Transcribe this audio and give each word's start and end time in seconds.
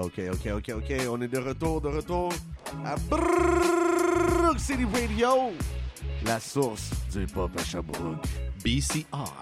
Ok, 0.00 0.20
ok, 0.32 0.52
ok, 0.54 0.74
ok. 0.76 1.08
On 1.10 1.20
est 1.22 1.28
de 1.28 1.38
retour, 1.38 1.80
de 1.80 1.88
retour 1.88 2.32
à 2.84 2.94
Brook 3.10 4.58
City 4.58 4.84
Radio, 4.92 5.50
la 6.24 6.38
source 6.38 6.90
du 7.10 7.26
pop 7.26 7.50
à 7.58 7.64
Sherbrooke. 7.64 8.24
BCR. 8.64 9.34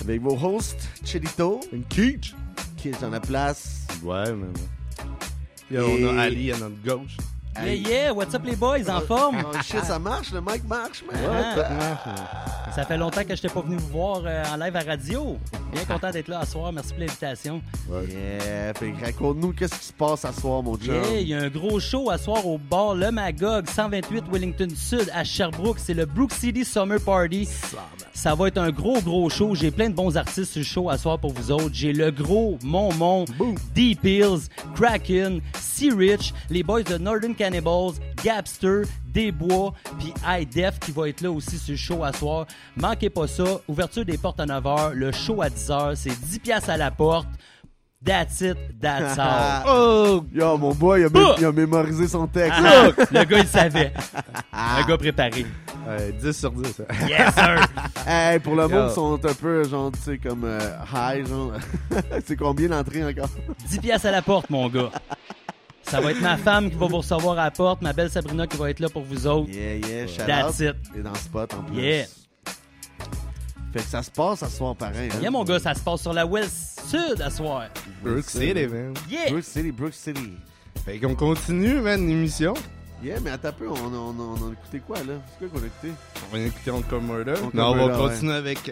Avec 0.00 0.22
vos 0.22 0.36
hosts, 0.36 0.88
Chilito, 1.04 1.60
Une 1.72 1.84
qui 1.84 2.88
est 2.88 3.04
en 3.04 3.10
la 3.10 3.20
place. 3.20 3.86
Ouais, 4.02 4.32
mais. 4.32 4.48
Et- 5.70 5.78
on 5.78 6.18
a 6.18 6.22
Ali 6.22 6.50
à 6.50 6.58
notre 6.58 6.82
gauche. 6.84 7.16
Yeah, 7.62 7.74
yeah, 7.74 8.12
what's 8.12 8.34
up 8.34 8.42
les 8.44 8.56
boys, 8.56 8.88
en 8.88 9.00
forme? 9.02 9.44
Oh 9.44 9.56
shit, 9.62 9.84
ça 9.84 9.98
marche, 10.00 10.32
le 10.32 10.40
mic 10.40 10.66
marche, 10.66 11.04
man. 11.04 11.16
Ah. 11.16 11.30
Ouais, 11.30 11.54
tout 11.54 11.74
marche. 11.74 12.74
Ça 12.74 12.84
fait 12.84 12.96
longtemps 12.96 13.22
que 13.22 13.36
je 13.36 13.42
n'étais 13.42 13.48
pas 13.48 13.60
venu 13.60 13.76
vous 13.76 13.88
voir 13.88 14.22
euh, 14.24 14.44
en 14.52 14.56
live 14.56 14.74
à 14.74 14.80
radio. 14.80 15.38
Bien 15.72 15.84
content 15.84 16.10
d'être 16.10 16.28
là 16.28 16.40
à 16.40 16.46
soir, 16.46 16.72
merci 16.72 16.90
pour 16.90 17.00
l'invitation. 17.00 17.62
Yeah, 17.88 18.74
fait 18.74 18.90
que 18.90 19.04
raconte-nous 19.04 19.52
qu'est-ce 19.52 19.78
qui 19.78 19.86
se 19.86 19.92
passe 19.92 20.24
à 20.24 20.32
soir, 20.32 20.62
mon 20.62 20.76
chum. 20.76 20.94
Yeah, 20.94 21.20
il 21.20 21.28
y 21.28 21.34
a 21.34 21.42
un 21.42 21.48
gros 21.48 21.78
show 21.78 22.10
à 22.10 22.18
soir 22.18 22.46
au 22.46 22.58
bar 22.58 22.94
Le 22.94 23.10
Magog, 23.10 23.68
128 23.68 24.24
Wellington 24.32 24.68
Sud 24.74 25.10
à 25.14 25.22
Sherbrooke. 25.22 25.78
C'est 25.78 25.94
le 25.94 26.06
Brook 26.06 26.32
City 26.32 26.64
Summer 26.64 27.00
Party. 27.00 27.48
Ça 28.12 28.34
va 28.34 28.48
être 28.48 28.58
un 28.58 28.70
gros, 28.70 29.00
gros 29.00 29.30
show. 29.30 29.54
J'ai 29.54 29.70
plein 29.70 29.90
de 29.90 29.94
bons 29.94 30.16
artistes 30.16 30.52
sur 30.52 30.60
le 30.60 30.64
show 30.64 30.90
à 30.90 30.98
soir 30.98 31.18
pour 31.18 31.32
vous 31.32 31.52
autres. 31.52 31.70
J'ai 31.72 31.92
le 31.92 32.10
gros 32.10 32.58
Momon, 32.62 33.24
Deep 33.74 34.04
Hills, 34.04 34.48
Kraken, 34.74 35.40
Sea 35.58 35.90
Rich, 35.92 36.34
les 36.50 36.62
boys 36.62 36.82
de 36.82 36.98
Northern 36.98 37.34
Cannibals, 37.34 37.92
Gapster, 38.24 38.82
Desbois, 39.12 39.72
puis 39.98 40.12
High 40.26 40.48
Def 40.48 40.78
qui 40.78 40.92
va 40.92 41.08
être 41.08 41.20
là 41.20 41.30
aussi 41.30 41.58
sur 41.58 41.72
le 41.72 41.76
show 41.78 42.04
à 42.04 42.12
soir. 42.12 42.46
Manquez 42.76 43.10
pas 43.10 43.26
ça. 43.26 43.44
Ouverture 43.68 44.04
des 44.04 44.18
portes 44.18 44.40
à 44.40 44.46
9h, 44.46 44.92
le 44.92 45.12
show 45.12 45.42
à 45.42 45.48
10h. 45.48 45.94
C'est 45.96 46.18
10 46.20 46.38
piastres 46.40 46.70
à 46.70 46.76
la 46.76 46.90
porte. 46.90 47.28
That's 48.02 48.40
it, 48.40 48.56
that's 48.80 49.18
all. 49.18 49.62
Oh! 49.68 50.24
Yo, 50.32 50.56
mon 50.56 50.72
boy, 50.72 51.00
il 51.00 51.04
a, 51.04 51.08
mé- 51.10 51.34
il 51.38 51.44
a 51.44 51.52
mémorisé 51.52 52.08
son 52.08 52.26
texte. 52.26 52.58
Ah, 52.64 52.86
le 53.10 53.24
gars, 53.24 53.38
il 53.40 53.46
savait. 53.46 53.92
Un 54.52 54.82
gars 54.86 54.96
préparé. 54.96 55.44
Ouais, 55.86 56.10
10 56.18 56.32
sur 56.32 56.50
10. 56.50 56.80
hein. 56.80 57.06
Yes, 57.06 57.34
sir. 57.34 57.66
Hey, 58.06 58.38
pour 58.38 58.54
le 58.56 58.66
monde, 58.68 58.86
ils 58.90 58.94
sont 58.94 59.14
un 59.22 59.34
peu, 59.34 59.64
genre, 59.68 59.92
tu 59.92 59.98
sais, 60.00 60.16
comme 60.18 60.44
euh, 60.44 60.58
high, 60.94 61.26
genre. 61.28 61.52
C'est 62.24 62.36
combien 62.36 62.68
l'entrée 62.68 63.04
encore? 63.04 63.28
10 63.68 63.78
piastres 63.78 64.06
à 64.06 64.12
la 64.12 64.22
porte, 64.22 64.48
mon 64.48 64.68
gars. 64.70 64.90
Ça 65.82 66.00
va 66.00 66.12
être 66.12 66.20
ma 66.20 66.36
femme 66.36 66.70
qui 66.70 66.76
va 66.76 66.86
vous 66.86 66.98
recevoir 66.98 67.38
à 67.38 67.44
la 67.44 67.50
porte, 67.50 67.82
ma 67.82 67.92
belle 67.92 68.10
Sabrina 68.10 68.46
qui 68.46 68.56
va 68.56 68.70
être 68.70 68.80
là 68.80 68.88
pour 68.88 69.02
vous 69.02 69.26
autres. 69.26 69.50
Yeah, 69.50 69.76
yeah, 69.76 70.06
shout 70.06 70.22
That's 70.26 70.60
out. 70.60 70.76
it. 70.94 70.96
Et 70.96 71.02
dans 71.02 71.10
le 71.12 71.16
spot 71.18 71.52
en 71.54 71.62
plus. 71.64 71.80
Yeah. 71.82 72.06
Fait 73.72 73.78
que 73.80 73.88
ça 73.88 74.02
se 74.02 74.10
passe 74.10 74.42
à 74.42 74.48
soir 74.48 74.74
pareil. 74.76 75.10
Hein? 75.12 75.18
Yeah, 75.20 75.30
mon 75.30 75.44
gars, 75.44 75.58
ça 75.60 75.74
se 75.74 75.80
passe 75.80 76.02
sur 76.02 76.12
la 76.12 76.26
West 76.26 76.80
Sud 76.88 77.20
à 77.22 77.30
soir. 77.30 77.64
Brook 78.02 78.24
City, 78.24 78.66
man. 78.66 78.94
Yeah! 79.08 79.30
Brook 79.30 79.44
City, 79.44 79.70
Brook 79.72 79.94
City. 79.94 80.32
Fait 80.84 80.98
qu'on 80.98 81.14
continue, 81.14 81.80
man, 81.80 82.06
l'émission. 82.06 82.54
Yeah, 83.02 83.18
mais 83.20 83.30
attends 83.30 83.48
un 83.48 83.52
peu, 83.52 83.68
on, 83.68 83.74
a- 83.74 83.78
on, 83.96 84.10
a- 84.10 84.38
on 84.40 84.48
a 84.50 84.52
écouté 84.52 84.80
quoi, 84.86 84.98
là? 84.98 85.14
C'est 85.38 85.48
quoi 85.48 85.58
qu'on 85.60 85.64
a 85.64 85.68
écouté? 85.68 85.92
On 86.30 86.36
va 86.36 86.42
écouter 86.42 86.70
Encore 86.70 87.00
Murder. 87.02 87.34
Non, 87.54 87.68
on 87.72 87.86
va 87.88 87.96
continuer 87.96 88.34
avec 88.34 88.70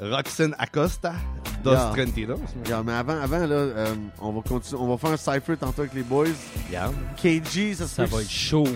Roxanne 0.00 0.54
Acosta, 0.58 1.14
Dos 1.62 1.72
Yeah. 1.72 2.36
Yeah, 2.66 2.82
mais 2.82 2.92
avant, 2.92 3.20
avant 3.20 3.38
là, 3.46 3.54
euh, 3.54 3.94
on 4.20 4.32
va 4.32 4.40
continuer, 4.40 4.80
on 4.80 4.88
va 4.88 4.96
faire 4.96 5.10
un 5.10 5.16
cypher 5.16 5.56
tantôt 5.58 5.82
avec 5.82 5.92
les 5.94 6.02
boys. 6.02 6.28
Yeah. 6.70 6.90
KG, 7.16 7.74
ça 7.74 8.04
va 8.06 8.22
être 8.22 8.30
chaud. 8.30 8.66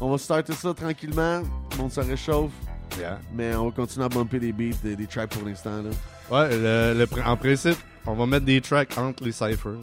On 0.00 0.10
va 0.10 0.18
starter 0.18 0.52
ça 0.54 0.74
tranquillement. 0.74 1.42
Le 1.72 1.76
monde 1.78 1.92
se 1.92 2.00
réchauffe. 2.00 2.50
Yeah. 2.98 3.20
Mais 3.34 3.54
on 3.54 3.66
va 3.66 3.70
continuer 3.70 4.06
à 4.06 4.08
bumper 4.08 4.40
des 4.40 4.52
beats, 4.52 4.76
des, 4.82 4.96
des 4.96 5.06
tracks 5.06 5.30
pour 5.30 5.46
l'instant, 5.46 5.82
là. 5.82 5.90
Ouais, 6.30 6.48
le, 6.56 7.06
en 7.24 7.36
principe, 7.36 7.78
on 8.04 8.14
va 8.14 8.26
mettre 8.26 8.46
des 8.46 8.60
tracks 8.60 8.96
entre 8.98 9.22
les 9.24 9.32
cyphers. 9.32 9.78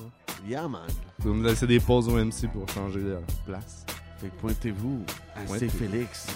Yeah, 0.46 0.68
man. 0.68 0.82
Vous 1.20 1.34
me 1.34 1.48
laisser 1.48 1.66
des 1.66 1.80
pauses 1.80 2.10
au 2.10 2.18
MC 2.18 2.52
pour 2.52 2.68
changer 2.74 3.00
de 3.00 3.18
place. 3.46 3.86
Fait 4.20 4.28
que 4.28 4.36
pointez-vous 4.42 5.04
à 5.36 5.42
Pointez-vous. 5.46 5.78
C. 5.78 5.88
Félix. 5.90 6.28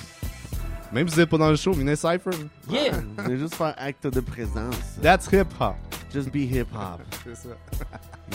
Même 0.92 1.08
si 1.08 1.16
vous 1.16 1.22
n'êtes 1.22 1.30
pas 1.30 1.38
dans 1.38 1.50
le 1.50 1.56
show, 1.56 1.74
venez 1.74 1.96
cypher. 1.96 2.32
Yeah! 2.70 2.92
Vous 3.18 3.26
allez 3.26 3.38
juste 3.38 3.56
faire 3.56 3.76
acte 3.78 4.08
de 4.08 4.20
présence. 4.20 4.76
That's 5.02 5.28
hip 5.32 5.48
hop. 5.60 5.76
Just 6.14 6.32
be 6.32 6.38
hip-hop. 6.38 7.02
C'est 7.24 7.36
ça. 7.36 7.50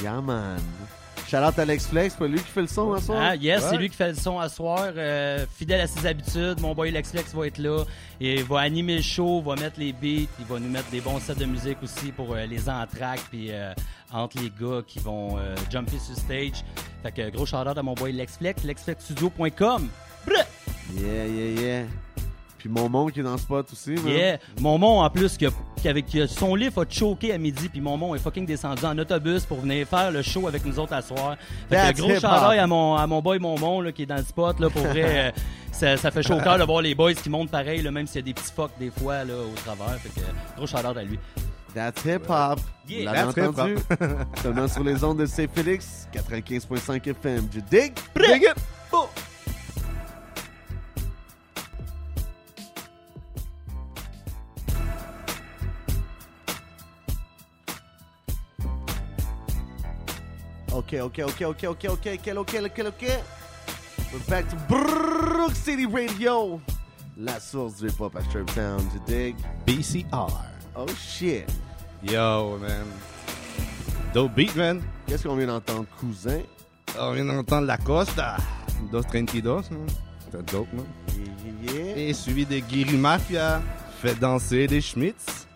Yeah, 0.02 0.20
man. 0.20 0.60
Shout 1.28 1.38
out 1.38 1.58
Alex 1.58 1.86
Flex, 1.86 2.12
c'est 2.12 2.18
pas 2.18 2.26
lui 2.26 2.38
qui 2.38 2.44
fait 2.44 2.60
le 2.60 2.66
son 2.66 2.92
à 2.92 3.00
soir? 3.00 3.18
Ah, 3.22 3.36
yes, 3.36 3.64
c'est 3.70 3.78
lui 3.78 3.88
qui 3.88 3.96
fait 3.96 4.10
le 4.10 4.14
son 4.14 4.38
à 4.38 4.50
soir. 4.50 4.90
euh, 4.94 5.46
fidèle 5.56 5.80
à 5.80 5.86
ses 5.86 6.06
habitudes. 6.06 6.60
Mon 6.60 6.74
boy 6.74 6.90
Lex 6.90 7.10
Flex 7.10 7.34
va 7.34 7.46
être 7.46 7.56
là. 7.56 7.84
Et 8.20 8.40
il 8.40 8.44
va 8.44 8.60
animer 8.60 8.96
le 8.96 9.02
show, 9.02 9.40
va 9.40 9.54
mettre 9.54 9.80
les 9.80 9.92
beats. 9.94 10.28
Il 10.38 10.44
va 10.46 10.58
nous 10.58 10.68
mettre 10.68 10.90
des 10.90 11.00
bons 11.00 11.18
sets 11.20 11.36
de 11.36 11.46
musique 11.46 11.78
aussi 11.82 12.12
pour 12.12 12.34
euh, 12.34 12.44
les 12.44 12.68
entractes. 12.68 13.24
Puis 13.30 13.46
euh, 13.50 13.72
entre 14.12 14.36
les 14.42 14.50
gars 14.50 14.82
qui 14.86 14.98
vont 14.98 15.38
euh, 15.38 15.54
jumper 15.70 15.98
sur 15.98 16.16
stage. 16.16 16.64
Fait 17.02 17.12
que 17.12 17.30
gros 17.30 17.46
shout 17.46 17.56
out 17.56 17.78
à 17.78 17.82
mon 17.82 17.94
boy 17.94 18.12
Lex 18.12 18.36
Flex. 18.36 18.62
LexFlexStudio.com. 18.64 19.88
Yeah, 20.94 21.24
yeah, 21.26 21.60
yeah. 21.60 21.84
Puis 22.62 22.70
mon 22.70 22.88
monde 22.88 23.10
qui 23.10 23.18
est 23.18 23.24
dans 23.24 23.32
le 23.32 23.38
spot 23.38 23.66
aussi, 23.72 23.90
man. 23.90 24.06
Yeah. 24.06 24.38
Mon 24.60 24.80
en 24.80 25.10
plus, 25.10 25.36
qui 25.36 25.46
a- 25.46 25.50
qui 25.80 25.88
avec, 25.88 26.06
qui 26.06 26.20
a- 26.20 26.28
son 26.28 26.54
livre 26.54 26.80
a 26.80 26.86
choqué 26.88 27.32
à 27.32 27.38
midi, 27.38 27.68
puis 27.68 27.80
mon 27.80 28.14
est 28.14 28.20
fucking 28.20 28.46
descendu 28.46 28.84
en 28.84 28.96
autobus 28.96 29.44
pour 29.44 29.62
venir 29.62 29.84
faire 29.88 30.12
le 30.12 30.22
show 30.22 30.46
avec 30.46 30.64
nous 30.64 30.78
autres 30.78 30.92
à 30.92 31.02
soir. 31.02 31.36
Fait 31.68 31.92
que 31.92 31.98
gros 31.98 32.14
chandail 32.20 32.60
à 32.60 32.68
mon, 32.68 32.94
à 32.94 33.04
mon 33.08 33.20
boy 33.20 33.40
Momon 33.40 33.80
là, 33.80 33.90
qui 33.90 34.02
est 34.04 34.06
dans 34.06 34.14
le 34.14 34.22
spot. 34.22 34.60
Là, 34.60 34.70
pour 34.70 34.82
vrai, 34.82 35.02
euh, 35.04 35.30
ça, 35.72 35.96
ça 35.96 36.12
fait 36.12 36.22
chaud 36.22 36.34
au 36.34 36.40
cœur 36.40 36.56
de 36.56 36.62
voir 36.62 36.82
les 36.82 36.94
boys 36.94 37.14
qui 37.14 37.28
montent 37.28 37.50
pareil, 37.50 37.82
là, 37.82 37.90
même 37.90 38.06
s'il 38.06 38.20
y 38.20 38.22
a 38.22 38.26
des 38.26 38.34
petits 38.34 38.52
fucks 38.54 38.78
des 38.78 38.90
fois 38.92 39.24
là, 39.24 39.34
au 39.34 39.54
travers. 39.56 39.98
Fait 39.98 40.20
que 40.20 40.24
gros 40.56 40.66
chandail 40.68 40.98
à 40.98 41.02
lui. 41.02 41.18
That's 41.74 42.04
hip-hop. 42.04 42.60
Yeah. 42.88 42.98
Vous 43.00 43.04
l'avez 43.06 43.32
That's 43.32 43.48
entendu? 43.48 43.74
Seulement 44.42 44.68
sur 44.68 44.84
les 44.84 45.02
ondes 45.02 45.18
de 45.18 45.26
C. 45.26 45.48
Félix, 45.52 46.06
95.5 46.12 47.08
FM. 47.10 47.46
Du 47.46 47.60
dig? 47.62 47.94
Dig 48.14 48.42
it! 48.42 48.54
Ok, 60.82 60.98
ok, 61.00 61.18
ok, 61.28 61.40
ok, 61.42 61.62
ok, 61.68 61.84
ok, 61.90 62.06
ok, 62.12 62.26
ok, 62.36 62.54
ok, 62.64 62.78
ok. 62.86 63.02
We're 64.12 64.18
back 64.28 64.48
to 64.50 64.56
Brook 64.68 65.54
City 65.54 65.86
Radio. 65.86 66.60
La 67.16 67.38
source 67.38 67.76
du 67.76 67.86
hip-hop 67.86 68.16
à 68.16 68.22
Sherptown. 68.32 68.80
Du 68.88 68.98
dig? 69.06 69.36
BCR. 69.64 70.26
Oh 70.74 70.86
shit. 70.98 71.48
Yo, 72.02 72.58
man. 72.58 72.86
Dope 74.12 74.34
beat, 74.34 74.56
man. 74.56 74.82
Qu'est-ce 75.06 75.22
qu'on 75.22 75.36
vient 75.36 75.46
d'entendre, 75.46 75.86
cousin? 76.00 76.40
On 76.98 77.12
vient 77.12 77.26
d'entendre 77.26 77.66
La 77.66 77.78
Costa, 77.78 78.36
Dos 78.90 79.04
Trentidos, 79.04 79.70
man. 79.70 79.86
C'était 80.24 80.42
dope, 80.52 80.72
man. 80.72 80.84
Yeah, 81.16 81.26
yeah, 81.62 81.84
yeah. 81.94 82.08
Et 82.08 82.12
suivi 82.12 82.44
de 82.44 82.58
Guiri 82.58 82.96
Mafia, 82.96 83.62
fait 84.00 84.18
danser 84.18 84.66
des 84.66 84.80
Schmitz. 84.80 85.46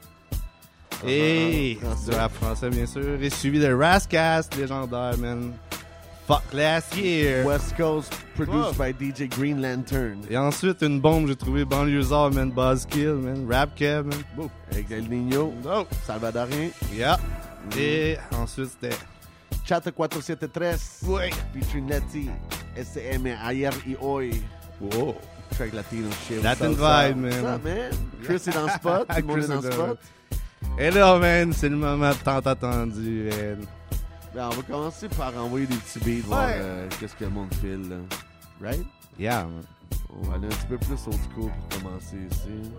Et 1.07 1.79
du 2.09 2.11
rap 2.15 2.33
français, 2.34 2.71
bien 2.71 2.87
sûr. 2.87 3.21
Et 3.21 3.31
suivi 3.31 3.59
de 3.61 3.73
Rascast, 3.73 4.57
légendaire, 4.57 5.17
man. 5.19 5.53
Fuck 6.27 6.43
last 6.53 6.97
year. 6.97 7.47
West 7.47 7.77
Coast, 7.77 8.12
produced 8.34 8.79
Ouais. 8.81 8.93
by 8.93 9.12
DJ 9.12 9.29
Green 9.29 9.62
Lantern. 9.62 10.19
Et 10.29 10.37
ensuite, 10.37 10.83
une 10.83 11.01
bombe, 11.01 11.29
j'ai 11.29 11.37
trouvé 11.37 11.65
Banlieusard, 11.65 12.33
man. 12.33 12.51
Buzzkill, 12.51 13.15
man. 13.15 13.47
Rap 13.49 13.77
Cab, 13.77 14.07
man. 14.07 14.19
Boom. 14.34 14.49
Avec 14.73 14.91
El 14.91 15.09
Nino, 15.09 15.53
Dope. 15.62 15.89
Salvadorien. 16.05 16.71
Yeah. 16.93 17.19
Et 17.78 18.17
ensuite, 18.33 18.71
c'était. 18.81 18.97
Chata 19.65 19.91
473. 19.93 21.01
Ouais. 21.07 21.31
Featuring 21.55 21.89
Letty. 21.89 22.31
SM 22.77 23.27
Ayer 23.27 23.71
y 23.87 23.97
Hoy. 24.01 24.31
Wow. 24.81 25.15
Track 25.57 25.73
Latino 25.75 26.09
shit. 26.27 26.43
Latin 26.43 26.71
What's 26.71 26.81
vibe, 26.81 27.23
what's 27.23 27.37
man. 27.43 27.55
up, 27.55 27.65
man? 27.65 27.91
Chris 28.25 28.34
est 28.49 28.53
dans 28.53 28.65
le 28.65 28.71
spot. 28.71 29.07
Tout 29.09 29.17
le 29.17 29.23
monde 29.27 29.39
est 29.45 29.47
dans 29.49 29.61
le 29.61 29.71
spot. 29.71 29.99
Et 30.78 30.91
là, 30.91 31.19
man, 31.19 31.53
c'est 31.53 31.69
le 31.69 31.77
moment 31.77 32.12
tant 32.25 32.39
attendu, 32.41 33.28
man. 33.30 33.66
Ben, 34.34 34.47
on 34.53 34.57
va 34.57 34.63
commencer 34.63 35.09
par 35.09 35.33
envoyer 35.39 35.66
des 35.66 35.77
petits 35.77 35.98
beats, 36.01 36.27
voir 36.27 36.47
Ouais. 36.47 36.54
euh, 36.59 36.89
qu'est-ce 37.01 37.15
que 37.15 37.25
le 37.25 37.30
monde 37.30 37.53
file. 37.60 37.89
là. 37.89 37.97
Right? 38.69 38.84
Yeah, 39.19 39.45
man. 39.45 39.63
On 40.10 40.28
va 40.28 40.34
aller 40.36 40.47
un 40.47 40.51
petit 40.51 40.66
peu 40.69 40.77
plus 40.78 40.98
old 41.07 41.16
school 41.30 41.51
pour 41.71 41.78
commencer 41.80 42.16
ici. 42.30 42.71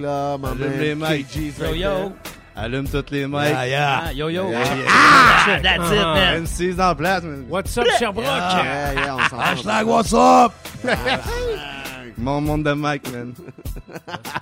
Là, 0.00 0.36
ma 0.38 0.50
Allume 0.50 0.78
les 0.80 0.94
mics. 0.94 1.28
KG's 1.28 1.58
Yo 1.58 1.74
yo. 1.74 2.12
Allume 2.56 2.88
toutes 2.88 3.10
les 3.12 3.26
mics. 3.26 3.54
Ah, 3.56 4.12
yo 4.12 4.28
yo. 4.28 4.50
Yeah, 4.50 4.64
yeah. 4.64 4.84
Ah, 4.88 5.58
that's 5.62 5.92
it, 5.92 5.98
Ah. 5.98 6.14
man. 6.14 6.42
MC 6.44 6.80
en 6.80 6.94
place, 6.96 7.22
man. 7.22 7.44
What's 7.48 7.76
up, 7.78 7.86
Sherbrooke? 7.98 8.24
Yeah, 8.26 8.92
yeah, 8.94 9.14
on 9.16 9.28
s'en 9.28 9.38
Hashtag 9.38 9.86
what's 9.86 10.12
up? 10.12 10.52
Mon 12.20 12.40
monde 12.40 12.64
de 12.64 12.72
mic, 12.74 13.10
man. 13.12 13.34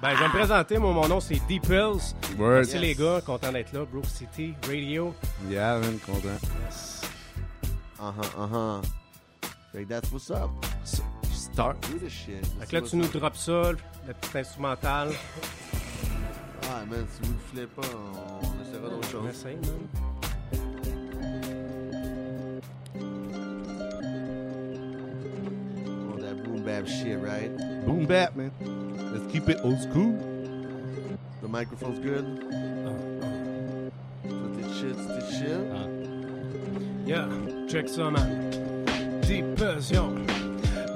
Ben, 0.03 0.11
je 0.15 0.19
vais 0.21 0.27
me 0.29 0.33
présenter. 0.33 0.79
Moi, 0.79 0.93
mon 0.93 1.09
nom, 1.09 1.21
c'est 1.21 1.41
Deep 1.49 1.65
Hills. 1.69 2.15
Word. 2.39 2.57
Merci, 2.57 2.73
Yes. 2.75 2.81
les 2.81 2.95
gars. 2.95 3.21
Content 3.25 3.53
d'être 3.53 3.73
là. 3.73 3.85
Brook 3.85 4.05
City 4.07 4.55
Radio. 4.67 5.15
Yeah, 5.49 5.79
man, 5.79 5.99
content. 5.99 6.39
Uh-huh, 8.01 8.23
uh-huh. 8.39 8.83
Fait 9.73 9.85
que 9.85 9.89
that's 9.89 10.11
what's 10.13 10.31
up. 10.31 10.51
Start. 11.33 11.77
Do 11.91 11.99
the 11.99 12.09
shit. 12.11 12.45
Fait 12.61 12.67
que 12.67 12.77
là, 12.77 12.83
tu 12.83 12.97
nous 12.97 13.07
drops 13.09 13.39
ça, 13.39 13.73
la 14.07 14.15
petite 14.15 14.37
instrumentale. 14.37 15.11
Ah, 16.65 16.85
man, 16.89 17.07
si 17.11 17.27
vous 17.29 17.35
ne 17.35 17.39
filez 17.51 17.67
pas, 17.67 17.83
on, 17.87 18.47
on 18.47 18.63
essaiera 18.63 18.89
d'autres 18.91 19.09
On 19.09 19.23
choses. 19.23 19.31
essaye, 19.31 19.57
man. 19.57 19.89
Shit, 26.87 27.19
right? 27.19 27.51
Boom 27.87 28.07
bap, 28.07 28.37
man. 28.37 28.51
Let's 29.13 29.33
keep 29.33 29.49
it 29.49 29.59
old 29.65 29.81
school. 29.81 30.13
The 31.41 31.49
microphone's 31.49 31.99
good? 31.99 32.25
Tout 34.29 34.59
est 34.61 34.73
chill, 34.79 34.95
tout 34.95 35.13
est 35.19 35.31
chill. 35.39 35.63
Yeah, 37.07 37.27
check 37.69 37.89
ça, 37.89 38.11
man. 38.11 38.51
Deep 39.23 39.59
yo. 39.91 40.15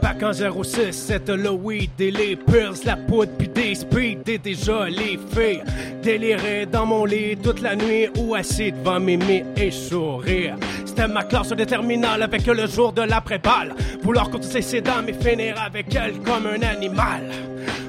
Back 0.03 0.23
en 0.23 0.33
06, 0.33 0.93
c'était 0.93 1.37
le 1.37 1.51
weed 1.51 1.91
et 2.01 2.11
les 2.11 2.37
pills, 2.37 2.85
la 2.85 2.97
poudre 2.97 3.31
puis 3.39 3.49
des 3.49 3.75
speed 3.77 4.29
et 4.29 4.39
déjà 4.39 4.89
les 4.89 5.19
filles. 5.33 5.63
Délirer 6.03 6.67
dans 6.67 6.87
mon 6.87 7.05
lit 7.05 7.37
toute 7.37 7.61
la 7.61 7.77
nuit 7.77 8.09
ou 8.19 8.35
assis 8.35 8.73
devant 8.73 8.99
Mimi 8.99 9.45
et 9.57 9.71
sourire. 9.71 10.57
Ma 10.99 11.25
classe 11.25 11.49
de 11.49 11.65
terminale 11.65 12.23
avec 12.23 12.47
le 12.47 12.67
jour 12.67 12.93
de 12.93 13.03
l'après-balle. 13.03 13.75
Vouloir 14.03 14.31
continuer 14.31 14.63
ses 14.63 14.81
dames 14.81 15.09
et 15.09 15.15
finir 15.15 15.55
avec 15.61 15.95
elle 15.95 16.21
comme 16.21 16.47
un 16.47 16.63
animal. 16.63 17.23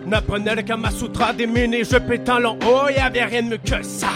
N'apprenait 0.08 0.56
le 0.56 0.62
Kamasutra 0.64 1.34
des 1.34 1.46
mini 1.46 1.84
je 1.84 1.98
pétant 1.98 2.40
long 2.40 2.58
haut, 2.66 2.90
y'avait 2.90 3.26
rien 3.26 3.44
de 3.44 3.50
mieux 3.50 3.58
que 3.58 3.84
ça. 3.84 4.08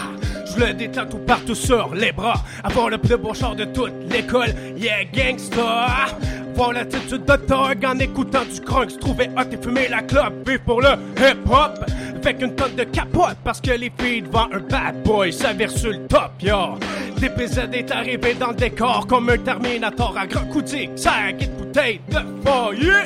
Je 0.46 0.64
le 0.64 0.72
détends 0.72 1.06
tout 1.06 1.18
partout 1.18 1.54
sur 1.54 1.94
les 1.94 2.12
bras. 2.12 2.42
Avoir 2.64 2.88
le 2.88 2.98
plus 2.98 3.16
beau 3.16 3.34
char 3.34 3.54
de 3.54 3.64
toute 3.64 3.92
l'école, 4.10 4.54
yeah, 4.76 5.04
gangsta. 5.04 6.06
Voir 6.54 6.72
l'attitude 6.72 7.24
de 7.24 7.36
Tog 7.36 7.84
en 7.84 7.98
écoutant 7.98 8.44
du 8.52 8.60
crunk, 8.60 8.90
se 8.90 8.98
trouver 8.98 9.28
hot 9.36 9.52
et 9.52 9.62
fumer 9.62 9.88
la 9.88 10.02
clope. 10.02 10.48
Vivre 10.48 10.62
pour 10.64 10.80
le 10.80 10.88
hip-hop 11.18 11.84
avec 12.26 12.42
une 12.42 12.54
tonne 12.54 12.74
de 12.76 12.84
capote 12.84 13.36
parce 13.44 13.60
que 13.60 13.70
les 13.72 13.92
filles 13.98 14.22
devant 14.22 14.48
un 14.52 14.60
bad 14.60 15.02
boy 15.04 15.32
s'avèrent 15.32 15.70
sur 15.70 15.90
le 15.90 16.06
top, 16.06 16.32
yo. 16.40 16.76
DPZ 17.20 17.58
est 17.72 17.90
arrivé 17.90 18.34
dans 18.34 18.48
le 18.48 18.54
décor 18.54 19.06
comme 19.06 19.28
un 19.30 19.38
Terminator 19.38 20.16
à 20.16 20.26
grand 20.26 20.46
coup 20.46 20.62
de 20.62 20.66
zig-zag 20.68 21.42
et 21.42 21.46
de 21.46 21.52
bouteille 21.52 22.00
de 22.08 22.18
foyer. 22.46 23.04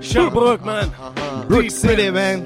Sherbrooke, 0.00 0.64
man. 0.64 0.88
Uh-huh. 0.88 1.46
Brook 1.48 1.70
City, 1.70 2.10
man. 2.10 2.42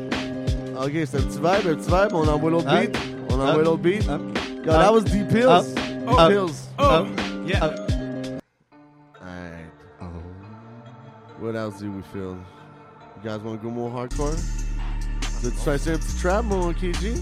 Ok, 0.83 0.93
c'est 1.05 1.17
un 1.19 1.23
petit 1.23 1.39
vibe, 1.39 1.73
un 1.73 1.75
petit 1.75 1.91
vibe. 1.91 2.13
On 2.15 2.27
envoie 2.29 2.51
l'autre 2.51 2.69
Hein? 2.69 2.81
beat. 2.83 2.99
On 3.31 3.35
envoie 3.35 3.51
Hein? 3.53 3.57
l'autre 3.65 3.77
beat. 3.79 4.09
Hein? 4.09 4.21
Yo, 4.65 4.73
that 4.73 4.93
was 4.93 5.03
Deep 5.05 5.29
Pills. 5.29 5.75
Deep 5.75 6.19
Hein? 6.19 6.29
Pills. 6.29 6.69
Oh, 6.79 7.07
yeah. 7.47 7.65
Alright. 9.23 9.71
What 11.41 11.55
else 11.57 11.79
do 11.81 11.91
we 11.91 12.03
feel? 12.13 12.37
You 13.23 13.23
guys 13.31 13.41
want 13.41 13.61
to 13.61 13.63
go 13.67 13.71
more 13.71 13.91
hardcore? 13.91 14.35
Tu 15.43 15.51
fais 15.53 15.91
un 15.91 15.97
petit 15.97 16.17
trap, 16.17 16.45
mon 16.45 16.73
KG? 16.73 16.93
Il 17.03 17.13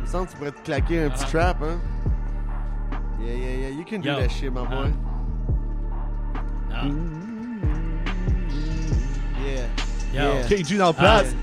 me 0.00 0.06
semble 0.06 0.26
que 0.26 0.32
tu 0.32 0.38
pourrais 0.38 0.52
te 0.52 0.64
claquer 0.64 1.04
un 1.04 1.10
petit 1.10 1.26
trap, 1.26 1.62
hein? 1.62 1.78
Yeah, 3.20 3.34
yeah, 3.34 3.56
yeah. 3.56 3.68
You 3.68 3.84
can 3.84 4.00
do 4.00 4.08
Yo. 4.08 4.20
that 4.20 4.30
shit, 4.30 4.50
my 4.52 4.64
boy. 4.64 4.92
Ah. 6.72 6.86
Yeah. 9.44 9.66
Yo. 10.14 10.34
Yeah. 10.34 10.46
KG 10.48 10.78
dans 10.78 10.86
la 10.86 10.92
place. 10.94 11.34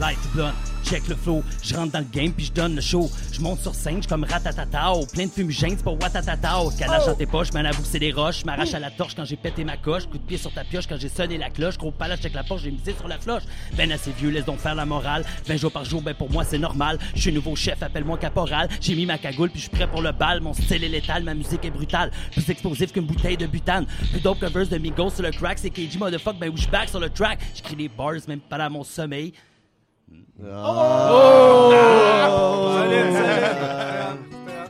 Light 0.00 0.18
blunt, 0.32 0.54
check 0.82 1.06
le 1.08 1.14
flow, 1.14 1.44
je 1.62 1.74
rentre 1.74 1.92
dans 1.92 1.98
le 1.98 2.06
game 2.10 2.32
puis 2.32 2.46
je 2.46 2.52
donne 2.52 2.74
le 2.74 2.80
show. 2.80 3.10
Je 3.32 3.40
monte 3.42 3.60
sur 3.60 3.74
scène, 3.74 4.02
je 4.02 4.08
comme 4.08 4.24
ratatatao, 4.24 5.04
plein 5.12 5.26
de 5.26 5.30
fumigènes, 5.30 5.76
c'est 5.76 5.84
pas 5.84 5.90
watatatao. 5.90 6.70
Calage 6.70 7.04
dans 7.04 7.14
tes 7.14 7.26
poches, 7.26 7.52
man 7.52 7.70
que 7.70 7.76
c'est 7.84 7.98
des 7.98 8.10
roches, 8.10 8.46
m'arrache 8.46 8.72
à 8.72 8.78
la 8.78 8.90
torche 8.90 9.14
quand 9.14 9.26
j'ai 9.26 9.36
pété 9.36 9.62
ma 9.62 9.76
coche, 9.76 10.06
coup 10.06 10.16
de 10.16 10.22
pied 10.22 10.38
sur 10.38 10.50
ta 10.54 10.64
pioche 10.64 10.86
quand 10.86 10.98
j'ai 10.98 11.10
sonné 11.10 11.36
la 11.36 11.50
cloche, 11.50 11.76
gros 11.76 11.90
palage 11.90 12.20
avec 12.20 12.32
la 12.32 12.42
porte, 12.44 12.62
j'ai 12.62 12.70
misé 12.70 12.94
sur 12.96 13.08
la 13.08 13.18
floche. 13.18 13.42
Ben 13.76 13.92
assez 13.92 14.10
vieux, 14.12 14.30
laisse 14.30 14.46
donc 14.46 14.58
faire 14.58 14.74
la 14.74 14.86
morale. 14.86 15.22
20 15.46 15.56
jours 15.58 15.72
par 15.72 15.84
jour, 15.84 16.00
ben 16.00 16.14
pour 16.14 16.30
moi 16.30 16.44
c'est 16.44 16.58
normal. 16.58 16.98
Je 17.14 17.20
suis 17.20 17.32
nouveau 17.32 17.54
chef, 17.54 17.82
appelle-moi 17.82 18.16
caporal. 18.16 18.70
J'ai 18.80 18.94
mis 18.94 19.04
ma 19.04 19.18
cagoule 19.18 19.50
puis 19.50 19.58
je 19.60 19.64
suis 19.64 19.76
prêt 19.76 19.86
pour 19.86 20.00
le 20.00 20.12
bal. 20.12 20.40
Mon 20.40 20.54
style 20.54 20.82
est 20.82 20.88
létal, 20.88 21.24
ma 21.24 21.34
musique 21.34 21.62
est 21.66 21.70
brutale. 21.70 22.10
Plus 22.32 22.48
explosif 22.48 22.90
qu'une 22.90 23.04
bouteille 23.04 23.36
de 23.36 23.46
butane. 23.46 23.84
Plus 24.12 24.20
dope 24.20 24.40
qu'un 24.40 24.48
verse 24.48 24.70
de 24.70 24.78
Migos 24.78 25.10
sur 25.10 25.24
le 25.24 25.30
crack, 25.30 25.58
c'est 25.58 25.68
KG 25.68 25.98
motherfuck, 25.98 26.38
ben 26.38 26.50
je 26.56 26.68
back 26.68 26.88
sur 26.88 27.00
le 27.00 27.10
track. 27.10 27.38
J'écris 27.54 27.76
des 27.76 27.88
bars 27.88 28.14
même 28.26 28.40
pas 28.40 28.56
à 28.56 28.70
mon 28.70 28.82
sommeil. 28.82 29.34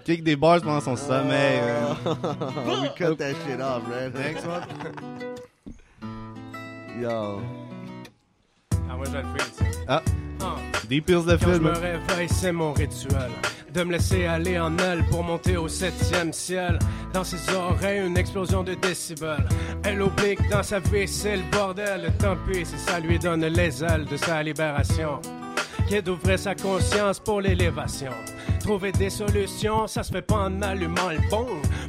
Kick 0.05 0.25
des 0.25 0.37
bars 0.37 0.61
pendant 0.61 0.81
son 0.81 0.97
sommeil. 0.97 1.61
man. 1.61 2.83
we 2.83 2.89
cut 2.97 3.17
that 3.19 3.35
shit 3.47 3.61
off, 3.61 3.87
man. 3.89 4.13
Thanks, 4.13 4.45
man. 4.45 4.63
Yo. 7.01 7.41
Ah, 8.89 8.97
moi, 8.97 9.07
je 9.07 9.17
le 9.17 9.23
fais, 9.37 9.53
ça. 9.53 9.65
Ah, 9.89 10.03
Ah. 10.43 10.70
De 10.91 10.99
Quand 10.99 11.55
je 11.55 11.61
me 11.61 11.71
réveille, 11.71 12.29
c'est 12.29 12.51
mon 12.51 12.73
rituel. 12.73 13.31
De 13.73 13.85
me 13.85 13.93
laisser 13.93 14.25
aller 14.25 14.59
en 14.59 14.77
aile 14.79 15.05
pour 15.09 15.23
monter 15.23 15.57
au 15.57 15.69
septième 15.69 16.33
ciel. 16.33 16.81
Dans 17.13 17.23
ses 17.23 17.55
oreilles, 17.55 18.05
une 18.05 18.19
explosion 18.19 18.65
de 18.65 18.75
décibels. 18.75 19.47
Elle 19.85 20.03
oblique 20.03 20.41
dans 20.51 20.65
sa 20.65 20.81
vie, 20.81 21.07
c'est 21.07 21.37
le 21.37 21.45
bordel. 21.53 22.13
Tant 22.19 22.37
pis 22.45 22.67
si 22.67 22.77
ça 22.77 22.99
lui 22.99 23.21
donne 23.21 23.47
les 23.47 23.85
ailes 23.85 24.05
de 24.05 24.17
sa 24.17 24.43
libération. 24.43 25.21
Qu'est 25.89 26.03
d'ouvrir 26.03 26.41
sa 26.41 26.57
conscience 26.57 27.21
pour 27.21 27.41
l'élévation. 27.41 28.11
Trouver 28.71 28.93
des 28.93 29.11
solutions, 29.11 29.89
ça 29.89 30.05
se 30.05 30.13
fait 30.13 30.23
pas 30.23 30.47
en 30.47 30.63
allumant 30.63 31.09
le 31.11 31.19
bon. 31.29 31.45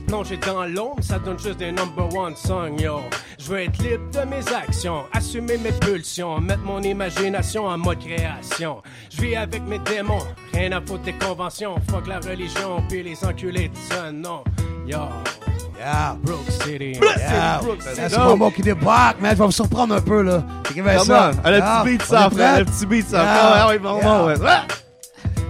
Plonger 0.07 0.37
dans 0.37 0.65
l'ombre, 0.65 1.03
ça 1.03 1.19
donne 1.19 1.37
juste 1.37 1.59
des 1.59 1.71
number 1.71 2.11
one 2.11 2.35
songs, 2.35 2.75
yo. 2.79 3.01
Je 3.37 3.49
veux 3.51 3.59
être 3.59 3.77
libre 3.83 4.09
de 4.11 4.25
mes 4.27 4.51
actions, 4.51 5.03
assumer 5.13 5.59
mes 5.59 5.73
pulsions, 5.73 6.41
mettre 6.41 6.63
mon 6.63 6.81
imagination 6.81 7.67
en 7.67 7.77
mode 7.77 7.99
création. 7.99 8.81
Je 9.11 9.21
vis 9.21 9.35
avec 9.35 9.61
mes 9.67 9.77
démons, 9.77 10.23
rien 10.55 10.71
à 10.71 10.81
foutre 10.81 11.03
des 11.03 11.13
conventions. 11.13 11.75
Fuck 11.87 12.07
la 12.07 12.17
religion, 12.17 12.81
puis 12.89 13.03
les 13.03 13.23
enculés 13.23 13.67
de 13.67 13.77
ce 13.77 14.11
nom. 14.11 14.43
Yo, 14.87 14.97
Yeah. 15.77 16.15
Brook 16.23 16.49
City. 16.49 16.99
Yeah. 16.99 17.61
C'est 17.93 18.17
mon 18.17 18.37
mot 18.37 18.49
qui 18.49 18.63
débarque, 18.63 19.21
man. 19.21 19.33
Je 19.33 19.37
vais 19.37 19.45
vous 19.45 19.51
surprendre 19.51 19.93
un 19.93 20.01
peu, 20.01 20.23
là. 20.23 20.43
Écrivez 20.69 20.95
Come 20.97 21.05
ça. 21.05 21.31
Yeah. 21.45 21.83
petit 21.83 21.91
beat 21.91 22.01
ça, 22.01 22.27
est 22.27 22.35
frère. 22.35 22.59
Le 22.59 22.65
petit 22.65 22.85
beat 22.87 23.07
ça. 23.07 23.23
Ah 23.23 23.67
ouais, 23.67 23.77
bon, 23.77 23.99
bon, 24.01 24.25
ouais. 24.25 24.35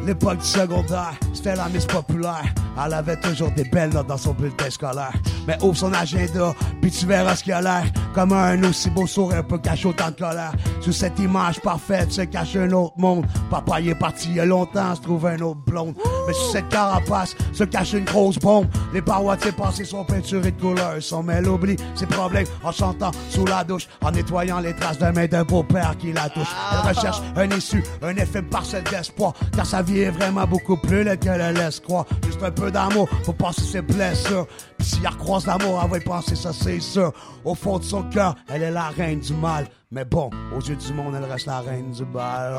L'époque 0.05 0.39
du 0.39 0.45
secondaire, 0.45 1.13
c'était 1.33 1.55
la 1.55 1.69
Miss 1.69 1.85
Populaire. 1.85 2.53
Elle 2.83 2.93
avait 2.93 3.17
toujours 3.17 3.51
des 3.51 3.65
belles 3.65 3.93
notes 3.93 4.07
dans 4.07 4.17
son 4.17 4.33
bulletin 4.33 4.69
scolaire. 4.69 5.13
Mais 5.47 5.57
ouvre 5.61 5.75
son 5.75 5.93
agenda, 5.93 6.53
puis 6.81 6.91
tu 6.91 7.05
verras 7.05 7.35
ce 7.35 7.43
qu'il 7.43 7.53
a 7.53 7.61
l'air. 7.61 7.83
Comme 8.13 8.33
un 8.33 8.61
aussi 8.63 8.89
beau 8.89 9.07
sourire 9.07 9.45
peut 9.45 9.57
cacher 9.57 9.87
autant 9.87 10.09
de 10.09 10.15
colère. 10.15 10.53
Sous 10.81 10.91
cette 10.91 11.17
image 11.19 11.59
parfaite 11.61 12.11
se 12.11 12.21
cache 12.21 12.55
un 12.55 12.71
autre 12.71 12.93
monde. 12.97 13.25
Papa 13.49 13.79
y 13.79 13.89
est 13.89 13.95
parti 13.95 14.29
il 14.29 14.35
y 14.35 14.39
a 14.39 14.45
longtemps, 14.45 14.95
se 14.95 15.01
trouve 15.01 15.25
un 15.25 15.39
autre 15.39 15.61
blonde. 15.65 15.95
Mais 16.27 16.33
sous 16.33 16.51
cette 16.51 16.69
carapace 16.69 17.35
se 17.53 17.63
cache 17.63 17.93
une 17.93 18.05
grosse 18.05 18.37
bombe. 18.37 18.67
Les 18.93 19.01
parois 19.01 19.35
de 19.35 19.43
ses 19.43 19.51
pensées 19.51 19.85
sont 19.85 20.03
peinturées 20.03 20.51
de 20.51 20.61
couleurs. 20.61 20.95
Son 20.99 21.23
mêle 21.23 21.47
oublie 21.47 21.77
ses 21.95 22.05
problèmes 22.05 22.47
en 22.63 22.71
chantant 22.71 23.11
sous 23.29 23.45
la 23.45 23.63
douche, 23.63 23.87
en 24.03 24.11
nettoyant 24.11 24.59
les 24.59 24.75
traces 24.75 24.99
de 24.99 25.05
main 25.05 25.27
d'un 25.27 25.43
beau-père 25.43 25.95
qui 25.97 26.11
la 26.13 26.29
touche. 26.29 26.51
Elle 26.71 26.95
recherche 26.95 27.21
un 27.35 27.49
issue, 27.49 27.83
un 28.01 28.15
effet 28.15 28.41
parcelle 28.41 28.83
d'espoir, 28.83 29.33
car 29.55 29.65
sa 29.65 29.81
vie 29.81 29.90
est 29.99 30.09
vraiment 30.09 30.45
beaucoup 30.45 30.77
plus 30.77 31.03
laide 31.03 31.19
qu'elle 31.19 31.39
le 31.39 31.59
laisse 31.59 31.79
croire. 31.79 32.05
Juste 32.25 32.41
un 32.43 32.51
peu 32.51 32.71
d'amour 32.71 33.07
pour 33.25 33.35
passer 33.35 33.61
ses 33.61 33.81
blessures. 33.81 34.47
Puis 34.77 34.87
si 34.87 34.99
elle 35.03 35.09
recroise 35.09 35.45
l'amour, 35.45 35.79
elle 35.83 35.89
va 35.91 35.97
y 35.97 36.01
penser 36.01 36.35
ça, 36.35 36.51
c'est 36.53 36.79
sûr. 36.79 37.11
Au 37.43 37.53
fond 37.55 37.77
de 37.79 37.83
son 37.83 38.03
cœur, 38.03 38.35
elle 38.49 38.63
est 38.63 38.71
la 38.71 38.89
reine 38.89 39.19
du 39.19 39.33
mal. 39.33 39.67
Mais 39.91 40.05
bon, 40.05 40.29
aux 40.55 40.61
yeux 40.61 40.75
du 40.77 40.93
monde, 40.93 41.13
elle 41.17 41.29
reste 41.29 41.47
la 41.47 41.59
reine 41.59 41.91
du 41.91 42.05
bal. 42.05 42.53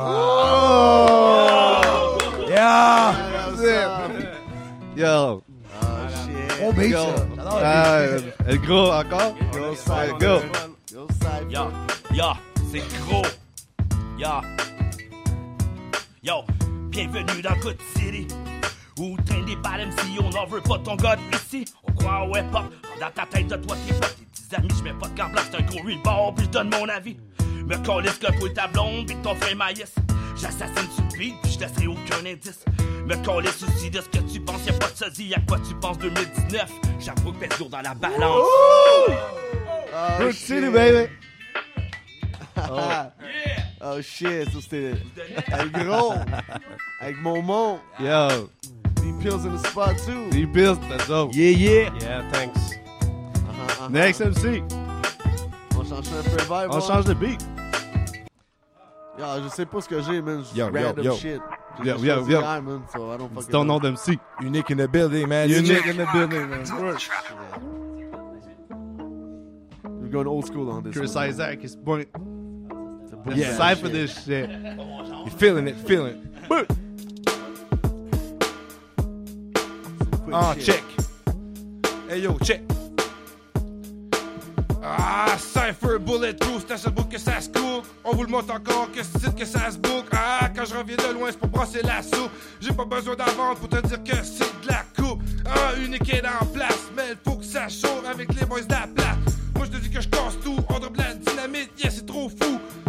Yeah! 2.48 3.14
Yo. 4.94 5.42
Oh, 5.80 5.86
shit. 6.26 6.60
Gros 6.60 6.72
beat, 6.74 6.90
Yo. 6.90 6.98
ça. 6.98 7.26
Le 7.36 7.64
Ah, 7.64 7.98
le 8.46 8.56
gros 8.58 8.90
encore? 8.92 9.34
Yo, 9.54 9.74
Cypher. 9.74 10.18
go. 10.20 10.40
Yo, 11.48 11.70
yo, 12.12 12.24
c'est 12.70 12.82
gros. 13.08 13.22
Yo. 14.18 14.28
Yo, 16.22 16.44
bienvenue 16.92 17.40
dans 17.40 17.56
Good 17.56 17.78
City. 17.96 18.28
Où 18.98 19.16
traîne 19.24 19.46
des 19.46 19.56
balles 19.56 19.88
MC, 19.88 20.20
on 20.22 20.28
n'en 20.28 20.44
veut 20.44 20.60
pas 20.60 20.78
ton 20.78 20.94
god 20.96 21.18
ici. 21.32 21.64
On 21.84 21.92
croit 21.92 22.26
au 22.26 22.36
hip-hop, 22.36 22.64
dans 23.00 23.10
ta 23.10 23.26
tête 23.26 23.46
de 23.48 23.56
toi 23.56 23.76
t'es 23.86 23.94
pas 23.94 24.08
tes 24.08 24.24
petits 24.26 24.54
amis. 24.56 24.68
Je 24.76 24.84
mets 24.84 24.92
pas 24.92 25.08
de 25.08 25.18
camp 25.18 25.30
c'est 25.34 25.56
un 25.56 25.62
gros 25.62 25.80
rebord, 25.80 26.34
puis 26.34 26.44
je 26.44 26.50
donne 26.50 26.70
mon 26.70 26.86
avis. 26.88 27.16
Me 27.66 27.76
calisse 27.78 28.18
que 28.18 28.38
toi 28.38 28.48
ta 28.54 28.66
blonde, 28.68 29.06
puis 29.06 29.16
ton 29.22 29.34
frère 29.36 29.56
maïs. 29.56 29.94
J'assassine 30.36 30.90
sur 30.94 31.04
le 31.10 31.18
beat, 31.18 31.34
puis 31.42 31.52
je 31.52 31.60
laisserai 31.60 31.86
aucun 31.86 32.26
indice. 32.26 32.64
Me 33.06 33.16
calisse 33.24 33.62
aussi 33.62 33.90
de 33.90 34.00
ce 34.00 34.08
que 34.08 34.30
tu 34.30 34.40
penses, 34.40 34.66
y'a 34.66 34.74
pas 34.74 34.90
de 34.90 34.96
sosie, 34.96 35.34
à 35.34 35.40
quoi 35.48 35.58
tu 35.66 35.74
penses 35.76 35.98
2019. 35.98 36.70
J'avoue 37.00 37.32
que 37.32 37.46
pèse 37.46 37.58
lourd 37.58 37.70
dans 37.70 37.80
la 37.80 37.94
balance. 37.94 38.46
Oh. 38.46 40.32
City, 40.32 40.68
baby. 40.68 41.10
Oh 42.70 43.41
shit, 44.02 44.50
ça 44.50 44.60
c'était 44.60 44.94
avec 45.52 45.72
gros, 45.72 46.12
avec 47.00 47.20
mon 47.20 47.42
mon, 47.42 47.78
Yo. 47.98 48.48
Deep 49.02 49.18
Pills 49.20 49.44
in 49.44 49.56
the 49.56 49.66
spot 49.66 49.96
too. 49.98 50.30
Deep 50.30 50.52
Pills, 50.52 50.78
that's 50.88 51.08
dope. 51.08 51.34
Yeah, 51.34 51.50
yeah. 51.50 51.90
Yeah, 52.00 52.30
thanks. 52.30 52.74
Uh-huh, 52.74 53.62
uh-huh. 53.62 53.88
Next 53.88 54.20
MC. 54.20 54.62
On 55.76 55.84
change 55.84 56.06
un 56.12 56.22
peu 56.22 56.42
vibe. 56.42 56.70
On 56.70 56.80
change 56.80 57.04
de 57.06 57.14
beat. 57.14 57.40
Yo, 59.18 59.24
je 59.42 59.48
sais 59.48 59.66
pas 59.66 59.80
ce 59.80 59.88
que 59.88 60.00
j'ai, 60.00 60.22
man. 60.22 60.38
Just 60.42 60.56
Yo, 60.56 60.70
random 60.70 61.04
yo. 61.04 61.16
shit. 61.16 61.40
Yo, 61.82 61.96
yo, 61.96 62.14
choisi 62.16 62.30
yo. 62.30 62.40
guy, 62.40 62.60
man, 62.60 62.82
so 62.92 63.12
I 63.12 63.16
don't 63.16 63.34
fucking 63.34 63.50
ton 63.50 63.66
know. 63.66 63.78
nom 63.78 63.80
d'MC. 63.80 64.18
Unique 64.42 64.70
in 64.70 64.76
the 64.78 64.88
building, 64.88 65.28
man. 65.28 65.48
Unique 65.48 65.86
in 65.86 65.96
the 65.96 66.06
building, 66.12 66.48
man. 66.48 66.64
You 70.02 70.08
going 70.08 70.26
old 70.26 70.46
school 70.46 70.70
on 70.70 70.84
this. 70.84 70.96
Chris 70.96 71.14
one. 71.14 71.28
Isaac 71.28 71.64
is 71.64 71.76
point. 71.76 72.08
Yeah, 73.30 73.74
shit. 73.74 73.92
this 73.92 74.24
shit. 74.24 74.50
You 74.50 75.30
feeling 75.30 75.68
it, 75.68 75.76
feeling 75.76 76.18
it. 76.50 76.66
Ah, 80.32 80.54
shit. 80.54 80.64
check. 80.64 80.82
Hey 82.08 82.20
yo, 82.20 82.38
check. 82.38 82.62
Ah, 84.82 85.36
Cypher, 85.38 85.98
Bulletproof, 85.98 86.64
à 86.70 86.90
bout 86.90 87.04
que 87.04 87.18
ça 87.18 87.40
se 87.40 87.48
coupe. 87.48 87.86
On 88.02 88.16
vous 88.16 88.24
le 88.24 88.28
montre 88.28 88.52
encore, 88.52 88.90
que 88.90 89.02
c'est 89.02 89.34
que 89.34 89.44
ça 89.44 89.70
se 89.70 89.78
boucle. 89.78 90.08
Ah, 90.12 90.50
quand 90.54 90.64
je 90.64 90.74
reviens 90.74 90.96
de 90.96 91.14
loin, 91.14 91.28
c'est 91.30 91.38
pour 91.38 91.50
brasser 91.50 91.82
la 91.82 92.02
soupe. 92.02 92.30
J'ai 92.60 92.72
pas 92.72 92.84
besoin 92.84 93.14
d'avance 93.14 93.58
pour 93.58 93.68
te 93.68 93.86
dire 93.86 94.02
que 94.02 94.16
c'est 94.24 94.62
de 94.62 94.68
la 94.68 94.82
coupe. 94.96 95.22
Ah, 95.46 95.74
unique 95.78 96.12
est 96.12 96.24
en 96.26 96.44
place, 96.46 96.90
mais 96.96 97.10
il 97.12 97.30
faut 97.30 97.38
que 97.38 97.44
ça 97.44 97.68
chauffe 97.68 98.04
avec 98.10 98.34
les 98.34 98.44
boys 98.44 98.62
de 98.62 98.72
la 98.72 98.88
place. 98.92 99.18
Moi, 99.54 99.66
je 99.66 99.78
te 99.78 99.82
dis 99.82 99.90
que 99.90 100.00
je 100.00 100.08
casse 100.08 100.38
tout, 100.42 100.56
on 100.68 100.78
drop 100.80 100.96
la 100.96 101.14
dynamite, 101.14 101.61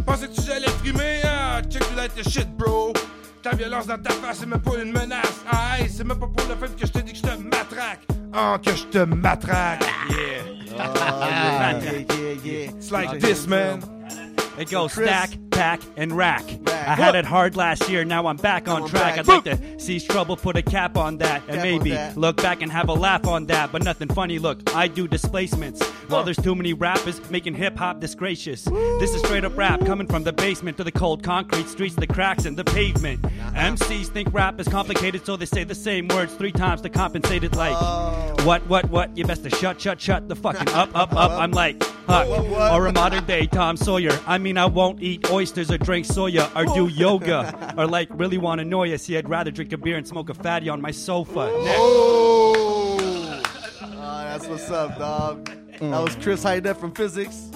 Pensais 0.05 0.27
que 0.27 0.35
tu 0.35 0.41
j'allais 0.41 0.67
frimer, 0.67 1.21
ah, 1.23 1.61
check 1.69 1.83
you 1.89 1.95
like 1.95 2.13
the 2.15 2.27
shit, 2.29 2.47
bro. 2.57 2.93
Ta 3.41 3.55
violence 3.55 3.87
dans 3.87 4.01
ta 4.01 4.11
face, 4.11 4.39
c'est 4.39 4.45
même 4.45 4.61
pas 4.61 4.77
une 4.81 4.91
menace. 4.91 5.43
Ah, 5.51 5.79
hey, 5.79 5.89
c'est 5.89 6.03
même 6.03 6.19
pas 6.19 6.27
pour 6.27 6.47
le 6.47 6.55
fait 6.55 6.75
que 6.75 6.85
je 6.85 6.91
te 6.91 6.99
dis 6.99 7.11
que 7.13 7.17
je 7.17 7.23
te 7.23 7.41
matraque. 7.41 8.01
Ah, 8.33 8.57
que 8.63 8.75
je 8.75 8.85
te 8.85 8.97
matraque. 8.99 9.83
Yeah. 10.09 10.43
Ah, 10.79 11.73
yeah, 11.81 11.91
yeah, 11.91 12.33
yeah. 12.43 12.69
It's 12.71 12.91
like 12.91 13.19
this, 13.19 13.47
man. 13.47 13.81
It 14.57 14.69
goes 14.69 14.93
Chris. 14.93 15.07
stack, 15.09 15.31
pack, 15.51 15.81
and 15.97 16.11
rack. 16.15 16.43
Rack. 16.65 16.87
I 16.87 16.95
had 16.95 17.15
it 17.15 17.25
hard 17.25 17.55
last 17.55 17.89
year, 17.89 18.03
now 18.05 18.27
I'm 18.27 18.37
back 18.37 18.67
on 18.67 18.83
I'm 18.83 18.89
track. 18.89 19.15
back. 19.15 19.19
I'd 19.19 19.27
like 19.27 19.43
to 19.45 19.79
seize 19.79 20.03
trouble, 20.03 20.35
put 20.37 20.55
a 20.57 20.61
cap 20.61 20.97
on 20.97 21.17
that, 21.19 21.41
and 21.47 21.55
Cap 21.57 21.63
maybe 21.63 21.91
that. 21.91 22.17
look 22.17 22.37
back 22.37 22.61
and 22.61 22.71
have 22.71 22.89
a 22.89 22.93
laugh 22.93 23.25
on 23.27 23.45
that. 23.47 23.71
But 23.71 23.83
nothing 23.83 24.09
funny, 24.09 24.37
look, 24.39 24.59
I 24.75 24.87
do 24.87 25.07
displacements. 25.07 25.81
While 26.09 26.23
there's 26.23 26.37
too 26.37 26.53
many 26.53 26.73
rappers 26.73 27.19
making 27.31 27.55
hip 27.55 27.77
hop 27.77 27.99
disgracious. 27.99 28.63
This 28.65 29.13
is 29.15 29.21
straight 29.21 29.45
up 29.45 29.57
rap 29.57 29.83
coming 29.85 30.05
from 30.05 30.23
the 30.23 30.33
basement 30.33 30.77
to 30.77 30.83
the 30.83 30.91
cold 30.91 31.23
concrete 31.23 31.67
streets, 31.67 31.95
the 31.95 32.05
cracks 32.05 32.45
in 32.45 32.55
the 32.55 32.63
pavement. 32.63 33.23
Uh-huh. 33.25 33.51
MCs 33.55 34.07
think 34.07 34.31
rap 34.33 34.59
is 34.59 34.67
complicated, 34.67 35.25
so 35.25 35.35
they 35.37 35.45
say 35.45 35.63
the 35.63 35.73
same 35.73 36.07
words 36.09 36.33
three 36.35 36.51
times 36.51 36.81
to 36.81 36.89
compensate 36.89 37.43
it 37.43 37.55
like, 37.55 37.75
Oh. 37.75 38.35
what, 38.43 38.61
what, 38.67 38.89
what? 38.89 39.17
You 39.17 39.25
best 39.25 39.43
to 39.43 39.49
shut, 39.49 39.79
shut, 39.81 39.99
shut 39.99 40.27
the 40.29 40.35
fucking 40.35 40.69
up, 40.69 40.89
up, 40.93 41.13
up. 41.15 41.31
I'm 41.41 41.51
like, 41.51 41.81
Huck, 42.05 42.27
what? 42.27 42.73
or 42.73 42.85
a 42.87 42.91
modern 42.91 43.25
day 43.25 43.47
Tom 43.47 43.77
Sawyer. 43.77 44.11
I 44.27 44.37
mean, 44.43 44.57
I 44.57 44.65
won't 44.65 45.01
eat 45.01 45.29
oysters 45.31 45.71
or 45.71 45.77
drink 45.77 46.05
soya 46.05 46.53
or 46.55 46.65
do 46.75 46.87
yoga 46.93 47.73
or 47.77 47.87
like 47.87 48.09
really 48.11 48.37
want 48.37 48.59
to 48.59 48.63
annoy 48.63 48.89
you. 48.89 48.97
See, 48.97 49.17
I'd 49.17 49.27
rather 49.29 49.51
drink 49.51 49.71
a 49.73 49.77
beer 49.77 49.97
and 49.97 50.07
smoke 50.07 50.29
a 50.29 50.33
fatty 50.33 50.69
on 50.69 50.81
my 50.81 50.91
sofa. 50.91 51.49
Oh, 51.51 53.41
Ah, 53.81 54.23
that's 54.31 54.47
what's 54.47 54.69
up, 54.69 54.97
dog. 54.99 55.49
That 55.79 56.03
was 56.03 56.15
Chris 56.17 56.43
Hyde 56.43 56.77
from 56.77 56.91
Physics. 56.93 57.49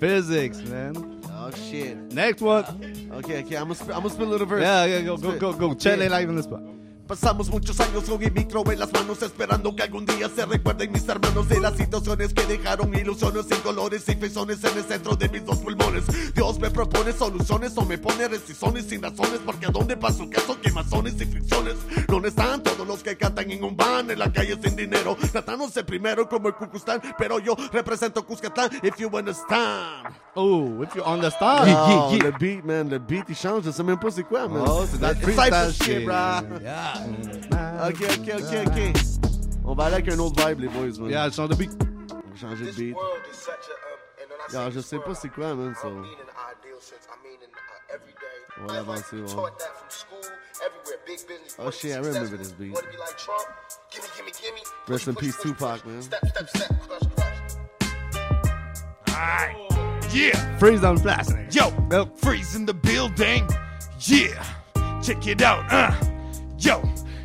Physics, 0.00 0.58
man. 0.62 1.20
Oh 1.30 1.50
shit. 1.50 1.96
Next 2.12 2.40
one. 2.42 2.64
Okay, 3.12 3.42
okay. 3.42 3.56
I'm 3.56 3.64
gonna 3.64 3.74
spit, 3.74 3.88
I'm 3.96 4.02
gonna 4.02 4.10
spit 4.10 4.26
a 4.26 4.30
little 4.30 4.46
verse. 4.46 4.62
Yeah, 4.62 4.84
yeah, 4.84 5.00
go, 5.02 5.16
go, 5.16 5.38
go, 5.38 5.52
go. 5.52 5.68
Chele 5.70 6.08
live 6.10 6.28
in 6.28 6.36
the 6.36 6.42
spot. 6.42 6.62
Pasamos 7.06 7.50
muchos 7.50 7.78
años 7.80 8.04
con 8.04 8.22
el 8.22 8.32
micro 8.32 8.62
en 8.70 8.78
las 8.78 8.90
manos 8.92 9.20
esperando 9.22 9.74
que 9.76 9.82
algún 9.82 10.06
día 10.06 10.30
se 10.34 10.46
recuerden 10.46 10.92
mis 10.92 11.06
hermanos 11.08 11.48
de 11.48 11.60
las 11.60 11.76
situaciones 11.76 12.32
que 12.32 12.46
dejaron 12.46 12.94
ilusiones 12.94 13.46
sin 13.50 13.58
colores 13.58 14.08
y 14.08 14.14
fesones 14.14 14.62
en 14.64 14.78
el 14.78 14.84
centro 14.84 15.14
de 15.16 15.28
mis 15.28 15.44
dos 15.44 15.58
pulmones. 15.58 16.04
Dios 16.32 16.58
me 16.58 16.70
propone 16.70 17.12
soluciones 17.12 17.76
o 17.76 17.84
me 17.84 17.98
pone 17.98 18.28
restricciones 18.28 18.86
sin 18.86 19.02
razones 19.02 19.40
porque 19.44 19.66
a 19.66 19.70
dónde 19.70 19.96
paso 19.96 20.30
caso 20.30 20.58
quemazones 20.60 21.14
y 21.20 21.26
fricciones. 21.26 21.74
¿Dónde 22.06 22.28
están 22.28 22.62
todos 22.62 22.86
los 22.86 23.02
que 23.02 23.16
cantan 23.16 23.50
en 23.50 23.62
un 23.64 23.76
van 23.76 24.10
en 24.10 24.18
la 24.18 24.32
calle 24.32 24.56
sin 24.62 24.76
dinero? 24.76 25.16
Tratándose 25.32 25.84
primero 25.84 26.28
como 26.28 26.48
el 26.48 26.54
Cucustán, 26.54 27.02
pero 27.18 27.38
yo 27.40 27.56
represento 27.72 28.24
Cuscatlán 28.24 28.70
if 28.82 28.96
you 28.98 29.08
understand. 29.08 30.14
Oh, 30.34 30.82
if 30.82 30.94
you 30.94 31.02
understand. 31.02 31.68
Oh, 31.76 32.16
le 32.22 32.30
beat, 32.38 32.64
man, 32.64 32.88
le 32.88 32.98
beat, 32.98 33.24
il 33.28 33.34
change, 33.36 33.64
je 33.64 33.70
sais 33.70 33.82
même 33.82 33.98
pas 33.98 34.10
c'est 34.10 34.22
quoi, 34.22 34.48
man. 34.48 34.62
Oh, 34.66 34.84
c'est 34.90 35.02
It's 35.02 35.20
freestyle 35.20 35.72
cypher 35.72 35.84
shit. 35.84 36.04
brah. 36.06 36.42
Ok, 37.88 38.00
ok, 38.02 38.28
ok, 38.38 38.66
ok. 38.66 38.78
On 39.64 39.74
va 39.74 39.84
aller 39.84 39.94
avec 39.94 40.08
un 40.12 40.18
autre 40.18 40.46
vibe, 40.46 40.60
les 40.60 40.68
boys, 40.68 40.98
man. 41.00 41.10
Yeah, 41.10 41.30
change 41.30 41.48
de 41.50 41.54
beat. 41.56 41.70
On 41.72 42.16
va 42.16 42.36
changer 42.36 42.64
de 42.64 42.70
This 42.70 42.76
beat. 42.76 42.94
world 42.94 43.22
is 43.30 43.36
such 43.36 43.50
a 43.68 43.74
um, 43.74 43.98
and 44.20 44.30
when 44.30 44.38
I 44.40 44.52
Yeah, 44.52 44.64
say 44.66 44.70
je 44.70 44.78
this 44.78 44.86
sais 44.86 44.98
pas 44.98 45.04
world, 45.06 45.18
c'est 45.22 45.28
quoi, 45.30 45.54
man, 45.54 45.74
so- 45.80 45.88
I 45.88 45.90
don't 45.90 46.02
mean 46.02 46.12
in 46.12 46.26
the 46.26 46.36
ideal 46.50 46.80
sense. 46.80 47.06
I 47.08 47.16
mean 47.22 47.38
in 47.42 47.50
uh, 47.50 47.94
everyday. 47.94 48.38
Ouais, 48.58 48.68
Life, 48.68 48.88
avancez, 48.88 49.16
like, 49.16 49.28
ouais. 49.28 49.34
taught 49.34 49.58
that 49.58 49.72
from 49.78 49.90
school, 49.90 50.24
everywhere, 50.66 50.98
big 51.06 51.18
business. 51.26 51.54
Oh, 51.58 51.62
wanna 51.64 51.70
be 51.70 51.76
shit, 51.78 51.92
I 51.92 51.96
remember 51.96 52.18
successful, 52.26 52.38
this 52.38 52.52
beat. 52.52 52.72
Wanna 52.74 52.90
be 52.90 52.98
like 52.98 53.16
Trump? 53.18 53.46
Gimme, 53.90 54.08
gimme, 54.16 54.32
gimme. 54.40 54.62
Rest 54.62 55.04
Push, 55.04 55.06
in 55.08 55.14
push, 55.14 55.22
peace, 55.24 55.36
push, 55.36 55.50
Tupac, 55.52 55.82
push. 55.82 55.92
man. 55.92 56.02
Step, 56.02 56.26
step, 56.28 56.48
step, 56.48 56.70
crush, 56.86 57.06
crush. 57.14 57.38
Alright. 59.08 59.56
Yeah. 60.14 60.58
Freeze 60.58 60.80
dans 60.80 60.94
le 60.94 61.00
place. 61.00 61.28
Yo, 61.50 61.70
Nope. 61.90 62.18
freeze 62.18 62.54
in 62.54 62.66
the 62.66 62.74
building. 62.74 63.46
Yeah, 64.00 64.42
check 65.02 65.26
it 65.26 65.40
out. 65.42 65.64
Uh, 65.72 65.92
yo. 66.62 66.82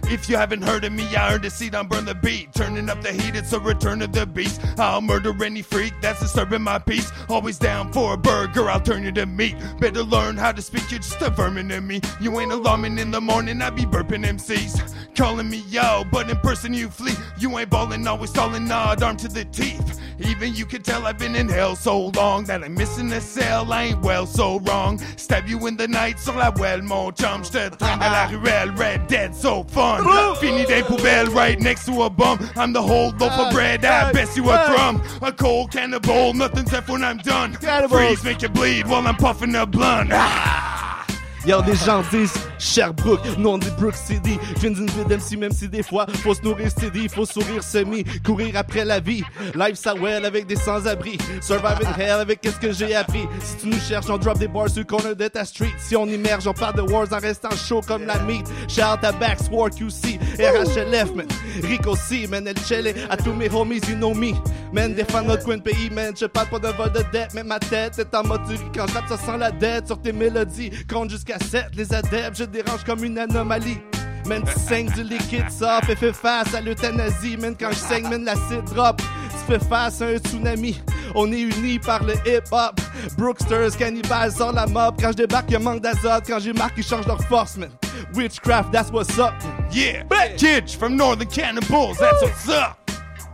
If 0.10 0.29
you 0.29 0.38
haven't 0.38 0.62
heard 0.62 0.86
of 0.86 0.94
me, 0.94 1.03
I 1.15 1.34
earned 1.34 1.44
a 1.44 1.50
seat 1.50 1.75
on 1.75 1.88
Burn 1.88 2.06
the 2.06 2.15
Beat. 2.15 2.53
Turning 2.53 2.89
up 2.89 3.01
the 3.01 3.12
heat, 3.12 3.36
it's 3.36 3.51
a 3.51 3.60
return 3.60 4.01
of 4.01 4.13
the 4.13 4.25
beast. 4.25 4.62
I'll 4.77 5.01
murder 5.01 5.34
any 5.44 5.62
freak 5.62 5.94
that's 6.01 6.22
disturbing 6.22 6.62
my 6.62 6.79
peace. 6.79 7.12
Always 7.27 7.60
down 7.60 7.91
for 7.91 8.13
a 8.13 8.17
burger, 8.17 8.70
I'll 8.70 8.79
turn 8.79 9.03
you 9.03 9.12
to 9.12 9.25
meat. 9.25 9.56
Better 9.79 10.03
learn 10.03 10.38
how 10.38 10.53
to 10.53 10.62
speak, 10.62 10.89
you're 10.89 11.01
just 11.01 11.22
a 11.22 11.29
vermin 11.29 11.67
to 11.70 11.82
me. 11.82 12.00
You 12.22 12.39
ain't 12.39 12.53
alarming 12.53 12.98
in 13.00 13.12
the 13.12 13.20
morning, 13.20 13.62
I 13.62 13.70
be 13.70 13.84
burping 13.84 14.25
MCs. 14.25 14.96
Calling 15.13 15.50
me 15.50 15.63
yo, 15.67 16.06
but 16.10 16.29
in 16.29 16.38
person 16.38 16.74
you 16.74 16.89
flee. 16.89 17.15
You 17.38 17.58
ain't 17.60 17.70
ballin', 17.70 18.08
always 18.08 18.29
stalling, 18.29 18.65
nod, 18.65 19.03
arm 19.03 19.17
to 19.17 19.27
the 19.27 19.44
teeth. 19.46 20.00
Even 20.20 20.56
you 20.56 20.66
can 20.66 20.82
tell 20.82 21.06
I've 21.06 21.18
been 21.18 21.36
in 21.36 21.48
hell 21.48 21.76
so 21.76 22.08
long 22.16 22.46
that 22.46 22.64
I'm 22.64 22.74
missing 22.74 23.12
a 23.12 23.22
cell. 23.22 23.72
I 23.72 23.84
ain't 23.84 24.02
well 24.02 24.26
so 24.26 24.60
wrong. 24.60 25.00
Stab 25.16 25.48
you 25.48 25.68
in 25.68 25.78
the 25.78 25.88
night 25.88 26.20
sur 26.20 26.34
la 26.34 26.52
well, 26.56 26.82
mon 26.82 27.12
chum. 27.12 27.44
J'te 27.44 27.78
traîne 27.78 28.02
à 28.02 28.10
la 28.12 28.28
ruelle, 28.28 28.72
red 28.72 29.08
dead, 29.08 29.36
so 29.36 29.64
fun. 29.64 30.04
Fini 30.40 30.66
des 30.66 30.84
poubelles 30.84 31.30
right 31.30 31.60
next 31.60 31.86
to 31.86 32.04
a 32.04 32.10
bum. 32.10 32.40
I'm 32.56 32.74
the 32.74 32.82
whole 32.82 33.14
loaf 33.20 33.34
of 33.34 33.54
bread, 33.54 33.86
I 33.86 34.12
best 34.12 34.36
you 34.36 34.50
a 34.50 34.66
crumb. 34.66 35.02
A 35.22 35.32
cold 35.32 35.72
cannibal, 35.72 36.34
nothing's 36.34 36.72
left 36.72 36.90
when 36.90 37.04
I'm 37.04 37.18
done. 37.18 37.54
Freeze, 37.90 38.24
make 38.24 38.42
you 38.42 38.50
bleed 38.50 38.88
while 38.88 39.06
I'm 39.08 39.16
puffing 39.16 39.56
a 39.56 39.66
blunt. 39.66 40.10
Ah! 40.14 41.06
Yo, 41.46 41.62
des 41.62 41.76
gens 41.76 42.04
disent 42.12 42.47
Sherbrooke, 42.60 43.38
nous 43.38 43.50
on 43.50 43.58
dit 43.58 43.70
Brook 43.78 43.96
City. 43.96 44.38
Je 44.56 44.62
viens 44.62 44.72
d'une 44.72 44.86
d'MC, 44.86 45.38
même 45.38 45.52
si 45.52 45.68
des 45.68 45.84
fois 45.84 46.06
faut 46.24 46.34
se 46.34 46.42
nourrir 46.42 46.70
steady, 46.70 47.08
faut 47.08 47.26
sourire 47.26 47.64
semi, 47.64 48.04
courir 48.26 48.56
après 48.56 48.86
la 48.86 49.00
vie. 49.00 49.24
Life 49.56 49.76
ça 49.76 49.94
well 49.94 50.26
avec 50.26 50.48
des 50.48 50.56
sans-abri. 50.56 51.18
Survive 51.42 51.80
in 51.86 52.00
hell 52.00 52.20
avec 52.20 52.42
qu'est-ce 52.42 52.60
que 52.60 52.72
j'ai 52.72 52.96
appris. 52.96 53.28
Si 53.42 53.58
tu 53.58 53.68
nous 53.68 53.80
cherches, 53.80 54.10
on 54.10 54.18
drop 54.18 54.38
des 54.38 54.48
bars 54.48 54.70
sur 54.70 54.86
corner 54.86 55.16
de 55.16 55.28
ta 55.28 55.46
street. 55.46 55.74
Si 55.78 55.96
on 55.96 56.06
immerge, 56.06 56.48
on 56.48 56.54
parle 56.54 56.76
de 56.76 56.82
wars 56.82 57.08
en 57.12 57.20
restant 57.20 57.56
chaud 57.56 57.82
comme 57.88 58.06
la 58.06 58.20
meat. 58.20 58.48
Shout 58.68 58.82
à 58.82 59.12
Backswar 59.12 59.70
QC, 59.70 60.20
RHLF, 60.40 61.14
man. 61.16 61.28
Rico 61.64 61.96
C, 61.96 62.28
man, 62.28 62.48
El 62.48 62.58
Chele, 62.60 62.94
à 63.10 63.18
tous 63.18 63.34
mes 63.34 63.50
homies, 63.50 63.82
you 63.88 63.96
know 63.96 64.14
me. 64.14 64.34
Man, 64.74 64.94
défendre 64.94 65.30
notre 65.30 65.44
coin 65.44 65.58
de 65.58 65.62
pays, 65.62 65.90
man. 65.90 66.14
Je 66.20 66.26
parle 66.26 66.50
pas 66.50 66.60
de 66.60 66.68
vol 66.68 66.92
de 66.92 67.04
dette, 67.12 67.34
mais 67.34 67.44
ma 67.44 67.60
tête 67.60 67.98
est 68.00 68.16
en 68.16 68.24
mode. 68.24 68.42
Quand 68.76 68.86
je 68.88 68.94
ça 68.94 69.18
sent 69.18 69.38
la 69.38 69.52
dette 69.52 69.88
sur 69.88 70.02
tes 70.02 70.12
mélodies. 70.12 70.72
Compte 70.90 71.10
jusqu'à 71.10 71.40
7, 71.40 71.68
les 71.76 71.94
adeptes, 71.94 72.47
dérange 72.51 72.84
comme 72.84 73.04
une 73.04 73.18
anomalie. 73.18 73.77
Man, 74.25 74.44
tu 74.44 74.60
saignes 74.60 74.89
du 74.92 75.04
liquide 75.04 75.50
soft 75.50 75.89
et 75.89 75.96
fais 75.96 76.12
face 76.13 76.54
à 76.54 76.60
l'euthanasie. 76.62 77.38
Man, 77.38 77.56
quand 77.58 77.70
je 77.72 77.75
saigne, 77.77 78.10
man, 78.10 78.25
l'acide 78.25 78.63
drop. 78.74 79.01
Tu 79.01 79.54
fais 79.54 79.60
face 79.60 80.01
à 80.01 80.08
un 80.08 80.18
tsunami. 80.18 80.82
On 81.16 81.32
est 81.32 81.39
unis 81.39 81.80
par 81.80 82.04
le 82.04 82.13
hip-hop. 82.25 82.82
Brooksters, 83.18 83.77
cannibales, 83.77 84.32
sans 84.34 84.51
la 84.51 84.68
mob. 84.68 84.96
Quand 85.00 85.12
je 85.12 85.18
débarque, 85.18 85.50
y'a 85.51 85.60
manque 85.60 85.82
d'azote. 85.82 86.25
Quand 86.27 86.39
j'ai 86.39 86.51
marqué, 86.54 86.82
ils 86.82 86.84
changent 86.86 87.08
leur 87.08 87.22
force, 87.24 87.56
man. 87.58 87.70
Witchcraft, 88.13 88.72
that's 88.72 88.92
what's 88.92 89.18
up. 89.18 89.34
Yeah, 89.72 90.04
kids 90.38 90.74
from 90.74 90.96
Northern 90.98 91.27
Cannibals, 91.30 91.98
that's 91.98 92.22
what's 92.22 92.50
up. 92.50 92.77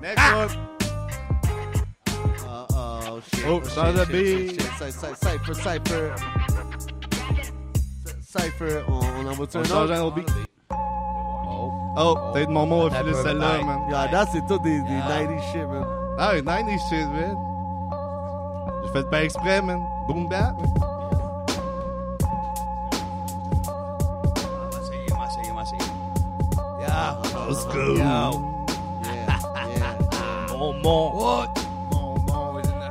Next 0.01 0.17
Ah. 0.19 0.45
one. 0.45 0.49
Oh, 2.47 2.67
oh, 2.75 3.21
shit. 3.33 3.45
Oh, 3.47 3.61
shit, 3.63 3.73
shit, 4.05 5.87
shit. 5.87 6.52
Cypher, 8.35 8.83
on, 8.87 8.93
on 8.93 9.29
en 9.29 9.33
va-tu 9.35 9.57
On 9.57 9.59
un 9.59 9.63
change 9.63 9.89
autre? 9.91 9.93
un 9.93 10.01
autre 10.01 10.15
beat. 10.15 10.31
Oh, 11.95 12.17
peut-être 12.33 12.49
mon 12.49 12.65
mot 12.65 12.87
a 12.87 12.89
filé 12.89 13.13
celle-là, 13.13 13.61
man. 13.63 13.81
Yeah, 13.87 14.07
that, 14.07 14.25
c'est 14.31 14.43
tout 14.47 14.57
des, 14.57 14.81
des 14.81 14.87
90 15.07 15.41
shit, 15.51 15.67
man. 15.67 15.85
Ah, 16.17 16.31
90 16.43 16.79
shit, 16.89 17.07
man. 17.09 17.37
J'ai 18.83 18.91
fait 18.91 19.09
pas 19.11 19.23
exprès, 19.23 19.61
man. 19.61 19.79
Boom 20.07 20.27
bap. 20.27 20.55
Let's 27.47 27.65
go. 27.65 27.95
Yeah, 27.97 28.31
yeah. 29.03 29.97
Bon, 30.49 30.73
bon. 30.81 31.45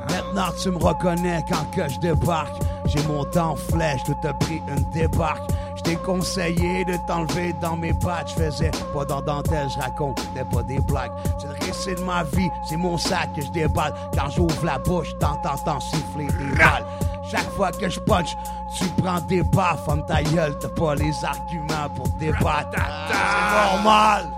Maintenant 0.09 0.53
tu 0.63 0.71
me 0.71 0.79
reconnais 0.79 1.43
quand 1.49 1.65
que 1.73 1.89
je 1.89 1.99
débarque. 1.99 2.62
J'ai 2.95 3.03
monté 3.05 3.39
en 3.39 3.57
flèche, 3.57 4.03
tout 4.05 4.17
a 4.29 4.33
pris 4.35 4.61
une 4.69 4.85
débarque. 4.91 5.51
Je 5.77 5.83
t'ai 5.83 5.97
conseillé 5.97 6.85
de 6.85 6.95
t'enlever 7.07 7.55
dans 7.55 7.77
mes 7.77 7.95
pattes. 7.95 8.29
Je 8.37 8.45
faisais 8.45 8.71
pas 8.93 9.05
dans 9.07 9.23
dentelle, 9.23 9.69
je 9.75 9.79
racontais 9.81 10.45
pas 10.53 10.63
des 10.63 10.79
blagues. 10.81 11.13
C'est 11.39 11.47
le 11.47 11.55
récit 11.67 11.95
de 11.95 12.01
ma 12.05 12.23
vie, 12.25 12.51
c'est 12.69 12.77
mon 12.77 12.99
sac 12.99 13.33
que 13.35 13.43
je 13.43 13.51
déballe. 13.51 13.95
Quand 14.15 14.29
j'ouvre 14.31 14.65
la 14.65 14.79
bouche, 14.79 15.09
t'entends 15.19 15.57
t'en 15.65 15.81
siffler 15.81 16.27
des 16.27 16.57
balles. 16.59 16.85
Chaque 17.31 17.49
fois 17.53 17.71
que 17.73 17.89
je 17.89 17.99
punch, 18.01 18.37
tu 18.77 18.85
prends 19.03 19.21
des 19.23 19.43
baffes. 19.43 19.85
Ferme 19.87 20.05
ta 20.05 20.23
gueule, 20.23 20.59
t'as 20.59 20.69
pas 20.69 20.95
les 20.95 21.25
arguments 21.25 21.89
pour 21.97 22.09
débattre. 22.21 22.77
C'est 23.09 23.73
normal. 23.73 24.29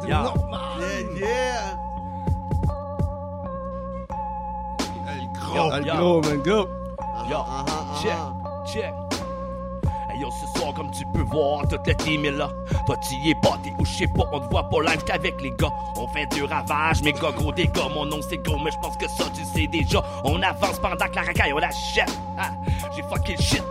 C'est 0.00 0.08
Yeah. 0.08 0.22
normal. 0.22 0.60
Yeah, 0.80 1.00
yeah. 1.20 1.76
Ah, 5.70 5.80
le 5.80 5.84
gros, 5.84 6.20
man, 6.22 6.42
go! 6.42 6.68
Yo, 7.28 7.36
Ah, 7.46 7.64
ah, 7.68 8.00
check, 8.02 8.12
ah. 8.12 8.64
check. 8.66 8.94
Hey 10.10 10.18
yo, 10.20 10.30
ce 10.30 10.58
soir, 10.58 10.72
comme 10.74 10.90
tu 10.90 11.04
peux 11.12 11.22
voir, 11.22 11.68
toute 11.68 11.86
le 11.86 11.94
team 11.96 12.24
est 12.24 12.30
là. 12.30 12.48
Toi, 12.86 12.96
tu 13.06 13.14
y 13.16 13.30
es 13.30 13.34
pas, 13.34 13.58
t'es 13.62 13.72
où, 13.78 13.84
je 13.84 13.92
sais 13.92 14.06
pas, 14.06 14.24
on 14.32 14.40
te 14.40 14.48
voit 14.50 14.68
pas 14.68 14.80
live, 14.82 14.98
j'étais 15.00 15.12
avec 15.12 15.40
les 15.42 15.50
gars. 15.50 15.68
On 15.96 16.08
fait 16.08 16.26
du 16.34 16.44
ravage, 16.44 17.02
mes 17.02 17.12
gars, 17.12 17.30
gros 17.36 17.52
dégâts. 17.52 17.88
Mon 17.94 18.06
nom, 18.06 18.20
c'est 18.26 18.38
gros, 18.38 18.58
mais 18.58 18.70
je 18.70 18.78
pense 18.78 18.96
que 18.96 19.06
ça, 19.08 19.24
tu 19.34 19.44
sais 19.44 19.66
déjà. 19.66 20.02
On 20.24 20.40
avance 20.42 20.78
pendant 20.78 20.96
que 21.06 21.14
la 21.16 21.22
racaille, 21.22 21.52
on 21.52 21.58
la 21.58 21.70
jette. 21.70 22.18
Ah, 22.38 22.50
j'ai 22.96 23.02
fucké 23.02 23.34
le 23.36 23.42
shit. 23.42 23.62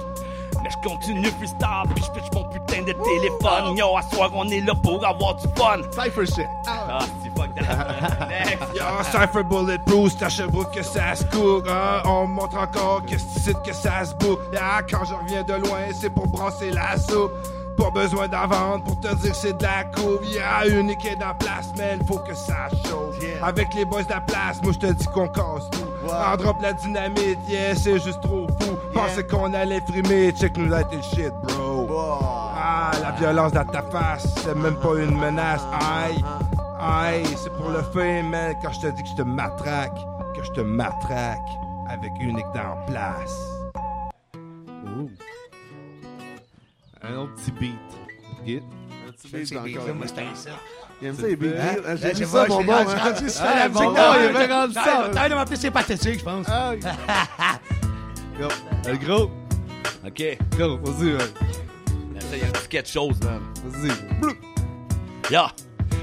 Mais 0.63 0.69
je 0.71 0.87
continue 0.89 1.27
freestyle, 1.27 1.83
puis 1.95 2.03
je 2.03 2.11
pitch 2.11 2.31
mon 2.33 2.43
putain 2.45 2.81
de 2.83 2.93
téléphone. 2.93 3.75
Yo, 3.77 3.97
à 3.97 4.01
soir, 4.03 4.29
on 4.33 4.47
est 4.49 4.61
là 4.61 4.73
pour 4.75 5.03
avoir 5.05 5.35
du 5.35 5.47
fun. 5.55 5.81
Cypher 5.91 6.25
shit! 6.25 6.47
Ah, 6.67 6.99
c'est 7.23 7.29
fuck 7.39 7.53
that. 7.55 8.26
Yo, 8.75 9.03
Cypher 9.11 9.43
Bulletproof, 9.43 10.21
à 10.21 10.29
Sherbrooke 10.29 10.73
que 10.73 10.83
ça 10.83 11.15
se 11.15 11.23
court. 11.25 11.63
Hein? 11.69 12.01
On 12.05 12.27
montre 12.27 12.57
encore 12.57 13.03
que 13.05 13.17
c'est 13.17 13.61
que 13.63 13.73
ça 13.73 14.05
se 14.05 14.13
boucle. 14.15 14.41
Ah, 14.59 14.81
quand 14.89 15.05
je 15.05 15.13
reviens 15.13 15.43
de 15.43 15.53
loin, 15.53 15.79
c'est 15.93 16.09
pour 16.09 16.27
brasser 16.27 16.71
la 16.71 16.97
soupe. 16.97 17.31
Pas 17.77 17.91
besoin 17.91 18.27
d'en 18.27 18.47
vendre 18.47 18.83
pour 18.83 18.99
te 18.99 19.13
dire 19.15 19.31
que 19.31 19.37
c'est 19.37 19.55
de 19.55 19.63
la 19.63 19.83
couve. 19.83 20.25
Y'a 20.25 20.67
unique 20.67 21.05
est 21.05 21.15
dans 21.15 21.27
la 21.27 21.33
place, 21.35 21.71
mais 21.77 21.97
il 21.99 22.07
faut 22.07 22.17
que 22.17 22.33
ça 22.33 22.69
chauffe. 22.71 23.21
Yeah. 23.21 23.45
Avec 23.45 23.73
les 23.75 23.85
boys 23.85 24.01
de 24.01 24.09
la 24.09 24.21
place, 24.21 24.59
moi 24.63 24.71
je 24.73 24.79
te 24.79 24.91
dis 24.93 25.05
qu'on 25.05 25.27
casse 25.27 25.69
tout. 25.71 26.11
En 26.11 26.37
drop 26.37 26.59
la 26.59 26.73
dynamite, 26.73 27.37
yeah, 27.47 27.75
c'est 27.75 27.99
juste 27.99 28.21
trop 28.21 28.47
fou. 28.59 28.77
Pensais 28.93 29.23
qu'on 29.27 29.53
allait 29.53 29.81
frimer, 29.81 30.31
check 30.31 30.57
nous 30.57 30.67
light 30.67 30.87
et 30.91 31.03
shit, 31.03 31.31
bro. 31.43 31.85
Wow. 31.87 32.17
Ah, 32.55 32.91
la 32.99 33.11
violence 33.11 33.51
dans 33.51 33.65
ta 33.65 33.83
face, 33.83 34.27
c'est 34.43 34.55
même 34.55 34.75
pas 34.77 34.95
une 34.97 35.15
menace. 35.15 35.61
Aïe, 35.71 36.23
aïe, 36.87 37.23
c'est 37.37 37.51
pour 37.53 37.69
le 37.69 37.81
fame, 37.93 38.29
man. 38.29 38.55
Quand 38.61 38.71
je 38.73 38.81
te 38.81 38.87
dis 38.95 39.03
que 39.03 39.09
je 39.09 39.15
te 39.15 39.21
matraque, 39.21 39.95
que 40.35 40.43
je 40.43 40.51
te 40.51 40.61
matraque 40.61 41.49
avec 41.89 42.11
unique 42.19 42.45
dans 42.53 42.75
la 42.75 42.85
place. 42.87 43.37
Ouh. 44.85 45.09
Un 47.03 47.15
autre 47.17 47.33
petit 47.35 47.51
beat. 47.51 47.75
Get? 48.45 48.63
Un 49.07 49.11
petit 49.11 49.27
beat 49.31 49.47
C'est 49.47 49.57
encore. 49.57 49.67
bien, 49.85 49.93
moi, 49.93 50.07
c'était 50.07 50.25
ça. 50.33 50.49
Il 51.01 51.07
aime 51.09 51.15
ça, 51.15 51.27
les 51.27 51.35
beats. 51.35 51.47
Hein? 51.59 51.95
J'ai 51.95 52.07
Je 52.09 52.13
vu 52.13 52.15
sais 52.15 52.25
ça, 52.25 52.47
mon 52.47 52.59
j'ai 52.61 52.65
bon. 52.65 52.73
ça, 53.29 53.45
Ah, 53.45 53.69
bon, 53.69 53.93
il 53.93 53.97
avait 54.35 54.53
rendu 54.53 54.73
ça. 54.73 55.29
De 55.29 55.35
m'appeler 55.35 55.55
c'est 55.55 55.71
pathétique, 55.71 56.19
je 56.19 56.23
pense. 56.23 56.45
Ah, 56.49 56.73
Go. 58.39 58.47
Le 58.87 58.97
gros, 58.97 59.31
Ok, 60.05 60.37
go, 60.57 60.77
vas-y, 60.83 61.11
man. 61.11 61.27
essaye 62.15 62.43
un 62.43 62.51
petit 62.51 62.67
quelque 62.67 62.89
chose, 62.89 63.19
man. 63.23 63.41
Vas-y. 63.65 63.91
Ya, 65.31 65.47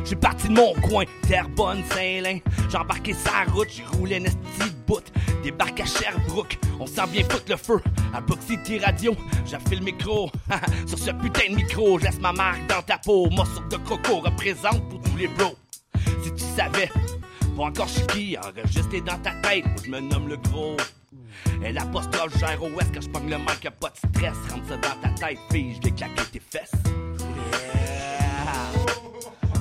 j'ai 0.04 0.16
parti 0.16 0.48
de 0.48 0.54
mon 0.54 0.74
coin, 0.74 1.04
Terrebonne, 1.26 1.82
Saint-Lin. 1.90 2.38
J'ai 2.70 2.76
embarqué 2.76 3.14
sa 3.14 3.50
route, 3.50 3.68
j'ai 3.70 3.84
roulé 3.96 4.16
un 4.16 4.24
esti 4.24 4.36
de 4.60 4.86
bout. 4.86 5.02
Débarque 5.42 5.80
à 5.80 5.84
Sherbrooke, 5.86 6.58
on 6.78 6.86
sent 6.86 7.06
bien 7.12 7.22
foutre 7.24 7.50
le 7.50 7.56
feu. 7.56 7.80
À 8.12 8.20
Box 8.20 8.46
City 8.46 8.78
Radio, 8.78 9.14
j'affile 9.46 9.78
le 9.78 9.84
micro. 9.86 10.30
Sur 10.86 10.98
ce 10.98 11.10
putain 11.10 11.50
de 11.50 11.56
micro, 11.56 11.98
je 11.98 12.04
laisse 12.04 12.20
ma 12.20 12.32
marque 12.32 12.66
dans 12.68 12.82
ta 12.82 12.98
peau. 12.98 13.28
Morceau 13.30 13.62
de 13.70 13.76
coco 13.76 14.20
représente 14.20 14.88
pour 14.88 15.00
tous 15.00 15.16
les 15.16 15.28
bros. 15.28 15.56
Si 16.22 16.32
tu 16.32 16.44
savais, 16.56 16.90
pas 17.56 17.64
encore 17.64 17.88
je 17.88 18.04
qui, 18.06 18.36
enregistré 18.38 19.00
dans 19.00 19.18
ta 19.18 19.32
tête, 19.42 19.64
je 19.84 19.90
me 19.90 20.00
nomme 20.00 20.28
le 20.28 20.36
gros. 20.36 20.76
Et 21.64 21.72
l'apostrophe 21.72 22.38
gère 22.38 22.58
quand 22.60 23.00
je 23.00 23.08
pogne 23.08 23.30
le 23.30 23.36
y'a 23.62 23.70
pas 23.70 23.90
de 23.90 23.96
stress. 23.96 24.36
Rentre 24.50 24.68
ça 24.68 24.76
dans 24.76 25.00
ta 25.00 25.26
tête, 25.26 25.38
fille, 25.50 25.74
je 25.76 25.88
vais 25.88 25.94
claquer 25.94 26.24
tes 26.32 26.40
fesses. 26.40 26.72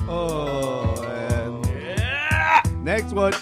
Oh, 0.08 0.94
man. 1.02 1.62
Yeah! 1.96 2.62
Next 2.82 3.12
one. 3.12 3.32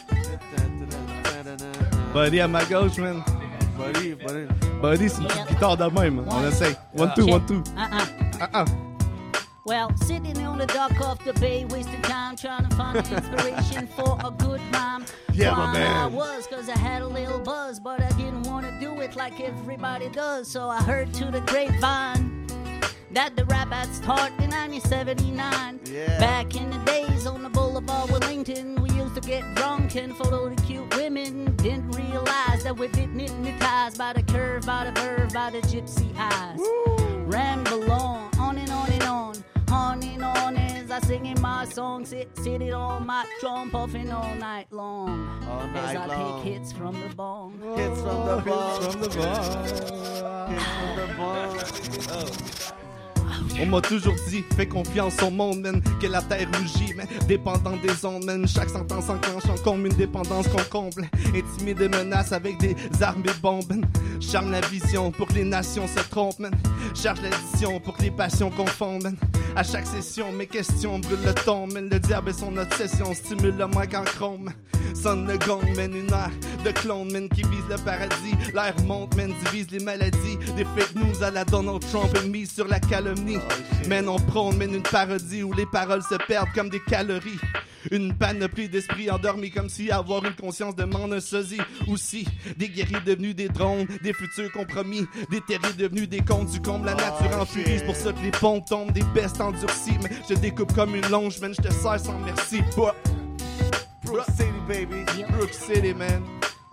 Buddy 2.12 2.40
à 2.40 2.48
ma 2.48 2.64
gauche, 2.64 2.98
man. 2.98 3.24
Buddy, 3.76 4.14
buddy. 4.14 4.46
Buddy, 4.80 5.08
c'est 5.08 5.22
une 5.22 5.28
petite 5.28 5.48
guitare 5.48 5.76
de 5.76 5.84
même. 5.98 6.24
On 6.28 6.44
essaye. 6.44 6.76
One, 6.94 7.12
two, 7.14 7.26
one, 7.26 7.46
two. 7.46 7.62
Uh-uh. 7.76 8.48
Ah. 8.52 8.64
Well, 9.64 9.90
sitting 9.96 10.36
on 10.44 10.58
the 10.58 10.66
dock 10.66 11.00
of 11.00 11.24
the 11.24 11.32
bay, 11.34 11.64
wasting 11.64 12.02
time 12.02 12.36
trying 12.36 12.68
to 12.68 12.76
find 12.76 12.96
inspiration 12.96 13.86
for 13.86 14.18
a 14.24 14.30
good 14.30 14.60
rhyme. 14.72 15.04
Yeah, 15.32 15.52
my 15.52 15.66
Why 15.66 15.72
man. 15.72 15.96
I 15.96 16.06
was, 16.06 16.48
cause 16.48 16.68
I 16.68 16.76
had 16.76 17.02
a 17.02 17.06
little 17.06 17.38
buzz, 17.38 17.78
but 17.78 18.00
I 18.00 18.08
didn't 18.10 18.42
want 18.42 18.66
to 18.66 18.72
do 18.80 19.00
it 19.00 19.14
like 19.14 19.40
everybody 19.40 20.08
does. 20.08 20.48
So 20.48 20.68
I 20.68 20.82
heard 20.82 21.14
to 21.14 21.30
the 21.30 21.40
grapevine 21.42 22.31
that 23.14 23.36
the 23.36 23.44
rap 23.46 23.72
had 23.72 23.92
started 23.94 24.32
in 24.42 24.50
1979. 24.50 25.80
Yeah. 25.84 26.18
Back 26.18 26.56
in 26.56 26.70
the 26.70 26.78
days 26.78 27.26
on 27.26 27.42
the 27.42 27.50
boulevard 27.50 28.10
Wellington, 28.10 28.80
we 28.82 28.90
used 28.90 29.14
to 29.14 29.20
get 29.20 29.42
drunk 29.54 29.96
and 29.96 30.16
photo 30.16 30.48
the 30.48 30.60
cute 30.62 30.94
women. 30.96 31.54
Didn't 31.56 31.90
realize 31.92 32.64
that 32.64 32.76
we 32.76 32.88
didn't 32.88 33.18
hypnotized 33.18 33.98
by 33.98 34.12
the 34.12 34.22
curve, 34.22 34.64
by 34.66 34.84
the 34.84 35.00
verve, 35.00 35.32
by 35.32 35.50
the 35.50 35.60
gypsy 35.62 36.12
eyes. 36.16 36.60
Ramble 37.26 37.90
on, 37.90 38.30
on 38.38 38.58
and 38.58 38.70
on 38.70 38.90
and 38.90 39.02
on. 39.04 39.44
On 39.70 40.02
and 40.02 40.22
on 40.22 40.56
as 40.56 40.90
I 40.90 41.00
singing 41.00 41.40
my 41.40 41.64
song, 41.64 42.04
sit, 42.04 42.28
sitting 42.38 42.74
on 42.74 43.06
my 43.06 43.24
drum, 43.40 43.70
puffing 43.70 44.10
all 44.10 44.34
night 44.36 44.66
long. 44.70 45.28
All 45.48 45.66
night 45.68 45.76
as 45.76 45.96
I 45.96 46.06
long. 46.06 46.42
take 46.42 46.52
hits 46.52 46.72
from 46.72 47.00
the 47.00 47.14
bong. 47.14 47.58
Hits 47.76 48.00
from 48.00 48.26
the 48.26 48.42
bar. 48.44 48.80
From 48.82 49.00
the 49.00 49.08
bar. 49.08 50.48
Hits 50.48 50.64
from 50.64 50.96
the 50.96 51.14
bar. 51.16 52.78
On 53.60 53.66
m'a 53.66 53.80
toujours 53.80 54.14
dit, 54.28 54.44
fais 54.56 54.66
confiance 54.66 55.22
au 55.22 55.30
monde, 55.30 55.60
man, 55.60 55.82
que 56.00 56.06
la 56.06 56.22
terre 56.22 56.48
rougit, 56.58 56.94
man, 56.94 57.06
dépendant 57.28 57.76
des 57.76 58.04
ondes, 58.04 58.24
man. 58.24 58.46
Chaque 58.48 58.70
sentence 58.70 59.08
enclenche 59.08 59.44
en 59.46 59.62
comme 59.62 59.86
une 59.86 59.94
dépendance 59.94 60.48
qu'on 60.48 60.64
comble. 60.64 61.08
Intimide 61.34 61.80
et 61.80 61.88
menace 61.88 62.32
avec 62.32 62.58
des 62.58 62.74
armes 63.00 63.22
et 63.24 63.40
bombes, 63.40 63.68
man. 63.68 63.84
Charme 64.20 64.50
la 64.50 64.60
vision 64.62 65.10
pour 65.10 65.28
que 65.28 65.34
les 65.34 65.44
nations 65.44 65.86
se 65.86 66.00
trompent, 66.08 66.38
man. 66.38 66.54
Charge 66.94 67.20
l'addition 67.22 67.78
pour 67.80 67.96
que 67.96 68.02
les 68.02 68.10
passions 68.10 68.50
confondent, 68.50 69.02
man. 69.02 69.16
À 69.54 69.62
chaque 69.62 69.86
session, 69.86 70.32
mes 70.32 70.46
questions 70.46 70.98
brûlent 70.98 71.24
le 71.24 71.34
ton, 71.34 71.66
man. 71.66 71.88
Le 71.90 72.00
diable 72.00 72.30
est 72.30 72.38
son 72.38 72.56
obsession, 72.56 73.12
stimule 73.14 73.56
le 73.56 73.66
mic 73.66 73.94
en 73.94 74.04
chrome. 74.04 74.50
Sonne 74.94 75.26
le 75.26 75.38
gong, 75.38 75.62
man, 75.76 75.94
une 75.94 76.08
ère 76.08 76.30
de 76.64 76.70
clones, 76.70 77.12
man, 77.12 77.28
qui 77.28 77.42
vise 77.42 77.64
le 77.68 77.76
paradis. 77.76 78.36
L'air 78.54 78.74
monte, 78.86 79.16
man, 79.16 79.32
divise 79.44 79.70
les 79.70 79.80
maladies. 79.80 80.38
Des 80.56 80.64
fake 80.64 80.94
news 80.94 81.22
à 81.22 81.30
la 81.30 81.44
Donald 81.44 81.80
Trump, 81.90 82.12
mise 82.28 82.52
sur 82.52 82.68
la 82.68 82.78
calomnie. 82.78 83.38
Man, 83.88 84.08
on 84.08 84.18
prône, 84.18 84.56
man, 84.56 84.74
une 84.74 84.82
parodie 84.82 85.42
où 85.42 85.52
les 85.52 85.66
paroles 85.66 86.02
se 86.02 86.14
perdent 86.26 86.52
comme 86.54 86.68
des 86.68 86.80
calories. 86.80 87.38
Une 87.90 88.14
panoplie 88.16 88.68
d'esprit 88.68 89.10
endormi 89.10 89.50
comme 89.50 89.68
si 89.68 89.90
avoir 89.90 90.24
une 90.24 90.36
conscience 90.36 90.76
demande 90.76 91.12
un 91.14 91.20
sosie. 91.20 91.60
Aussi, 91.88 92.26
des 92.56 92.68
guerriers 92.68 93.00
devenus 93.04 93.34
des 93.34 93.48
drones, 93.48 93.86
des 94.04 94.12
futurs 94.12 94.52
compromis, 94.52 95.04
des 95.30 95.40
terriers 95.40 95.72
devenus 95.76 96.08
des 96.08 96.20
contes 96.20 96.50
du 96.52 96.60
comble. 96.60 96.86
La 96.86 96.94
nature 96.94 97.40
en 97.40 97.44
furie, 97.44 97.78
c'est 97.80 97.84
pour 97.84 97.96
ça 97.96 98.12
que 98.12 98.20
les 98.20 98.30
ponts 98.30 98.60
tombent, 98.60 98.92
des 98.92 99.02
bestes 99.14 99.40
endurcies. 99.40 99.98
Mais 100.02 100.10
je 100.28 100.34
découpe 100.34 100.72
comme 100.74 100.94
une 100.94 101.08
longe, 101.08 101.40
man, 101.40 101.52
je 101.52 101.62
te 101.62 101.72
sers 101.72 101.98
sans 101.98 102.18
merci. 102.20 102.62
Bah, 102.76 102.94
Brook 104.04 104.24
City, 104.36 104.50
baby. 104.68 105.04
Brook 105.30 105.52
City, 105.52 105.92
man. 105.92 106.22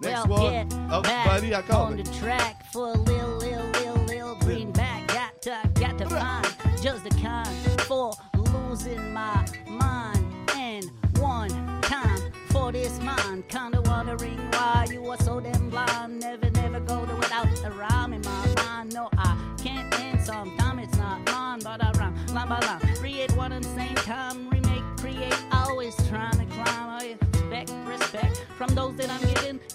Next 0.02 0.28
well, 0.28 0.44
one. 0.44 0.52
get 0.54 0.68
Oh, 0.92 1.02
back 1.02 1.26
buddy, 1.26 1.54
I 1.56 1.62
call 1.64 1.88
on 1.88 1.96
the 1.98 2.02
it. 2.02 2.14
track 2.20 2.64
for 2.72 2.88
a 2.94 2.98
little, 2.98 3.38
little, 3.38 3.66
little, 3.72 4.04
little 4.06 4.36
greenback. 4.36 5.08
Got 5.08 5.42
to, 5.42 5.70
got 5.80 5.98
to 5.98 6.06
find 6.10 6.46
just 6.82 7.04
the 7.04 7.10
kind 7.22 7.82
for 7.82 8.13
losing 8.54 9.12
my 9.12 9.46
mind. 9.68 10.26
And 10.56 10.89
one 11.18 11.50
time 11.82 12.20
for 12.50 12.72
this 12.72 13.02
mind, 13.02 13.48
kinda 13.50 13.82
wondering 13.82 14.38
why 14.54 14.88
you 14.89 15.06
are 15.10 15.18
so 15.18 15.42
damn 15.42 15.70
blind. 15.70 16.22
Never, 16.22 16.50
never 16.52 16.80
go 16.80 17.06
to 17.06 17.15
without 17.15 17.48
a 17.65 17.72
rhyme 17.72 18.13
in 18.13 18.22
my 18.22 18.54
mind. 18.63 18.94
No, 18.94 19.10
I 19.18 19.36
can't 19.62 19.94
end 20.00 20.22
sometime 20.22 20.80
it's 20.80 20.98
not 20.98 21.26
mine, 21.26 21.60
but 21.63 21.84
I 21.84 21.92
rhyme 22.00 22.15
line 22.28 22.48
by 22.48 22.60
line. 22.60 22.96
Create 22.96 23.32
one 23.36 23.52
and 23.52 23.65
same 23.65 23.96
time, 23.96 24.50
remake, 24.50 24.84
create, 24.98 25.36
always 25.52 25.96
trying 26.08 26.38
to 26.39 26.46
climb. 26.46 26.89
I 26.89 27.18
expect 27.22 27.72
respect 27.86 28.46
from 28.58 28.74
those 28.74 28.96
that 28.96 29.10
I'm. 29.10 29.29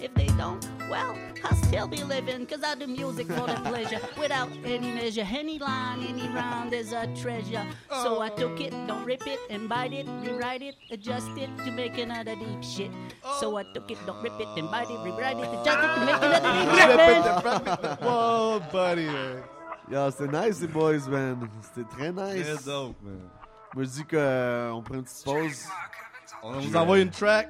If 0.04 0.12
they 0.12 0.26
don't, 0.36 0.62
well, 0.90 1.16
I'll 1.42 1.56
still 1.56 1.88
be 1.88 2.04
living, 2.04 2.44
cause 2.44 2.62
I 2.62 2.74
do 2.74 2.86
music 2.86 3.26
for 3.26 3.46
the 3.46 3.54
pleasure. 3.64 3.98
Without 4.20 4.50
any 4.62 4.92
measure, 4.92 5.24
any 5.26 5.58
line, 5.58 6.04
any 6.04 6.28
rhyme, 6.28 6.68
there's 6.68 6.92
a 6.92 7.06
treasure. 7.16 7.64
So 7.88 8.20
I 8.20 8.28
took 8.28 8.60
it, 8.60 8.72
don't 8.86 9.02
rip 9.06 9.26
it, 9.26 9.40
and 9.48 9.66
bite 9.66 9.94
it, 9.94 10.06
rewrite 10.20 10.60
it, 10.60 10.74
adjust 10.90 11.30
it 11.38 11.48
to 11.64 11.70
make 11.70 11.96
another 11.96 12.36
deep 12.36 12.62
shit. 12.62 12.90
So 13.40 13.56
I 13.56 13.62
took 13.72 13.90
it, 13.90 13.96
don't 14.04 14.22
rip 14.22 14.38
it, 14.38 14.46
and 14.58 14.70
bite 14.70 14.90
it, 14.90 15.00
rewrite 15.02 15.38
it, 15.38 15.48
adjust 15.58 15.80
it 15.86 15.94
to 15.94 16.04
make 16.04 16.22
another 16.22 16.52
deep 16.52 16.68
shit. 16.76 17.82
man. 17.82 17.96
Whoa, 18.02 18.60
oh, 18.60 18.62
buddy, 18.70 19.06
man. 19.06 19.42
Yo, 19.90 20.10
c'était 20.10 20.28
nice, 20.28 20.60
les 20.60 20.68
boys, 20.68 21.08
man. 21.08 21.48
C'était 21.62 21.88
très 21.88 22.12
nice. 22.12 22.44
Très 22.44 22.64
dope, 22.70 22.96
man. 23.02 23.30
Moi, 23.74 23.84
je 23.84 23.88
dis 23.88 24.04
euh, 24.12 24.70
qu'on 24.70 24.82
prend 24.82 24.94
une 24.96 25.04
petite 25.04 25.24
pause, 25.24 25.64
On 26.42 26.58
vous 26.60 26.76
envoie 26.76 26.98
une 26.98 27.10
track. 27.10 27.48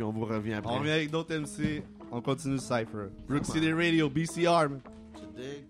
Puis 0.00 0.06
on 0.06 0.12
vous 0.12 0.24
revient 0.24 0.54
après. 0.54 0.72
On 0.72 0.78
revient 0.78 0.92
avec 0.92 1.10
d'autres 1.10 1.36
MC. 1.36 1.82
On 2.10 2.22
continue 2.22 2.54
le 2.54 2.60
Cypher. 2.60 3.10
Brook 3.28 3.44
City 3.44 3.70
Radio, 3.70 4.08
BCR, 4.08 4.70
man. 4.70 4.80
Tu 5.14 5.26
dig? 5.36 5.66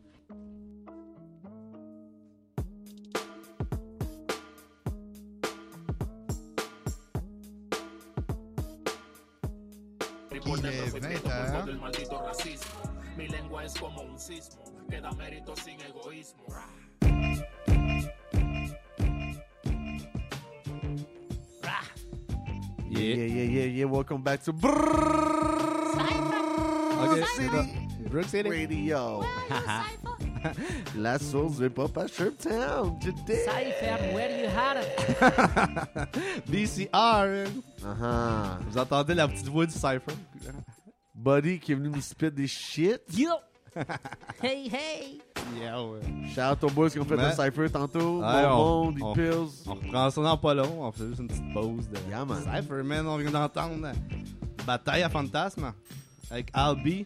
Il 10.33 10.67
est 10.67 11.27
20h. 11.27 11.65
del 11.65 11.79
maldito 11.79 12.19
racismo. 12.19 12.83
Mi 13.17 13.27
lengua 13.27 13.65
es 13.65 13.75
como 13.75 14.03
un 14.03 14.17
sismo, 14.17 14.63
que 14.89 15.01
da 15.01 15.11
mérito 15.11 15.57
sin 15.57 15.81
egoísmo. 15.81 16.45
Yeah, 23.01 23.15
yeah, 23.17 23.25
yeah, 23.25 23.43
yeah, 23.45 23.65
yeah. 23.65 23.85
Welcome 23.87 24.21
back 24.23 24.43
to 24.45 24.53
Brrrr 24.53 25.97
Ok, 27.03 27.25
c'est 27.35 27.47
ça. 27.47 27.65
Brook 28.11 28.25
City. 28.27 28.49
Radio. 28.51 29.23
La 30.97 31.19
source 31.19 31.57
de 31.59 31.69
pop 31.69 31.97
à 31.97 32.07
Shirtown 32.07 32.99
today. 33.01 33.45
Cypher, 33.47 34.13
where 34.13 34.31
you 34.39 34.49
had 34.49 34.77
it? 34.77 36.45
BCR, 36.51 37.27
man. 37.27 37.63
Uh-huh. 37.83 38.59
Vous 38.69 38.77
entendez 38.79 39.15
la 39.15 39.29
petite 39.29 39.49
voix 39.49 39.65
du 39.65 39.73
Cypher? 39.73 40.13
Buddy 41.15 41.59
qui 41.59 41.73
est 41.73 41.77
venu 41.77 41.89
nous 41.89 42.03
spit 42.03 42.31
des 42.31 42.47
shit. 42.49 43.01
Yo! 43.17 43.31
Hey, 44.43 44.69
hey! 44.69 45.21
Yeah, 45.61 45.83
ouais. 45.83 46.01
Shout 46.35 46.41
out 46.41 46.65
aux 46.65 46.71
boys 46.71 46.91
qui 46.91 46.99
ont 46.99 47.05
fait 47.05 47.19
un 47.19 47.31
cypher 47.33 47.71
tantôt. 47.71 48.21
Ouais, 48.21 48.43
bon 48.43 48.49
on- 48.55 48.85
monde, 48.87 48.95
des 48.97 49.03
on- 49.03 49.13
pills. 49.13 49.63
On 49.67 49.75
reprend 49.75 50.11
ça 50.11 50.23
dans 50.23 50.37
pas 50.39 50.55
long. 50.55 50.83
On 50.85 50.93
fait 50.93 51.07
juste 51.09 51.21
une 51.21 51.29
petite 51.29 51.53
pause 51.53 51.89
de 51.89 51.99
Yeah, 52.09 52.25
man. 52.25 52.43
Cypher, 52.43 52.83
man. 52.83 53.07
On 53.07 53.17
vient 53.19 53.31
d'entendre 53.31 53.93
Bataille 54.67 55.03
à 55.03 55.09
Fantasme 55.11 55.73
avec 56.31 56.49
Albi. 56.55 57.05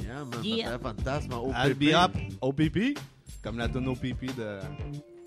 Yeah, 0.00 0.24
man. 0.24 0.44
Yeah. 0.44 0.76
Bataille 0.78 0.94
Fantasme 1.04 1.32
en 1.34 1.42
OPP. 1.44 1.54
Albi 1.56 1.94
Up, 1.94 2.10
OPP. 2.40 2.98
Comme 3.42 3.58
la 3.58 3.68
tonne 3.68 3.86
OPP 3.88 4.34
de 4.36 4.58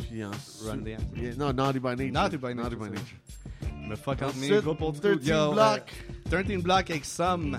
Puis 0.10 0.24
en 0.26 0.32
Run 0.66 0.78
Dance. 0.78 1.00
Yeah, 1.16 1.36
non, 1.38 1.54
Naughty 1.54 1.80
by 1.80 1.90
Nature. 1.96 2.12
Naughty 2.12 2.38
by 2.38 2.54
Naughty 2.54 2.76
Nature, 2.76 2.78
by 2.78 2.86
ça. 2.86 2.92
Nature. 2.92 3.88
Me 3.90 3.96
fuck 3.96 4.18
groupes 4.62 4.82
old 4.82 5.00
13 5.02 5.22
school. 5.22 5.28
Yo, 5.30 5.52
Block. 5.54 5.92
euh, 6.28 6.44
13 6.44 6.62
Block 6.62 6.90
avec 6.90 7.06
Some. 7.06 7.58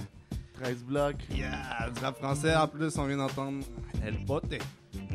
13 0.62 0.84
blocs. 0.84 1.16
Yeah, 1.34 1.90
du 1.94 2.00
rap 2.00 2.16
français 2.18 2.54
en 2.54 2.68
plus, 2.68 2.96
on 2.98 3.06
vient 3.06 3.16
d'entendre 3.16 3.64
El 4.04 4.24
Pote. 4.24 4.54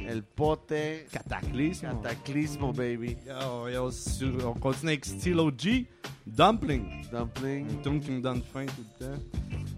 El 0.08 0.24
Pote. 0.24 0.74
Cataclysme. 1.12 1.88
Cataclysme, 2.04 2.72
baby. 2.74 3.16
Yo, 3.28 3.68
yo, 3.70 3.92
sur- 3.92 4.48
on 4.50 4.54
continue 4.60 4.92
avec 4.92 5.06
Stilo 5.06 5.52
G. 5.58 5.86
Dumpling. 6.26 6.86
Dumpling. 7.12 7.70
Une 7.70 7.82
tune 7.82 8.00
qui 8.02 8.12
me 8.12 8.22
donne 8.22 8.42
faim 8.54 8.66
tout 8.66 8.84
le 9.00 9.06
temps. 9.06 9.22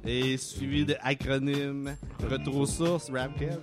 Et 0.06 0.38
suivi 0.38 0.86
de 0.86 0.96
acronyme 1.02 1.96
Retour 2.28 2.56
aux 2.58 2.66
sources, 2.66 3.12
Rap 3.12 3.38
Cap. 3.38 3.62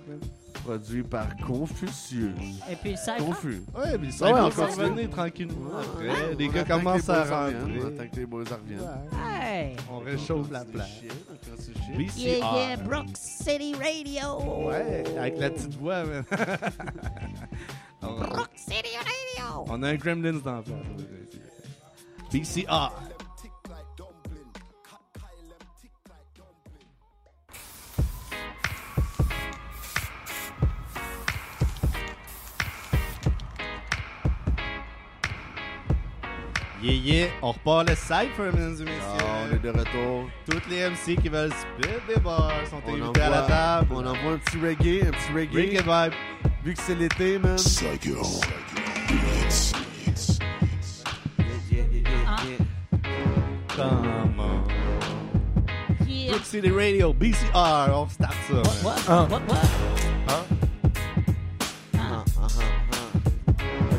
Produit 0.67 1.03
par 1.03 1.27
Confucius. 1.37 2.35
Et 2.69 2.75
puis 2.75 2.97
Cypher? 2.97 3.23
Confus. 3.23 3.61
Ouais, 3.73 3.97
puis 3.97 4.09
Ah 4.11 4.17
ça 4.17 4.25
ouais, 4.25 4.33
va 4.33 4.45
on 4.45 4.49
continue. 4.51 4.83
revenir 4.85 5.09
tranquillement 5.09 5.77
après. 5.79 6.09
Ouais, 6.09 6.35
les 6.37 6.49
gars 6.49 6.63
commencent 6.65 7.07
à 7.09 7.23
reviennent, 7.23 7.61
On 7.61 7.65
rentrer. 7.85 7.87
attend 8.03 8.09
que 8.11 8.15
les 8.19 8.25
boys 8.25 8.43
reviennent. 8.43 8.81
Ouais, 8.81 9.17
Hey! 9.49 9.75
On 9.89 9.99
réchauffe 9.99 10.51
la. 10.51 10.65
BCR. 10.65 12.17
Yeah, 12.17 12.37
yeah, 12.37 12.75
Brook 12.83 13.05
City 13.15 13.75
Radio! 13.75 14.67
Ouais, 14.67 15.03
avec 15.17 15.39
la 15.39 15.49
petite 15.51 15.73
voix, 15.79 16.03
Brook 18.01 18.49
City 18.55 18.95
Radio! 18.97 19.63
on 19.69 19.83
a 19.83 19.87
un 19.89 19.95
Gremlins 19.95 20.39
dans 20.43 20.55
la 20.57 20.61
place. 20.61 20.77
BCR. 22.31 22.91
Yeah, 36.81 36.91
yeah, 36.93 37.27
on 37.41 37.51
repart 37.53 37.89
le 37.89 37.95
Cypher, 37.95 38.51
mesdames 38.53 38.75
et 38.81 38.83
messieurs. 38.83 39.19
Ah, 39.19 39.47
on 39.49 39.55
est 39.55 39.59
de 39.59 39.69
retour. 39.69 40.29
Toutes 40.49 40.67
les 40.69 40.87
MC 40.89 41.19
qui 41.19 41.27
veulent 41.29 41.51
spit 41.51 41.89
des 42.07 42.19
bars 42.19 42.51
sont 42.69 42.77
On 42.87 42.93
invités 42.93 43.21
à 43.21 43.29
la 43.29 43.41
table. 43.41 43.87
on 43.91 44.05
envoie 44.05 44.33
un 44.33 44.37
petit 44.37 44.57
reggae, 44.59 45.07
un 45.07 45.11
petit 45.11 45.33
reggae. 45.33 45.55
Reggae 45.55 45.81
vibe. 45.81 46.13
Vu 46.63 46.73
que 46.75 46.79
c'est 46.81 46.93
l'été, 46.95 47.39
man. 47.39 47.55
Psycho. 47.55 48.21
Yeah, 51.39 51.47
yeah, 51.71 51.83
yeah, 51.91 52.37
yeah. 52.45 52.65
Come 53.75 54.39
on. 54.39 54.67
Yeah! 56.07 56.29
Brook 56.31 56.45
City 56.45 56.69
Radio, 56.71 57.11
BCR, 57.13 57.89
on 57.91 58.07
start 58.09 58.35
ça. 58.47 58.53
man. 58.53 58.63
What? 58.83 59.05
Ah. 59.09 59.25
What? 59.27 59.41
What? 59.47 59.57
Ah, 60.27 60.43
ah, 61.95 62.23
ah, 62.39 62.47
ah. 62.59 62.86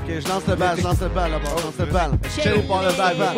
Ok, 0.08 0.14
je 0.24 0.28
lance 0.28 0.46
le 0.48 0.56
bal, 0.56 0.76
je 0.78 0.82
lance 0.84 1.00
le 1.02 1.08
bal 1.08 1.30
là-bas, 1.30 1.50
je 1.58 1.62
lance 1.64 1.74
le 1.78 1.84
bal. 1.86 2.10
Chérie, 2.34 2.62
pour 2.62 2.80
le 2.80 2.96
bal, 2.96 3.16
bal. 3.18 3.36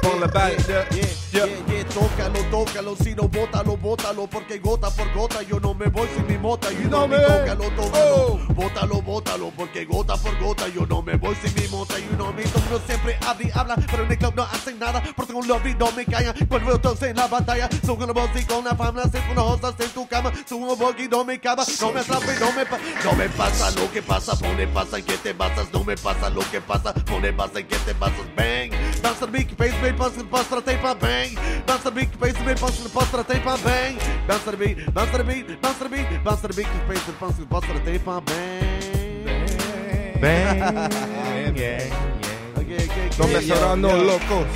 Pour 0.00 0.20
le 0.20 0.26
bal, 0.28 0.52
yeah, 0.68 0.84
yeah, 1.32 1.46
yeah, 1.46 1.56
yeah, 1.68 1.84
tócalo, 1.84 2.40
tócalo, 2.50 2.96
si 2.96 3.14
no 3.14 3.28
bótalo, 3.28 3.76
bótalo, 3.76 4.26
porque 4.26 4.58
gota 4.58 4.90
por 4.90 5.12
gota 5.12 5.42
yo 5.42 5.60
no 5.60 5.74
me 5.74 5.86
voy 5.86 6.08
sin 6.14 6.26
mi 6.26 6.36
mota, 6.38 6.70
you 6.72 6.88
know 6.88 7.06
me, 7.06 7.16
tócalo, 7.18 7.70
tócalo, 7.70 8.38
bótalo, 8.54 9.02
bótalo, 9.02 9.52
porque 9.56 9.84
gota 9.84 10.16
por 10.16 10.38
gota 10.38 10.68
yo 10.68 10.86
no 10.86 11.02
me 11.02 11.16
voy 11.16 11.34
sin 11.36 11.54
mi 11.54 11.68
mota, 11.68 11.98
you 11.98 12.16
know 12.16 12.32
me, 12.32 12.42
todo 12.44 12.60
mundo 12.62 12.82
siempre 12.86 13.16
habla 13.26 13.46
y 13.46 13.50
habla, 13.54 13.76
pero 13.90 14.04
en 14.04 14.10
el 14.10 14.18
club 14.18 14.34
no 14.36 14.42
hacen 14.44 14.78
nada, 14.78 15.02
porque 15.14 15.32
un 15.32 15.46
lobby 15.46 15.74
no 15.74 15.90
me 15.92 16.04
callan, 16.04 16.34
cuando 16.48 16.80
todos 16.80 17.02
en 17.02 17.16
la 17.16 17.26
batalla, 17.26 17.68
son 17.84 17.96
con 17.96 18.12
voz 18.12 18.30
y 18.34 18.44
con 18.44 18.64
la 18.64 18.74
fama, 18.74 19.02
se 19.04 19.20
con 19.26 19.38
hostas 19.38 19.74
en 19.78 19.90
tu 19.90 20.06
cama, 20.08 20.32
un 20.50 20.78
bogey, 20.78 21.08
no 21.08 21.24
me 21.24 21.40
cava, 21.40 21.64
no 21.80 21.92
me 21.92 22.00
atrape, 22.00 22.38
no 22.40 22.52
me, 22.52 22.64
no 23.04 23.12
me 23.14 23.28
pasa 23.30 23.70
lo 23.72 23.90
que 23.92 24.02
pasa, 24.02 24.36
pone 24.36 24.66
pasa 24.68 24.98
en 24.98 25.04
que 25.04 25.16
te 25.18 25.32
basas, 25.32 25.72
no 25.72 25.84
me 25.84 25.96
pasa 25.96 26.30
lo 26.30 26.40
que 26.50 26.60
pasa, 26.60 26.92
pone 26.94 27.32
pasa 27.32 27.60
en 27.60 27.66
que 27.66 27.76
te 27.76 27.92
basas, 27.92 28.26
bang, 28.36 28.72
bounce 29.02 29.20
the 29.20 29.26
beat, 29.26 29.56
bass, 29.56 29.72
bass, 29.80 30.12
passa, 30.12 30.24
passa, 30.24 30.62
tem 30.62 30.78
pa 30.78 30.94
bang, 31.20 31.36
bounce 31.66 31.82
the 31.84 31.90
beat, 31.90 32.08
bass, 32.18 32.32
bass, 32.44 32.60
passa, 32.60 32.88
passa, 32.88 33.24
tem 33.24 33.40
pa 33.40 33.56
bang, 33.58 33.96
bounce 34.26 34.44
the 34.44 34.56
beat, 34.56 34.90
bounce 34.94 35.10
the 35.10 35.22
beat, 35.24 35.60
bounce 35.60 35.78
the 35.78 35.88
beat, 35.88 36.24
bounce 36.24 36.40
the 36.40 36.48
beat, 36.54 36.68
bass, 36.88 37.02
passa, 37.18 37.46
passa, 37.46 37.80
tem 37.84 37.98
pa 38.00 38.20
bang. 38.20 38.60
Bang, 40.20 40.58
yeah, 41.56 41.80
Ok, 42.56 42.68
ok, 42.76 42.84
ok. 42.84 43.16
Donde 43.16 43.32
Yeah, 43.32 43.42
serán 43.56 43.80
los 43.82 43.92
yeah. 43.92 44.04
locos? 44.04 44.46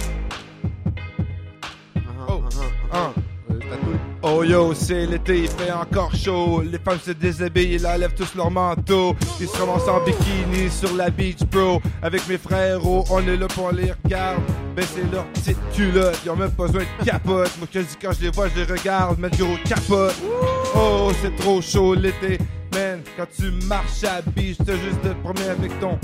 Uh-huh, 1.97 2.27
Oh. 2.29 2.39
uh-huh, 2.45 2.71
uh-huh. 2.93 3.13
Oh 4.23 4.43
yo, 4.43 4.73
c'est 4.75 5.07
l'été, 5.07 5.41
il 5.41 5.49
fait 5.49 5.71
encore 5.71 6.15
chaud. 6.15 6.63
Les 6.63 6.79
femmes 6.79 6.99
se 6.99 7.11
déshabillent, 7.11 7.75
ils 7.75 7.87
enlèvent 7.87 8.15
tous 8.15 8.35
leur 8.35 8.51
manteau. 8.51 9.15
Ils 9.41 9.49
se 9.49 9.57
ramassent 9.59 9.89
en 9.89 10.03
bikini 10.05 10.71
sur 10.71 10.95
la 10.95 11.11
beach, 11.11 11.41
bro. 11.51 11.81
Avec 12.03 12.27
mes 12.29 12.39
frérots, 12.39 13.05
on 13.11 13.21
est 13.27 13.37
là 13.37 13.47
pour 13.49 13.71
les 13.73 13.93
regarde. 13.93 14.41
Baisser 14.75 15.03
leur 15.13 15.27
petite 15.27 15.59
culotte, 15.75 16.19
ils 16.25 16.31
ont 16.31 16.37
même 16.37 16.51
pas 16.53 16.67
besoin 16.67 16.83
de 16.83 17.05
capote. 17.05 17.51
Moi, 17.59 17.69
je 17.73 17.81
dis 17.81 17.97
quand 18.01 18.13
je 18.13 18.23
les 18.23 18.31
vois, 18.31 18.49
je 18.49 18.63
les 18.63 18.73
regarde, 18.73 19.19
mettre 19.19 19.39
gros 19.39 19.57
capote. 19.69 20.15
Oh, 20.75 21.13
c'est 21.21 21.37
trop 21.37 21.61
chaud 21.61 21.95
l'été. 21.95 22.39
Quand 23.17 23.27
tu 23.37 23.53
marches 23.69 24.03
à 24.03 24.21
beach, 24.21 24.57
t'as 24.59 24.77
juste 24.77 25.01
de 25.05 25.11
te 25.11 25.15
promener 25.23 25.49
avec 25.49 25.79
ton 25.79 25.97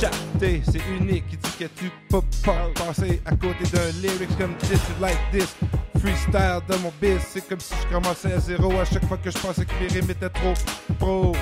chaté. 0.00 0.62
C'est 0.64 0.82
unique, 0.98 1.24
il 1.30 1.38
dit 1.38 1.50
que 1.56 1.64
tu 1.76 1.92
peux 2.10 2.22
pas 2.44 2.70
passer 2.74 3.22
à 3.24 3.36
côté 3.36 3.62
d'un 3.72 3.92
lyrics 4.02 4.36
comme 4.36 4.52
This 4.56 4.80
is 4.80 5.00
like 5.00 5.18
this. 5.30 5.54
Freestyle 6.00 6.60
de 6.68 6.76
mon 6.82 6.92
biz, 7.00 7.20
c'est 7.28 7.48
comme 7.48 7.60
si 7.60 7.72
je 7.80 7.94
commençais 7.94 8.32
à 8.32 8.40
zéro 8.40 8.72
à 8.80 8.84
chaque 8.84 9.04
fois 9.06 9.16
que 9.18 9.30
je 9.30 9.38
pensais 9.38 9.64
que 9.64 9.72
mes 9.80 9.86
rimes 9.86 10.10
étaient 10.10 10.28
trop 10.28 10.54
pro. 10.98 11.36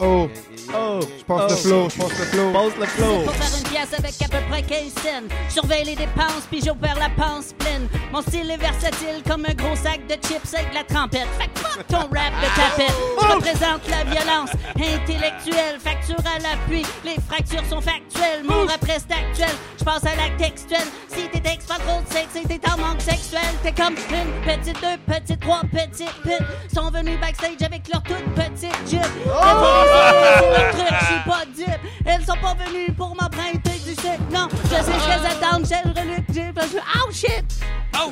Oh, 0.00 0.28
Oh, 0.74 1.00
je 1.00 1.24
pense 1.24 1.50
le 1.50 1.56
flow, 1.56 1.88
je 1.88 1.96
pense 1.96 2.18
le 2.18 2.24
flow. 2.26 2.52
Pose 2.52 2.72
le 2.78 2.86
flow. 2.86 3.22
Pour 3.22 3.34
faire 3.34 3.58
une 3.58 3.68
pièce 3.68 3.98
avec 3.98 4.14
à 4.22 4.28
peu 4.28 4.44
près 4.50 4.62
15 4.62 4.92
cents. 4.94 5.34
Je 5.48 5.52
Surveille 5.54 5.84
les 5.84 5.96
dépenses, 5.96 6.44
puis 6.50 6.60
j'opère 6.64 6.96
la 6.96 7.08
panse 7.10 7.54
pleine. 7.58 7.88
Mon 8.12 8.20
style 8.20 8.50
est 8.50 8.58
versatile 8.58 9.22
comme 9.26 9.46
un 9.46 9.54
gros 9.54 9.76
sac 9.76 10.06
de 10.06 10.14
chips 10.14 10.54
avec 10.54 10.70
de 10.70 10.74
la 10.74 10.84
trempette. 10.84 11.26
Fait 11.38 11.48
que 11.48 11.60
fuck 11.60 11.86
ton 11.86 11.98
rap 11.98 12.32
de 12.42 12.48
tapette. 12.54 12.94
Je 13.20 13.26
représente 13.34 13.88
la 13.88 14.04
violence 14.04 14.50
intellectuelle, 14.76 15.80
facture 15.82 16.22
à 16.26 16.38
l'appui. 16.38 16.84
Les 17.04 17.16
fractures 17.26 17.64
sont 17.68 17.80
factuelles, 17.80 18.44
mon 18.44 18.66
rap 18.66 18.84
reste 18.84 19.10
actuel. 19.10 19.54
Je 19.78 19.84
passe 19.84 20.04
à 20.04 20.14
l'acte 20.16 20.38
textuel. 20.38 20.86
Si 21.08 21.28
tes 21.28 21.40
textes 21.40 21.68
pas 21.68 21.78
trop 21.78 22.02
de 22.02 22.12
sexe 22.12 22.36
et 22.36 22.46
t'es 22.46 22.60
en 22.70 22.76
manque 22.76 23.00
sexuel, 23.00 23.40
t'es 23.62 23.72
comme 23.72 23.94
une 24.10 24.32
petite, 24.44 24.76
deux 24.82 24.98
petites, 25.12 25.40
trois 25.40 25.62
petites 25.62 26.14
putes. 26.22 26.74
Sont 26.74 26.90
venus 26.90 27.18
backstage 27.20 27.62
avec 27.64 27.88
leur 27.90 28.02
toute 28.02 28.24
petite 28.34 28.76
jupe. 28.88 29.00
C'est 29.02 29.87
je 29.88 31.28
pas 31.28 31.44
dupe. 31.56 31.80
Elles 32.04 32.24
sont 32.24 32.36
pas 32.40 32.54
venues 32.64 32.92
pour 32.96 33.10
m'emprunter 33.10 33.78
du 33.84 33.90
sucre. 33.94 34.18
Non, 34.32 34.48
je 34.64 34.68
sais 34.68 34.82
ce 34.82 35.06
qu'elles 35.06 35.26
attendent. 35.26 35.66
J'ai 35.66 36.42
le 36.46 36.52
pas 36.52 36.66
joué. 36.66 36.80
Oh 36.96 37.10
shit! 37.12 37.44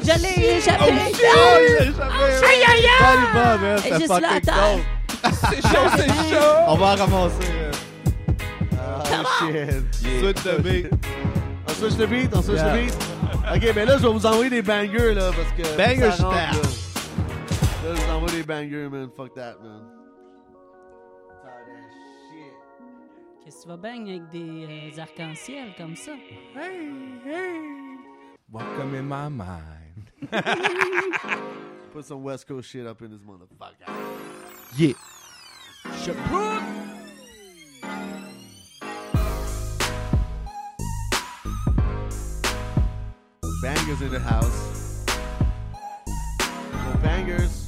Je 0.02 0.22
l'ai 0.22 0.56
échappé. 0.58 0.84
Oh, 0.86 0.90
il 0.90 0.98
a 0.98 1.08
échappé. 1.08 2.02
Aïe, 2.46 2.64
aïe, 2.68 2.86
aïe! 3.00 3.78
C'était 3.82 3.98
juste 4.00 4.20
là, 4.20 4.28
attends. 4.36 4.80
C'est 5.50 5.62
chaud, 5.62 5.88
c'est 5.96 6.08
chaud! 6.34 6.56
On 6.68 6.74
va 6.76 6.86
en 6.86 6.96
ramasser. 6.96 7.48
euh, 7.52 7.72
Oh 9.12 9.24
shit. 9.38 9.94
Switch 10.20 10.42
the 10.44 10.60
beat. 10.62 10.86
On 11.68 11.72
switch 11.72 11.96
the 11.96 12.06
beat, 12.08 12.30
on 12.34 12.42
switch 12.42 12.56
Yeah. 12.58 12.72
the 12.72 12.76
beat. 12.76 12.94
Ok, 13.54 13.72
mais 13.74 13.84
là, 13.86 13.96
je 13.98 14.02
vais 14.02 14.12
vous 14.12 14.26
envoyer 14.26 14.50
des 14.50 14.62
bangers, 14.62 15.14
là, 15.14 15.30
parce 15.34 15.52
que. 15.56 15.76
Banger 15.76 16.10
ça 16.16 16.24
rentre, 16.24 16.36
stat. 16.36 16.52
là. 16.52 17.88
Là, 17.88 17.94
je 17.94 18.00
vous 18.02 18.12
envoie 18.12 18.30
des 18.30 18.42
bangers, 18.42 18.88
man. 18.90 19.08
Fuck 19.16 19.34
that, 19.34 19.54
man. 19.62 19.82
Qu'est-ce 23.46 23.59
que 23.59 23.62
tu 23.62 23.68
vas 23.68 23.76
bang 23.76 24.09
avec 24.09 24.28
des 24.30 24.90
euh, 24.98 25.00
arcs-en-ciel 25.00 25.68
comme 25.78 25.94
ça? 25.94 26.11
Welcome 28.52 28.94
in 28.96 29.02
my 29.04 29.28
mind. 29.28 30.11
Put 31.92 32.04
some 32.04 32.24
West 32.24 32.48
Coast 32.48 32.68
shit 32.68 32.85
up 32.88 33.00
in 33.02 33.12
this 33.12 33.20
motherfucker. 33.22 33.87
Yeah. 34.76 34.94
Bangers 43.62 44.02
in 44.02 44.11
the 44.11 44.18
house. 44.18 45.04
Well, 46.72 46.98
bangers. 47.00 47.65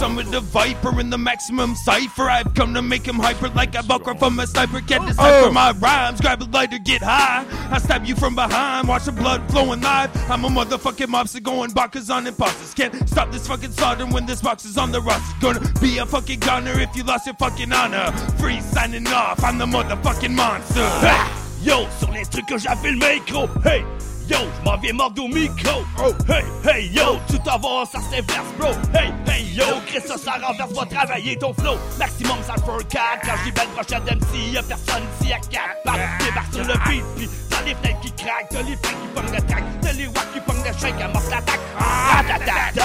You 0.00 0.06
summoned 0.06 0.30
the 0.30 0.40
viper 0.40 0.98
in 0.98 1.10
the 1.10 1.18
maximum 1.18 1.74
cipher. 1.74 2.30
I've 2.30 2.54
come 2.54 2.72
to 2.72 2.80
make 2.80 3.06
him 3.06 3.16
hyper 3.16 3.50
like 3.50 3.74
a 3.74 3.82
bucker 3.82 4.14
from 4.14 4.40
a 4.40 4.46
sniper. 4.46 4.80
Can't 4.80 5.06
decipher 5.06 5.48
oh. 5.48 5.52
my 5.52 5.72
rhymes. 5.72 6.22
Grab 6.22 6.40
a 6.40 6.46
lighter, 6.46 6.78
get 6.78 7.02
high. 7.02 7.44
I 7.70 7.78
stab 7.78 8.06
you 8.06 8.16
from 8.16 8.34
behind. 8.34 8.88
Watch 8.88 9.04
the 9.04 9.12
blood 9.12 9.46
flowing 9.50 9.82
live. 9.82 10.10
I'm 10.30 10.46
a 10.46 10.48
motherfucking 10.48 11.08
mobster 11.08 11.42
going 11.42 11.72
bonkers 11.72 12.08
on 12.08 12.26
imposters. 12.26 12.72
Can't 12.72 13.06
stop 13.10 13.30
this 13.30 13.46
fucking 13.46 13.72
slaughter 13.72 14.06
when 14.06 14.24
this 14.24 14.40
box 14.40 14.64
is 14.64 14.78
on 14.78 14.90
the 14.90 15.02
roster. 15.02 15.34
Gonna 15.42 15.60
be 15.82 15.98
a 15.98 16.06
fucking 16.06 16.40
goner 16.40 16.80
if 16.80 16.96
you 16.96 17.04
lost 17.04 17.26
your 17.26 17.34
fucking 17.34 17.70
honor. 17.70 18.10
Free 18.38 18.62
signing 18.62 19.06
off. 19.08 19.44
I'm 19.44 19.58
the 19.58 19.66
motherfucking 19.66 20.34
monster. 20.34 20.80
Ah. 20.80 21.28
Ha! 21.28 21.58
Yo, 21.62 21.86
sur 21.98 22.10
les 22.10 22.24
trucs 22.24 22.46
que 22.46 22.56
j'avais 22.56 22.92
le 22.92 22.96
micro. 22.96 23.48
Hey! 23.62 23.84
Yo, 24.30 24.38
je 24.38 24.64
m'en 24.64 24.76
viens 24.76 24.92
mordre 24.92 25.24
au 25.24 25.28
micro. 25.28 25.82
Oh, 25.98 26.12
hey, 26.28 26.44
hey, 26.64 26.88
yo, 26.92 27.18
tout 27.28 27.50
avant, 27.50 27.84
ça 27.84 27.98
s'inverse, 27.98 28.46
bro. 28.56 28.68
Hey, 28.94 29.12
hey, 29.26 29.44
yo, 29.54 29.64
Chris, 29.88 30.02
ça, 30.06 30.16
ça 30.16 30.34
renverse, 30.40 30.72
va 30.72 30.86
travailler 30.86 31.36
ton 31.36 31.52
flow. 31.52 31.74
Maximum, 31.98 32.36
ça 32.46 32.54
le 32.54 32.62
fait 32.62 32.88
4. 32.90 33.02
Quand 33.24 33.32
j'y 33.44 33.50
vais 33.50 33.64
le 33.64 33.70
prochain 33.74 34.00
MC, 34.00 34.52
y'a 34.52 34.62
personne 34.62 35.02
ici 35.20 35.32
à 35.32 35.40
4 35.40 35.82
pattes. 35.84 36.24
Débarque 36.24 36.54
sur 36.54 36.64
le 36.64 36.74
beat, 36.88 37.04
pis 37.16 37.28
t'as 37.50 37.62
les 37.62 37.74
fenêtres 37.74 38.00
qui 38.02 38.12
craquent, 38.12 38.48
t'as 38.50 38.62
les 38.62 38.76
fenêtres 38.76 39.00
qui 39.02 39.08
pognent 39.14 39.34
le 39.34 39.42
track, 39.48 39.64
t'as 39.82 39.92
les 39.94 40.06
wacks 40.06 40.32
qui 40.32 40.40
pognent 40.40 40.64
le 40.64 40.78
chèque, 40.78 41.00
amorce 41.02 41.30
l'attaque. 41.30 41.60
Ratatata, 41.76 42.84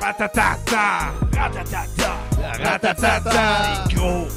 Ratatata! 0.00 1.12
ratatata, 1.36 2.62
Ratatata. 2.62 3.86
C'est 3.88 3.94
gros. 3.96 4.28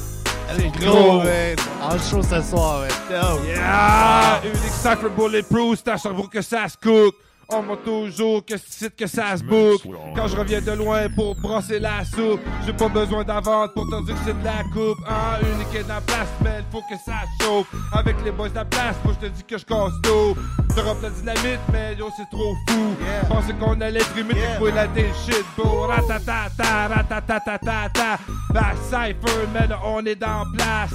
C'est 0.55 0.71
gros, 0.79 1.19
man. 1.19 1.55
En 1.81 1.97
show 1.97 2.21
ce 2.23 2.41
soir, 2.41 2.81
man. 2.81 2.89
Yo. 3.09 3.43
Yeah! 3.45 4.41
Unique 4.43 4.73
Cypher 4.81 5.09
Bulletproof, 5.15 5.79
c'est 5.79 5.91
à 5.91 5.97
Sherbrooke 5.97 6.31
que 6.31 6.41
ça 6.41 6.67
se 6.67 6.77
cook. 6.77 7.15
On 7.51 7.63
m'a 7.63 7.75
toujours 7.77 8.45
que 8.45 8.53
c'est 8.67 8.95
que 8.95 9.07
ça 9.07 9.35
se 9.35 9.43
boucle. 9.43 9.89
Quand 10.15 10.27
je 10.27 10.35
reviens 10.35 10.61
de 10.61 10.71
loin 10.71 11.07
pour 11.15 11.35
brasser 11.35 11.79
la 11.79 12.05
soupe, 12.05 12.39
j'ai 12.65 12.73
pas 12.73 12.89
besoin 12.89 13.23
d'avance 13.23 13.69
pour 13.73 13.89
te 13.89 14.05
dire 14.05 14.13
que 14.15 14.21
c'est 14.25 14.39
de 14.39 14.45
la 14.45 14.63
coupe. 14.71 14.99
Ah, 15.07 15.39
unique 15.41 15.73
est 15.73 15.83
dans 15.87 15.95
la 15.95 16.01
place, 16.01 16.27
mais 16.43 16.63
faut 16.71 16.81
que 16.81 16.95
ça 17.03 17.21
chauffe. 17.41 17.65
Avec 17.91 18.17
les 18.23 18.31
boys 18.31 18.49
de 18.49 18.55
la 18.55 18.65
place, 18.65 18.95
moi 19.03 19.15
je 19.19 19.27
te 19.27 19.31
dis 19.33 19.43
que 19.43 19.57
je 19.57 19.65
casse 19.65 19.93
tout. 20.03 20.37
T'auras 20.75 20.95
la 21.01 21.09
dynamite, 21.09 21.59
mais 21.73 21.95
yo 21.95 22.09
c'est 22.15 22.29
trop 22.29 22.53
fou. 22.67 22.95
Pensais 23.27 23.53
qu'on 23.53 23.81
allait 23.81 23.99
trimer, 23.99 24.35
Yeah. 24.35 24.59
t'es 24.59 24.71
la 24.71 24.87
des 24.87 25.09
shit, 25.25 25.45
bro. 25.57 25.87
Ratatata, 25.87 26.87
ratatatata. 26.87 28.19
La 28.53 28.73
Cypher, 28.89 29.47
mais 29.53 29.67
là 29.67 29.79
on 29.83 30.05
est 30.05 30.15
dans 30.15 30.45
place. 30.55 30.93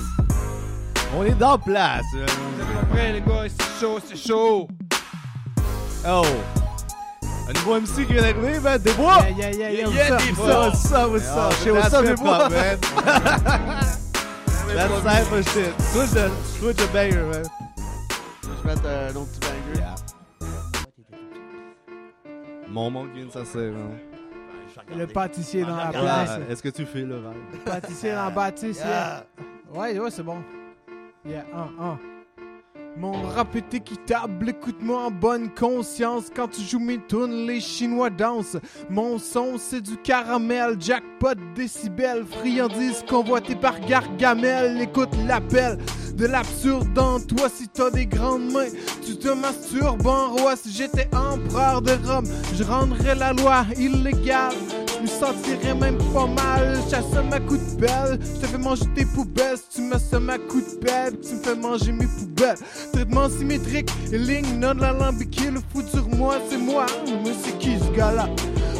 On 1.16 1.24
est 1.24 1.38
dans 1.38 1.58
place. 1.58 2.04
Vous 2.12 2.20
êtes 2.22 2.88
prêts 2.90 3.12
les 3.12 3.20
gars, 3.20 3.48
c'est 3.48 3.80
chaud, 3.80 3.98
c'est 4.04 4.16
chaud. 4.16 4.68
Oh. 6.06 6.22
Un 7.48 7.52
nouveau 7.52 7.80
MC 7.80 8.06
qui 8.06 8.12
vient 8.12 8.22
d'arriver, 8.22 8.58
man. 8.60 8.78
Des 8.78 8.92
bois. 8.92 9.18
Yeah, 9.36 9.50
yeah, 9.50 9.70
yeah, 9.70 9.70
Yeah, 9.70 9.86
what's 9.88 10.24
des 10.26 10.30
up, 10.30 10.36
bois. 10.36 10.66
what's 10.68 10.92
up, 10.92 11.10
what's 11.10 11.28
up? 11.28 11.52
Shit, 11.62 11.72
what's 11.72 11.90
that's 11.90 11.94
up, 11.94 12.04
des 12.04 12.14
bois? 12.22 12.48
That's 14.74 15.02
cypher 15.02 15.42
shit. 15.42 15.80
Switch 15.80 16.10
the, 16.10 16.30
switch 16.58 16.76
the 16.76 16.86
banger, 16.92 17.26
man. 17.26 17.44
Je 18.42 18.48
vais 18.48 18.74
mettre 18.74 18.86
un 18.88 19.16
autre 19.16 19.30
petit 19.32 19.48
banger. 19.48 19.84
Mon 22.68 22.90
monde 22.90 23.08
qui 23.12 23.18
vient 23.18 23.26
de 23.26 23.30
s'asseoir, 23.32 23.72
man. 23.72 23.98
Le 24.96 25.06
pâtissier 25.06 25.62
dans 25.62 25.76
la 25.76 25.88
Ah, 25.88 25.92
place. 25.92 26.38
Est-ce 26.50 26.62
que 26.62 26.68
tu 26.70 26.84
fais 26.84 27.02
le 27.02 27.20
pâtissier 27.64 28.10
dans 28.12 28.24
la 28.24 28.30
bâtisse, 28.30 28.78
yeah. 28.78 29.24
Ouais, 29.72 29.98
ouais, 29.98 30.10
c'est 30.10 30.22
bon. 30.24 30.42
Yeah, 31.24 31.44
un, 31.54 31.68
un. 31.82 31.98
Mon 32.96 33.22
rap 33.22 33.56
est 33.56 33.74
équitable, 33.74 34.50
écoute-moi 34.50 35.06
en 35.06 35.10
bonne 35.10 35.50
conscience. 35.50 36.26
Quand 36.34 36.46
tu 36.46 36.60
joues 36.62 36.78
mes 36.78 37.00
tunes, 37.08 37.44
les 37.44 37.60
Chinois 37.60 38.08
dansent. 38.08 38.56
Mon 38.88 39.18
son, 39.18 39.58
c'est 39.58 39.80
du 39.80 39.96
caramel, 39.96 40.76
jackpot, 40.78 41.34
décibel, 41.56 42.24
friandise 42.24 43.04
convoitée 43.08 43.56
par 43.56 43.80
Gargamel. 43.80 44.80
Écoute 44.80 45.10
l'appel 45.26 45.78
de 46.14 46.26
l'absurde 46.26 46.96
en 46.96 47.18
toi 47.18 47.48
si 47.52 47.66
t'as 47.66 47.90
des 47.90 48.06
grandes 48.06 48.52
mains. 48.52 48.70
Tu 49.04 49.16
te 49.16 49.28
masturbes 49.28 50.06
en 50.06 50.28
roi. 50.28 50.54
Si 50.54 50.70
j'étais 50.70 51.08
empereur 51.16 51.82
de 51.82 51.92
Rome, 52.06 52.26
je 52.54 52.62
rendrais 52.62 53.16
la 53.16 53.32
loi 53.32 53.64
illégale. 53.76 54.54
Je 55.04 55.10
me 55.10 55.18
sentirais 55.18 55.74
même 55.74 55.98
pas 56.14 56.26
mal. 56.26 56.78
J'assomme 56.88 57.30
à 57.30 57.38
coup 57.38 57.58
de 57.58 57.78
pelle. 57.78 58.18
Je 58.22 58.40
te 58.40 58.46
fais 58.46 58.56
manger 58.56 58.84
tes 58.94 59.04
poubelles. 59.04 59.58
Si 59.58 59.76
tu 59.76 59.82
me 59.82 59.98
sommes 59.98 60.30
à 60.30 60.38
coup 60.38 60.60
de 60.60 60.78
pelle, 60.80 61.20
tu 61.20 61.34
me 61.34 61.42
fais 61.42 61.54
manger 61.54 61.92
mes 61.92 62.06
poubelles. 62.06 62.56
Traitement 62.92 63.28
symétrique, 63.28 63.90
ligne 64.10 64.58
non 64.58 64.80
alambiquée. 64.80 65.50
Le 65.50 65.60
fou 65.60 65.82
sur 65.86 66.08
moi, 66.08 66.36
c'est 66.48 66.56
moi. 66.56 66.86
Mais 67.22 67.32
c'est 67.42 67.58
qui 67.58 67.78
ce 67.78 67.90
gars-là? 67.94 68.30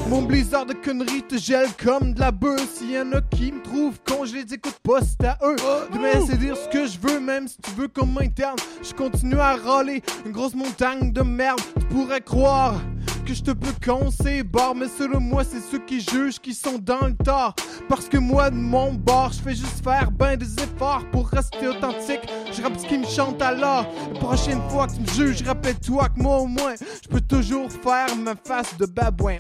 Mon 0.09 0.23
blizzard 0.23 0.65
de 0.65 0.73
conneries 0.73 1.25
te 1.25 1.37
gèle 1.37 1.69
comme 1.83 2.15
de 2.15 2.21
la 2.21 2.31
bœuf. 2.31 2.75
S'il 2.75 2.93
y 2.93 2.99
en 2.99 3.13
a 3.13 3.21
qui 3.21 3.53
me 3.53 3.63
trouvent 3.63 4.01
con, 4.09 4.25
je 4.25 4.35
les 4.35 4.55
écoute 4.55 4.79
pas, 4.83 5.01
c'est 5.03 5.27
à 5.27 5.39
eux. 5.43 5.57
De 5.93 5.99
me 5.99 6.15
laisser 6.15 6.39
dire 6.39 6.57
ce 6.57 6.69
que 6.71 6.87
je 6.87 6.99
veux, 6.99 7.21
même 7.21 7.49
si 7.49 7.59
tu 7.59 7.71
veux 7.73 7.89
qu'on 7.89 8.07
m'interne. 8.07 8.57
Je 8.83 8.95
continue 8.95 9.39
à 9.39 9.57
râler 9.57 10.03
une 10.25 10.33
grosse 10.33 10.55
montagne 10.55 11.13
de 11.13 11.21
merde. 11.21 11.61
Tu 11.79 11.85
pourrais 11.87 12.23
croire 12.23 12.81
que 13.25 13.35
je 13.35 13.43
te 13.43 13.51
peux 13.53 13.73
concevoir, 13.85 14.75
mais 14.75 14.87
selon 14.89 15.21
moi, 15.21 15.43
c'est 15.45 15.61
ceux 15.61 15.79
qui 15.79 16.01
jugent 16.01 16.39
qui 16.39 16.55
sont 16.55 16.79
dans 16.79 17.07
le 17.07 17.15
tort. 17.15 17.55
Parce 17.89 18.09
que 18.09 18.19
moi, 18.19 18.51
de 18.51 18.57
mon 18.57 18.93
bord, 18.93 19.33
je 19.33 19.41
fais 19.41 19.55
juste 19.55 19.83
faire 19.83 20.11
ben 20.11 20.37
des 20.37 20.55
efforts 20.63 21.05
pour 21.11 21.29
rester 21.29 21.69
authentique. 21.69 22.21
Je 22.53 22.63
rappe 22.63 22.79
ce 22.79 22.87
qui 22.87 22.99
me 22.99 23.07
chante 23.07 23.41
alors. 23.41 23.87
La 24.13 24.21
prochaine 24.21 24.61
fois 24.69 24.87
que 24.87 24.95
tu 24.95 25.01
me 25.01 25.07
juges, 25.07 25.43
rappelle-toi 25.43 26.09
que 26.11 26.23
moi 26.23 26.39
au 26.39 26.47
moins, 26.47 26.75
je 27.03 27.09
peux 27.09 27.21
toujours 27.21 27.71
faire 27.71 28.15
ma 28.17 28.35
face 28.37 28.77
de 28.77 28.87
babouin. 28.87 29.37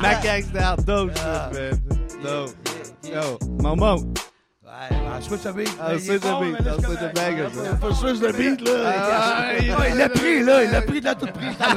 Macaques 0.00 0.52
down. 0.52 0.76
Dope 0.84 1.16
shit, 1.16 1.24
man. 1.52 1.80
Dope. 2.22 2.50
Yo, 3.04 3.38
Momo. 3.60 4.12
Ah, 4.74 5.20
je 5.20 5.24
switch 5.26 5.42
the 5.42 5.52
beat. 5.52 5.68
I'll 5.80 5.98
switch 6.00 6.20
the 6.22 6.40
beat. 6.40 6.66
I'll 6.66 6.80
switch 6.80 6.98
the 6.98 7.12
man. 7.14 7.78
Faut 7.78 7.92
switch 7.92 8.20
le 8.20 8.32
beat, 8.32 8.60
là. 8.62 8.72
Ah, 8.86 9.88
il 9.88 9.96
l'a 9.96 10.08
pris, 10.08 10.42
là. 10.42 10.64
Il 10.64 10.70
l'a 10.70 10.82
pris 10.82 11.00
de 11.00 11.04
la 11.04 11.14
toute 11.14 11.32
prise. 11.32 11.56
Ah. 11.60 11.74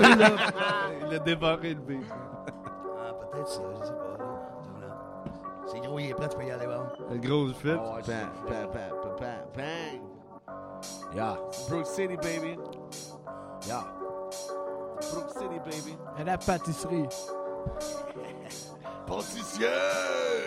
Il 1.08 1.16
a 1.16 1.20
dévoré 1.20 1.70
le 1.74 1.82
beat. 1.82 2.06
Ah, 2.10 3.14
peut-être 3.14 3.48
ça, 3.50 3.62
je 3.80 3.86
sais 3.86 3.92
pas. 3.92 4.02
C'est 5.68 5.80
gros, 5.82 6.00
il 6.00 6.10
est 6.10 6.14
prêt, 6.14 6.30
tu 6.30 6.38
peux 6.38 6.46
y 6.46 6.52
aller, 6.52 6.68
bon. 6.68 6.86
Le 7.12 7.18
gros 7.18 7.48
fit. 7.54 7.68
Bang, 7.68 8.02
bang, 8.08 8.30
bang, 8.48 8.68
bang, 8.72 8.92
bang, 9.20 9.46
bang. 9.56 10.02
Yeah, 11.16 11.36
Brook 11.70 11.86
City, 11.88 12.16
baby. 12.18 12.58
yeah. 13.68 13.84
Brook 15.12 15.30
City, 15.32 15.60
baby. 15.66 15.98
Et 16.20 16.24
la 16.24 16.38
pâtisserie. 16.38 17.08
Pâtissier! 19.08 19.68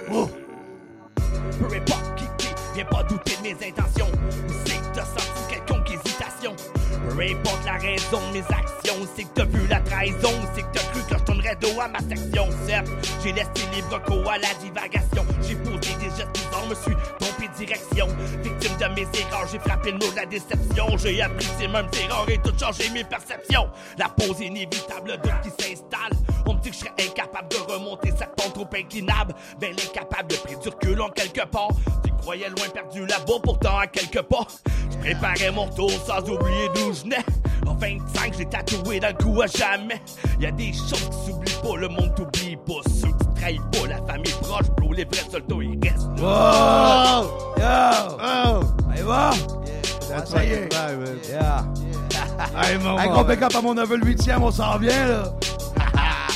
Peu 0.06 1.64
importe 1.64 2.14
qui, 2.16 2.37
viens 2.74 2.84
pas 2.84 3.02
douter 3.04 3.36
de 3.36 3.42
mes 3.42 3.66
intentions. 3.66 4.10
C'est 4.64 4.76
que 4.76 4.94
t'as 4.94 5.04
senti 5.04 5.42
quelconque 5.50 5.90
hésitation. 5.90 6.54
Peu 7.10 7.22
importe 7.22 7.64
la 7.64 7.72
raison 7.72 8.20
de 8.28 8.38
mes 8.38 8.44
actions, 8.48 9.08
c'est 9.16 9.24
que 9.24 9.28
t'as 9.34 9.44
vu 9.44 9.66
la 9.68 9.80
trahison, 9.80 10.32
c'est 10.54 10.62
que 10.62 10.68
t'as 10.72 10.84
cru 10.92 11.00
que 11.08 11.18
je 11.18 11.24
tournerais 11.24 11.56
dos 11.60 11.80
à 11.80 11.88
ma 11.88 12.00
section. 12.00 12.48
Certes, 12.66 12.88
j'ai 13.22 13.32
laissé 13.32 13.66
les 13.74 13.82
brocos 13.82 14.28
à 14.28 14.38
la 14.38 14.54
divagation. 14.62 15.24
J'ai 15.42 15.56
posé 15.56 15.94
des 16.00 16.10
gestes 16.16 16.37
me 16.68 16.74
suis 16.74 16.94
trompé 17.18 17.48
de 17.48 17.54
direction. 17.54 18.06
Victime 18.42 18.76
de 18.76 18.94
mes 18.94 19.06
erreurs, 19.18 19.48
j'ai 19.50 19.58
frappé 19.58 19.92
le 19.92 19.98
mot 19.98 20.10
de 20.10 20.16
la 20.16 20.26
déception. 20.26 20.96
J'ai 20.98 21.22
appris 21.22 21.46
ces 21.58 21.68
mêmes 21.68 21.88
erreurs 22.04 22.28
et 22.28 22.38
tout 22.38 22.52
changé 22.58 22.90
mes 22.90 23.04
perceptions. 23.04 23.68
La 23.98 24.08
pause 24.08 24.40
inévitable, 24.40 25.12
le 25.12 25.16
doute 25.16 25.40
qui 25.42 25.50
s'installe. 25.50 26.12
On 26.46 26.54
me 26.54 26.60
dit 26.60 26.70
que 26.70 26.76
je 26.76 26.80
serais 26.80 26.94
incapable 26.98 27.48
de 27.48 27.72
remonter 27.72 28.10
cette 28.16 28.34
pente 28.36 28.54
trop 28.54 28.68
inclinable. 28.74 29.34
Ben 29.60 29.74
l'incapable 29.76 30.28
de 30.28 30.36
prendre 30.36 30.60
du 30.60 30.68
recul 30.68 31.00
en 31.00 31.08
quelque 31.10 31.46
part. 31.46 31.70
Tu 32.04 32.10
croyais 32.18 32.48
loin 32.48 32.68
perdu 32.72 33.06
là-bas, 33.06 33.40
pourtant 33.42 33.78
à 33.78 33.86
quelques 33.86 34.22
pas. 34.22 34.46
Je 34.90 34.96
préparais 34.98 35.50
mon 35.50 35.64
retour 35.64 35.90
sans 35.90 36.20
oublier 36.20 36.68
d'où 36.74 36.92
je 36.92 37.02
venais. 37.02 37.24
En 37.66 37.74
25, 37.74 38.34
j'ai 38.38 38.46
tatoué 38.46 39.00
dans 39.00 39.08
le 39.08 39.14
cou 39.14 39.42
à 39.42 39.46
jamais. 39.46 40.00
Y 40.40 40.46
a 40.46 40.50
des 40.50 40.72
choses 40.72 41.10
qui 41.10 41.26
s'oublient 41.26 41.62
pas, 41.62 41.76
le 41.76 41.88
monde 41.88 42.14
t'oublie 42.14 42.56
pas. 42.56 42.80
Ceux 42.86 43.08
qui 43.08 43.26
te 43.26 43.40
trahis 43.40 43.60
pas 43.72 43.88
la 43.88 44.02
famille 44.06 44.32
proche, 44.40 44.70
bro, 44.76 44.92
les 44.92 45.04
vrais 45.04 45.30
soldats, 45.30 45.56
ils 45.60 45.78
restent. 45.82 46.07
Wow! 46.20 47.54
Yo! 47.56 48.18
Oh! 48.20 48.62
Allez, 48.90 49.02
va! 49.02 49.30
That's 50.08 50.30
ça 50.30 50.44
y 50.44 50.52
est. 50.52 50.68
Yeah! 51.28 51.64
Hey, 52.54 52.78
mon 52.78 52.98
Hey, 52.98 53.08
gros 53.08 53.24
big 53.24 53.42
up 53.42 53.54
à 53.54 53.60
mon 53.60 53.74
neveu 53.74 53.96
le 53.96 54.06
huitième, 54.06 54.42
on 54.42 54.50
s'en 54.50 54.78
vient, 54.78 55.06
là! 55.06 55.22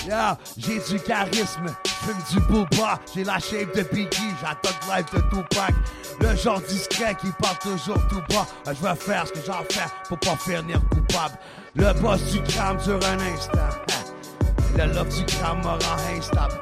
Yeah, 0.07 0.37
j'ai 0.57 0.81
du 0.81 0.99
charisme, 1.01 1.67
j'fume 1.87 2.17
du 2.33 2.41
booba, 2.49 2.99
j'ai 3.15 3.23
la 3.23 3.39
shape 3.39 3.73
de 3.77 3.83
Biggie, 3.85 4.35
j'attends 4.41 4.77
le 4.89 4.97
life 4.97 5.13
de 5.15 5.21
Tupac. 5.31 5.73
Le 6.21 6.37
genre 6.37 6.61
discret 6.69 7.15
qui 7.21 7.29
parle 7.41 7.57
toujours 7.59 7.99
tout 8.09 8.21
bas. 8.29 8.45
Euh, 8.67 8.75
Je 8.75 8.85
vais 8.87 8.95
faire 8.97 9.27
ce 9.29 9.33
que 9.33 9.39
j'en 9.47 9.63
fais 9.71 9.87
pour 10.09 10.19
pas 10.19 10.37
finir 10.37 10.81
coupable. 10.91 11.39
Le 11.77 11.93
boss 12.01 12.21
du 12.33 12.43
crame 12.43 12.79
dure 12.79 12.99
un 13.09 13.33
instant. 13.33 13.71
Le 14.77 14.93
love 14.93 15.09
du 15.09 15.25
crame 15.25 15.59
me 15.61 15.69
rend 15.69 16.19
instable. 16.19 16.55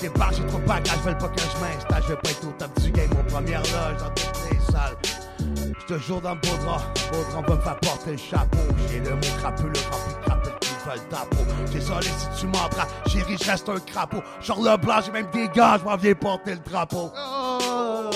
Débarque, 0.00 0.34
j'ai 0.34 0.46
trop 0.46 0.58
bagages, 0.60 0.98
veulent 1.04 1.18
pas 1.18 1.28
que 1.28 1.40
je 1.40 1.60
m'installe. 1.60 2.02
Je 2.02 2.08
vais 2.08 2.16
pas 2.16 2.30
être 2.30 2.48
au 2.48 2.52
top 2.52 2.80
du 2.80 2.90
game, 2.90 3.10
aux 3.12 3.30
premières 3.30 3.60
loges 3.60 3.98
dans 3.98 4.10
toutes 4.10 4.50
les 4.50 4.72
salles. 4.72 4.96
J'suis 5.38 5.86
toujours 5.86 6.20
dans 6.20 6.34
le 6.34 6.40
beau 6.40 6.56
drap, 6.64 6.80
beau 7.12 7.24
drap 7.30 7.48
va 7.48 7.54
me 7.54 7.60
faire 7.60 7.80
porter 7.80 8.12
le 8.12 8.16
chapeau. 8.16 8.58
J'ai 8.90 9.00
le 9.00 9.10
mot 9.10 9.20
crapuleux 9.40 9.72
rempli 9.90 10.14
de 10.14 10.24
crapule 10.24 10.58
qui 10.60 10.74
veulent 10.86 11.08
ta 11.10 11.16
peau. 11.18 11.44
J'ai 11.72 11.80
solé 11.80 12.06
si 12.06 12.40
tu 12.40 12.46
m'entras, 12.46 12.86
chérie, 13.08 13.36
je 13.38 13.50
reste 13.50 13.68
un 13.68 13.78
crapaud. 13.80 14.22
Genre 14.40 14.62
le 14.62 14.76
blanc, 14.78 15.00
j'ai 15.04 15.12
même 15.12 15.28
des 15.32 15.48
gars, 15.48 15.76
je 15.78 15.84
m'en 15.84 15.96
viens 15.96 16.14
porter 16.14 16.52
le 16.52 16.60
drapeau. 16.60 17.12
Oh. 17.14 18.10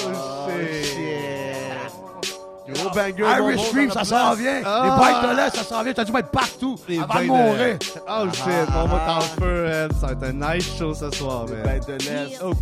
Gros 2.68 2.90
banger. 2.90 3.24
Irish 3.24 3.56
bonbon 3.56 3.68
Stream, 3.68 3.88
dans 3.88 3.94
ça 3.94 4.00
la 4.00 4.04
s'en 4.04 4.26
place. 4.26 4.38
vient. 4.38 4.62
Ah. 4.64 4.82
Les 4.84 5.04
bites 5.04 5.30
de 5.30 5.36
lait, 5.36 5.50
ça 5.50 5.64
s'en 5.64 5.82
vient. 5.82 5.92
T'as 5.92 6.04
dû 6.04 6.12
mettre 6.12 6.30
partout 6.30 6.76
Les 6.88 6.98
avant 6.98 7.20
de 7.20 7.26
mourir. 7.26 7.78
Oh 7.96 8.00
ah, 8.06 8.24
shit, 8.32 8.44
ah, 8.48 8.72
mon 8.72 8.88
mot 8.88 8.94
en 8.94 8.98
ah. 9.06 9.20
feu, 9.20 9.64
man. 9.64 9.90
Ça 10.00 10.06
va 10.06 10.12
être 10.12 10.22
un 10.24 10.54
nice 10.54 10.76
show 10.78 10.94
ce 10.94 11.10
soir, 11.10 11.44
Des 11.44 11.54
man. 11.54 11.62
bêtes 11.64 11.86
de 11.86 11.92
laisse. 12.10 12.40
Oh, 12.42 12.52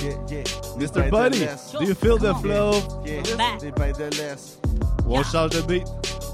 Yeah, 0.00 0.14
yeah. 0.28 0.44
Mr. 0.78 1.10
Buddy, 1.10 1.48
do 1.76 1.84
you 1.84 1.94
feel 1.94 2.18
the 2.18 2.32
flow? 2.34 2.80
Yeah, 3.04 3.22
Back. 3.36 3.58
des 3.58 3.72
bêtes 3.72 3.98
de 3.98 4.04
laisse. 4.16 4.58
On 5.08 5.24
change 5.24 5.50
de 5.50 5.62
beat. 5.62 5.88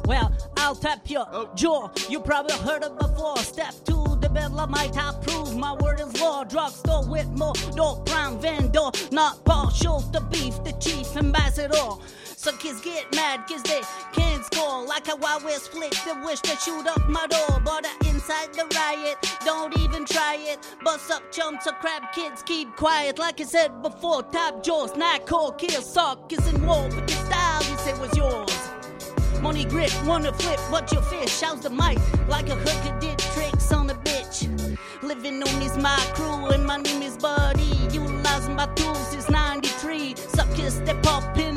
Well, 0.06 0.30
I'll 0.58 0.74
tap 0.74 1.08
your 1.08 1.26
oh. 1.32 1.48
jaw. 1.54 1.88
You 2.10 2.20
probably 2.20 2.54
heard 2.58 2.84
it 2.84 2.94
before. 2.98 3.38
Step 3.38 3.72
to 3.86 4.18
the 4.20 4.28
middle 4.28 4.60
of 4.60 4.68
my 4.68 4.86
top 4.88 5.24
prove 5.24 5.56
my 5.56 5.72
word 5.80 5.98
is 6.00 6.20
law. 6.20 6.44
Drugstore 6.44 7.06
with 7.08 7.26
more 7.28 7.54
dope 7.74 8.04
brown 8.04 8.38
vendor. 8.38 8.90
Not 9.10 9.42
partial 9.46 10.02
to 10.12 10.20
beef, 10.20 10.62
the 10.64 10.72
chief 10.78 11.16
ambassador. 11.16 11.96
Some 12.44 12.58
kids 12.58 12.82
get 12.82 13.10
mad 13.14 13.48
cause 13.48 13.62
they 13.62 13.80
can't 14.12 14.44
score. 14.44 14.84
Like 14.84 15.08
a 15.08 15.16
Wild 15.16 15.44
West 15.44 15.72
flick 15.72 15.92
that 16.04 16.22
wish 16.22 16.40
to 16.40 16.54
shoot 16.58 16.86
up 16.86 17.08
my 17.08 17.26
door. 17.26 17.58
But 17.64 17.86
uh, 17.86 18.10
inside 18.10 18.52
the 18.52 18.66
riot, 18.76 19.16
don't 19.46 19.74
even 19.78 20.04
try 20.04 20.36
it. 20.38 20.58
Bust 20.84 21.10
up 21.10 21.32
chumps 21.32 21.66
or 21.66 21.72
crab 21.72 22.02
kids, 22.12 22.42
keep 22.42 22.76
quiet. 22.76 23.18
Like 23.18 23.40
I 23.40 23.44
said 23.44 23.80
before, 23.80 24.24
top 24.24 24.62
jaws, 24.62 24.94
not 24.94 25.24
core, 25.24 25.54
kill, 25.54 25.80
suck, 25.80 26.30
is 26.34 26.46
in 26.52 26.66
war. 26.66 26.86
But 26.90 27.08
the 27.08 27.14
style 27.14 27.62
you 27.64 27.78
said 27.78 27.98
was 27.98 28.14
yours. 28.14 29.40
Money 29.40 29.64
grip, 29.64 29.90
wanna 30.04 30.30
flip, 30.34 30.60
but 30.70 30.92
your 30.92 31.00
fish. 31.00 31.40
How's 31.40 31.62
the 31.62 31.70
mic? 31.70 31.98
Like 32.28 32.50
a 32.50 32.56
hooker 32.56 33.00
did 33.00 33.18
tricks 33.20 33.72
on 33.72 33.88
a 33.88 33.94
bitch. 33.94 34.78
Living 35.02 35.42
on 35.42 35.62
is 35.62 35.78
my 35.78 35.96
crew, 36.12 36.48
and 36.48 36.66
my 36.66 36.76
name 36.76 37.00
is 37.00 37.16
Buddy. 37.16 37.62
Utilizing 37.90 38.54
my 38.54 38.66
tools 38.74 39.08
since 39.08 39.30
93. 39.30 40.14
Suckers 40.16 40.80
that 40.80 41.02
pop 41.02 41.34
him 41.34 41.53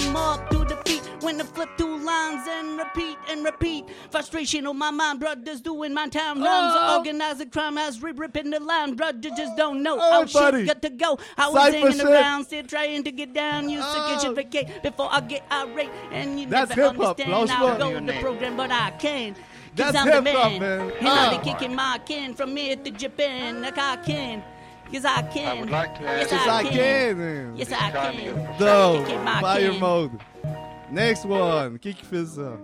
When 1.27 1.41
I 1.41 1.43
flip 1.43 1.67
two 1.77 1.97
lines 1.97 2.47
and 2.47 2.77
repeat 2.77 3.17
and 3.29 3.43
repeat. 3.43 3.83
Frustration 4.11 4.65
on 4.65 4.77
my 4.77 4.91
mind, 4.91 5.19
brothers 5.19 5.59
doing 5.59 5.93
my 5.93 6.07
time. 6.07 6.41
Rhymes 6.41 6.73
Oh. 6.77 6.95
organizing 6.99 7.49
crime 7.49 7.77
as 7.77 8.01
we 8.01 8.13
ripping 8.13 8.49
the 8.49 8.61
line. 8.61 8.93
Brothers 8.93 9.33
just 9.35 9.57
don't 9.57 9.83
know. 9.83 9.97
Oh, 9.99 10.21
Oh, 10.23 10.25
buddy. 10.33 10.59
shit, 10.59 10.67
got 10.67 10.81
to 10.83 10.89
go. 10.89 11.19
I 11.37 11.49
was 11.49 11.55
Cypher 11.65 11.77
hanging 11.79 11.91
shit. 11.97 12.05
around, 12.05 12.45
still 12.45 12.63
trying 12.63 13.03
to 13.03 13.11
get 13.11 13.33
down. 13.33 13.69
Used 13.69 13.89
to 13.93 14.17
get 14.23 14.35
vacate 14.35 14.81
before 14.81 15.09
I 15.11 15.19
get 15.19 15.43
irate. 15.51 15.89
And 16.13 16.39
you 16.39 16.47
That's 16.47 16.69
never 16.69 16.91
hip-hop. 16.93 17.19
understand. 17.19 17.31
Last 17.49 17.59
I'll 17.59 17.67
one. 17.77 17.77
go 18.07 18.13
the 18.13 18.19
program, 18.21 18.55
but 18.55 18.71
I 18.71 18.91
can. 18.91 19.33
Cause 19.33 19.41
That's 19.75 19.97
I'm 19.97 20.05
the 20.23 20.31
hip-hop, 20.31 20.51
man. 20.53 20.61
man. 20.61 20.91
And 20.99 21.07
I'm 21.09 21.33
Ah. 21.33 21.41
kicking 21.43 21.75
my 21.75 21.99
can 22.05 22.35
from 22.35 22.55
here 22.55 22.77
to 22.77 22.89
Japan. 22.89 23.61
Like 23.63 23.77
I 23.77 23.97
can. 23.97 24.43
Cause 24.93 25.03
I 25.03 25.21
can. 25.23 25.59
would 25.59 25.69
like 25.69 25.97
to 25.97 26.03
yes, 26.03 26.31
ask- 26.31 26.31
Yes, 26.31 26.47
I 26.47 26.63
can, 26.63 27.17
man. 27.17 27.57
Yes, 27.57 27.71
I 27.73 27.91
can. 27.91 28.57
No, 28.57 29.03
Kick 29.05 29.19
my 29.21 29.41
fire 29.41 29.73
mode. 29.73 30.17
Next 30.91 31.25
one. 31.25 31.77
Qui 31.79 31.93
qui 31.93 32.05
fait 32.05 32.23
ah? 32.23 32.25
ça? 32.25 32.57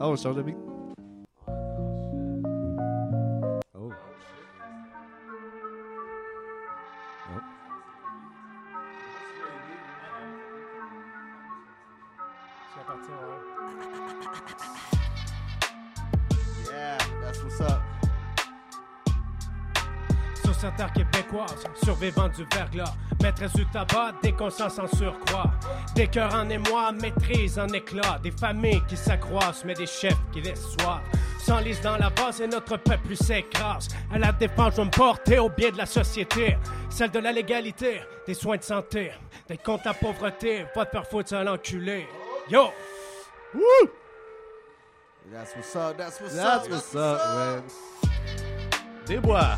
Oh, 0.00 0.10
on 0.10 0.16
change 0.16 0.36
de 0.36 0.42
beat. 0.42 0.56
Oh. 3.74 3.92
Oh. 7.28 7.40
Yeah, 16.68 16.98
that's 17.22 17.42
what's 17.44 17.60
up. 17.60 17.91
Terre 20.70 20.92
québécoise, 20.92 21.64
survivant 21.82 22.28
du 22.28 22.46
verglas, 22.54 22.94
maîtresse 23.22 23.52
du 23.54 23.66
tabac, 23.66 24.12
des 24.22 24.32
consciences 24.32 24.78
en 24.78 24.86
surcroît. 24.86 25.50
Des 25.94 26.06
cœurs 26.06 26.34
en 26.34 26.48
émoi, 26.48 26.92
maîtrise 26.92 27.58
en 27.58 27.68
éclat. 27.68 28.18
Des 28.22 28.30
familles 28.30 28.82
qui 28.88 28.96
s'accroissent, 28.96 29.64
mais 29.64 29.74
des 29.74 29.86
chefs 29.86 30.16
qui 30.32 30.40
laissent 30.40 30.70
soif. 30.78 31.00
S'enlise 31.40 31.80
dans 31.80 31.96
la 31.96 32.10
base 32.10 32.40
et 32.40 32.46
notre 32.46 32.76
peuple 32.76 33.16
s'écrase. 33.16 33.88
À 34.12 34.18
la 34.18 34.30
défense, 34.32 34.74
je 34.74 34.76
vais 34.82 34.84
me 34.84 34.90
porter 34.90 35.38
au 35.40 35.48
bien 35.48 35.70
de 35.70 35.78
la 35.78 35.86
société. 35.86 36.56
Celle 36.88 37.10
de 37.10 37.18
la 37.18 37.32
légalité, 37.32 38.00
des 38.26 38.34
soins 38.34 38.56
de 38.56 38.62
santé. 38.62 39.10
D'être 39.48 39.62
contre 39.64 39.86
la 39.86 39.94
pauvreté, 39.94 40.66
pas 40.72 40.84
de 40.84 40.90
faire 40.90 41.06
foutre 41.06 41.30
seul 41.30 41.48
enculé. 41.48 42.06
Yo! 42.48 42.68
That's 45.32 45.56
what's 45.56 45.76
up. 45.76 45.96
That's 45.96 46.20
what's 46.20 46.34
That's 46.36 46.66
up. 46.66 46.70
what's 46.70 46.94
up, 46.94 47.20
man. 47.36 47.62
Des 49.06 49.18
bois. 49.18 49.56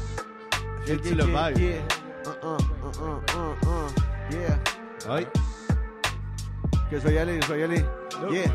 Le 0.86 0.96
yeah, 0.96 1.50
vibe. 1.50 1.58
yeah. 1.58 1.80
Uh, 2.26 2.34
uh, 2.42 2.58
uh, 2.82 2.92
uh, 3.00 3.20
uh, 3.36 3.54
uh. 3.66 3.90
Yeah. 4.30 4.58
Oui. 5.08 5.26
Que 6.90 6.98
je 6.98 7.04
vais 7.04 7.14
y 7.14 7.18
aller, 7.18 7.40
je 7.40 7.48
vais 7.48 7.60
y 7.60 7.62
aller. 7.62 7.84
Yeah. 8.30 8.52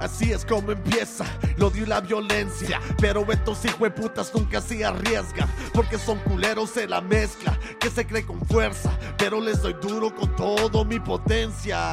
Así 0.00 0.32
es 0.32 0.44
como 0.44 0.70
empieza 0.70 1.24
el 1.56 1.62
odio 1.62 1.82
y 1.82 1.86
la 1.86 2.00
violencia. 2.00 2.80
Pero 3.00 3.26
estos 3.32 3.64
hijueputas 3.64 4.32
nunca 4.32 4.60
se 4.60 4.84
arriesgan. 4.84 5.48
Porque 5.72 5.98
son 5.98 6.18
culeros 6.20 6.76
en 6.76 6.90
la 6.90 7.00
mezcla. 7.00 7.58
Que 7.80 7.90
se 7.90 8.06
cree 8.06 8.24
con 8.24 8.40
fuerza. 8.46 8.96
Pero 9.16 9.40
les 9.40 9.60
doy 9.60 9.74
duro 9.82 10.14
con 10.14 10.36
todo 10.36 10.84
mi 10.84 11.00
potencia. 11.00 11.92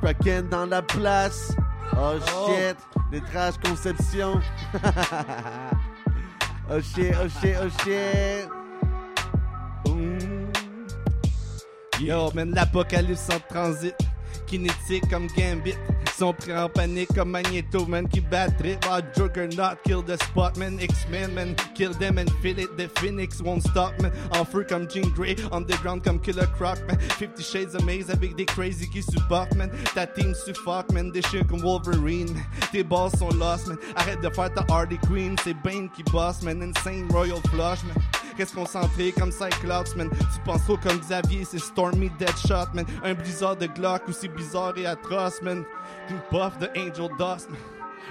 Kraken 0.00 0.50
dans 0.50 0.68
la 0.68 0.82
place. 0.82 1.54
Oh 1.96 2.18
shit. 2.48 2.76
Des 3.12 3.20
trash 3.30 3.56
conception. 3.58 4.42
oh 6.68 6.80
shit, 6.80 7.14
oh 7.14 7.28
shit, 7.28 7.56
oh 7.60 7.68
shit. 7.84 8.63
Yo, 12.00 12.30
man, 12.34 12.52
l'apocalypse 12.52 13.28
en 13.30 13.40
transit. 13.48 13.94
Kinétique 14.46 15.08
comme 15.08 15.26
Gambit. 15.36 15.74
Sont 16.16 16.32
pris 16.32 16.52
en 16.52 16.68
panique 16.68 17.12
comme 17.14 17.30
Magneto, 17.30 17.86
man, 17.86 18.08
qui 18.08 18.20
battrait. 18.20 18.78
Ah, 18.88 19.00
Juggernaut, 19.16 19.76
kill 19.84 20.02
the 20.02 20.16
spot, 20.22 20.56
man? 20.56 20.78
X-Men, 20.80 21.34
man, 21.34 21.56
kill 21.74 21.92
them 21.92 22.18
and 22.18 22.30
feel 22.40 22.58
it. 22.58 22.76
The 22.76 22.88
Phoenix 23.00 23.40
won't 23.40 23.62
stop, 23.62 24.00
man. 24.00 24.12
En 24.32 24.44
feu 24.44 24.64
comme 24.68 24.88
Jean 24.88 25.08
Grey, 25.14 25.34
underground 25.50 26.04
comme 26.04 26.20
Killer 26.20 26.46
Croc, 26.56 26.78
man. 26.86 26.98
Fifty 27.18 27.42
Shades 27.42 27.74
of 27.74 27.84
Maze 27.84 28.10
avec 28.10 28.36
des 28.36 28.44
crazy 28.44 28.88
qui 28.88 29.02
supportent, 29.02 29.56
man. 29.56 29.70
Ta 29.94 30.06
team 30.06 30.34
suffoque, 30.34 30.92
man. 30.92 31.10
Des 31.10 31.22
chiens 31.22 31.42
comme 31.42 31.60
Wolverine, 31.60 32.32
man. 32.32 32.44
Tes 32.70 32.84
balls 32.84 33.10
sont 33.18 33.30
lost, 33.30 33.66
man. 33.66 33.78
Arrête 33.96 34.20
de 34.20 34.30
faire 34.30 34.52
ta 34.54 34.64
Harley 34.68 34.98
Queen, 35.08 35.34
c'est 35.42 35.54
Bane 35.64 35.88
qui 35.96 36.04
bosse, 36.04 36.42
man. 36.42 36.62
Insane 36.62 37.08
Royal 37.10 37.40
Flush, 37.50 37.82
man. 37.84 37.96
Reste 38.36 38.54
concentré 38.54 39.12
comme 39.12 39.30
Cyclops, 39.30 39.94
man? 39.96 40.10
Tu 40.10 40.40
penses 40.44 40.64
trop 40.64 40.76
comme 40.76 40.98
Xavier, 40.98 41.44
c'est 41.44 41.58
Stormy 41.58 42.10
Deadshot, 42.18 42.74
man. 42.74 42.84
Un 43.04 43.14
blizzard 43.14 43.56
de 43.56 43.66
Glock 43.66 44.08
aussi 44.08 44.28
bizarre 44.28 44.76
et 44.76 44.86
atroce, 44.86 45.40
man. 45.42 45.64
You 46.10 46.16
buff 46.30 46.58
the 46.58 46.68
Angel 46.76 47.08
Dust, 47.18 47.48
man. 47.50 47.58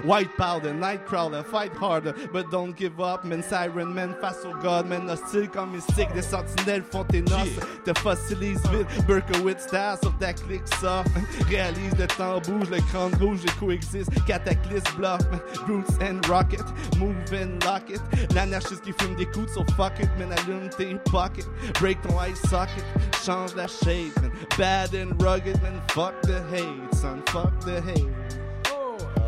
White 0.02 0.36
powder, 0.38 0.74
Nightcrawler, 0.74 1.46
fight 1.46 1.74
harder, 1.76 2.14
but 2.32 2.50
don't 2.50 2.76
give 2.76 3.00
up, 3.00 3.24
man. 3.24 3.44
Siren 3.44 3.94
Man, 3.94 4.16
face 4.20 4.44
au 4.46 4.54
God, 4.62 4.88
man. 4.88 5.08
Hostile 5.08 5.48
comme 5.48 5.72
mystique, 5.72 6.12
des 6.14 6.24
sentinelles 6.24 6.84
font 6.84 7.04
tes 7.06 7.22
noces. 7.22 7.60
Te 7.86 7.94
fossilise 8.00 8.62
vite, 8.72 8.88
Berkowitz 9.08 9.64
style 9.64 9.98
sur 10.02 10.18
ta 10.18 10.34
clique 10.34 10.68
soft. 10.80 11.10
Réalise 11.48 11.96
le 11.98 12.08
temps 12.08 12.40
bouge, 12.42 12.70
le 12.70 12.82
crâne 12.82 13.14
rouge, 13.22 13.44
les 13.44 13.52
coexistent. 13.54 14.12
Cataclysme 14.26 14.98
bluff, 14.98 15.22
man. 15.30 15.40
Roots 15.68 15.98
and 16.02 16.26
rocket, 16.28 16.64
move 16.98 17.16
and 17.34 17.64
lock 17.64 17.90
it. 17.90 18.02
L'anarchiste 18.34 18.82
qui 18.82 18.94
fume 18.94 19.16
des 19.16 19.26
coups, 19.28 19.54
so 19.54 19.64
fuck 19.78 20.00
it, 20.00 20.10
man. 20.18 20.32
Allume 20.32 20.70
tes 20.70 20.96
pockets, 21.06 21.48
break 21.80 22.02
ton 22.02 22.18
eye 22.18 22.34
socket. 22.50 22.84
Change 23.24 23.56
la 23.56 23.68
shape, 23.68 24.16
man. 24.22 24.32
Bad 24.58 24.94
and 24.96 25.22
rugged, 25.22 25.62
man. 25.62 25.80
Fuck 25.90 26.20
the 26.24 26.42
hate, 26.50 26.94
son. 26.96 27.22
Fuck 27.28 27.60
the 27.62 27.82
hate. 27.82 28.23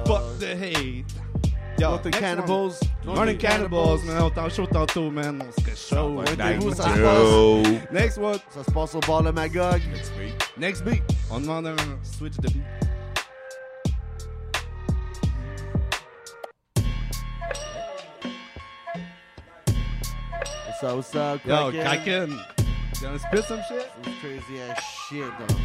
Fuck 0.06 0.39
the 0.39 0.56
hate. 0.56 1.06
Yo, 1.78 1.89
Northern 1.89 2.12
next 2.12 2.20
Cannibals. 2.20 2.80
one. 3.03 3.16
Morning 3.16 3.38
Cannibals, 3.38 4.03
man. 4.06 4.22
On 4.22 4.30
t'en 4.30 4.49
chaud 4.49 4.66
tantôt, 4.68 5.12
man. 5.12 5.41
On 5.41 5.62
serait 5.62 5.76
chaud. 5.76 6.22
Pointez-vous, 6.24 6.74
ça 6.74 6.84
se 6.84 6.99
Yo. 6.99 7.64
passe. 7.64 7.91
Next 7.91 8.18
one. 8.18 8.39
Ça 8.49 8.64
se 8.64 8.72
passe 8.72 8.95
au 8.95 8.99
bar 9.01 9.24
Le 9.24 9.32
Magog. 9.34 9.82
Next 9.91 10.12
beat. 10.18 10.51
Next 10.58 10.84
beat. 10.86 11.03
On 11.30 11.39
demande 11.41 11.68
un 11.68 11.76
switch 12.03 12.38
de 12.38 12.47
beat. 12.49 12.64
What's 20.68 20.84
up, 20.84 20.95
what's 20.97 21.16
up, 21.16 21.45
Yo, 21.45 21.72
Kraken? 21.72 21.84
Kraken. 21.84 22.30
You 22.95 23.01
gonna 23.01 23.20
spit 23.20 23.45
some 23.45 23.62
shit? 23.68 23.89
Some 24.03 24.14
crazy 24.20 24.62
ass 24.62 24.84
shit, 25.10 25.32
though. 25.39 25.56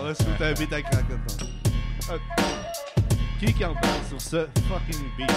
On 0.00 0.04
va 0.04 0.14
shooter 0.14 0.44
un 0.44 0.54
beat 0.54 0.72
avec 0.72 0.90
Kraken. 0.90 1.20
tantôt. 1.26 1.46
Euh, 2.12 2.18
Qui 3.40 3.54
qui 3.54 3.64
embarque 3.64 3.86
sur 4.06 4.20
ce 4.20 4.46
fucking 4.68 5.02
beat? 5.16 5.32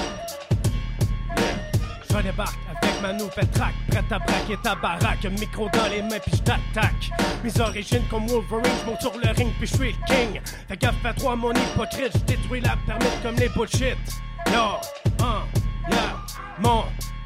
Je 2.09 2.21
débarque 2.21 2.59
avec 2.69 3.01
ma 3.01 3.13
nouvelle 3.13 3.47
track, 3.51 3.73
prête 3.89 4.11
à 4.11 4.19
braquer 4.19 4.57
ta 4.61 4.75
baraque, 4.75 5.23
micro 5.39 5.69
dans 5.69 5.87
les 5.87 6.01
mains 6.01 6.19
puis 6.19 6.33
je 6.35 6.41
t'attaque. 6.41 7.11
Mes 7.45 7.61
origines 7.61 8.03
comme 8.09 8.27
Wolverine, 8.27 8.73
je 8.85 9.01
sur 9.01 9.17
le 9.17 9.31
ring 9.31 9.53
puis 9.57 9.67
je 9.67 9.75
suis 9.75 9.93
le 9.93 10.05
king. 10.05 10.41
Fais 10.67 10.75
gaffe 10.75 11.05
à 11.05 11.13
toi 11.13 11.37
mon 11.37 11.53
hypocrite, 11.53 12.11
je 12.13 12.19
détruis 12.25 12.59
la 12.59 12.75
permite 12.85 13.23
comme 13.23 13.35
les 13.35 13.47
bullshit. 13.47 13.97
Yo, 14.47 14.75
hein, 15.23 15.43
yeah, 15.89 16.17
mon 16.59 16.83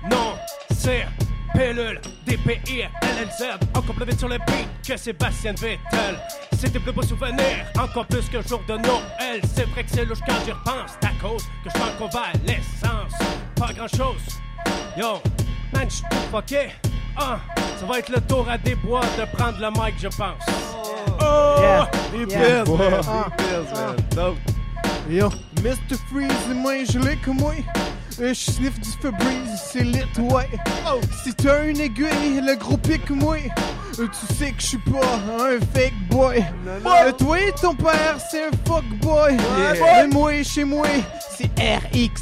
nom 0.07 0.35
c'est 0.69 1.07
Pilule, 1.53 1.99
D-P-I-L-L-Z, 2.25 3.43
encore 3.75 3.95
plus 3.95 4.05
vite 4.05 4.19
sur 4.19 4.27
le 4.27 4.37
beat 4.37 4.67
que 4.87 4.97
Sébastien 4.97 5.53
Vettel. 5.53 6.17
C'était 6.57 6.79
plus 6.79 6.91
beau 6.91 7.01
souvenir, 7.01 7.65
encore 7.79 8.05
plus 8.05 8.27
que 8.29 8.41
jour 8.47 8.61
de 8.67 8.73
Noël. 8.77 9.41
C'est 9.55 9.67
vrai 9.69 9.83
que 9.83 9.89
c'est 9.91 10.05
louche 10.05 10.19
quand 10.25 10.33
j'y 10.45 10.51
repense, 10.51 10.91
c'est 11.01 11.07
à 11.07 11.11
cause 11.21 11.43
que 11.63 11.69
je 11.69 11.69
suis 11.69 11.81
en 11.81 11.97
convalescence. 11.97 13.13
Pas 13.55 13.73
grand 13.73 13.87
chose, 13.87 14.39
Yo, 14.97 15.21
man, 15.73 15.87
j'suis 15.89 16.03
fucké. 16.31 16.69
Ah, 17.15 17.39
ça 17.79 17.85
va 17.85 17.99
être 17.99 18.09
le 18.09 18.21
tour 18.21 18.47
à 18.49 18.57
des 18.57 18.75
bois 18.75 19.01
de 19.17 19.25
prendre 19.35 19.59
le 19.59 19.69
mic, 19.71 19.95
je 19.99 20.07
pense. 20.07 20.43
Oh, 21.19 21.83
Des 22.11 22.31
Yeah. 22.33 22.63
pills, 22.63 22.75
man. 22.77 23.01
Ah. 23.07 23.25
Des 23.37 23.43
pills, 23.43 23.73
man. 23.73 23.95
Dope. 24.11 24.37
Yo, 25.09 25.29
Mr. 25.63 25.97
Freeze, 26.11 26.53
moi 26.53 26.83
je 26.83 26.99
l'ai 26.99 27.15
comme 27.17 27.37
moi. 27.37 27.53
Euh, 28.19 28.33
Je 28.33 28.51
sniffe 28.51 28.79
du 28.79 28.89
Febreze, 29.01 29.61
c'est 29.71 29.83
lit, 29.83 30.01
ouais. 30.19 30.49
Oh, 30.87 30.99
si 31.23 31.33
t'as 31.33 31.65
une 31.65 31.79
aiguille, 31.79 32.41
le 32.41 32.55
gros 32.55 32.77
pic, 32.77 33.09
moi. 33.09 33.37
euh, 33.99 34.07
Tu 34.07 34.33
sais 34.33 34.51
que 34.51 34.61
je 34.61 34.65
suis 34.67 34.77
pas 34.79 35.19
un 35.39 35.59
fake 35.73 35.93
boy. 36.09 36.43
Euh, 36.67 37.11
toi 37.13 37.39
et 37.39 37.51
ton 37.61 37.75
père, 37.75 38.17
c'est 38.31 38.45
un 38.45 38.51
fuck 38.65 38.83
boy. 39.01 39.37
Mais 39.91 40.07
moi, 40.07 40.43
chez 40.43 40.63
moi, 40.63 40.87
c'est 41.37 41.49
RX. 41.59 42.21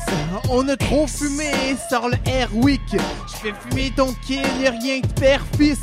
On 0.49 0.67
a 0.67 0.75
trop 0.75 1.07
fumé, 1.07 1.51
sort 1.89 2.09
le 2.09 2.17
Airwick. 2.29 2.81
Je 2.91 3.35
fais 3.37 3.53
fumer 3.69 3.91
ton 3.95 4.13
kid, 4.25 4.41
y'a 4.61 4.71
rien 4.71 4.99
que 5.01 5.07
père-fils. 5.19 5.79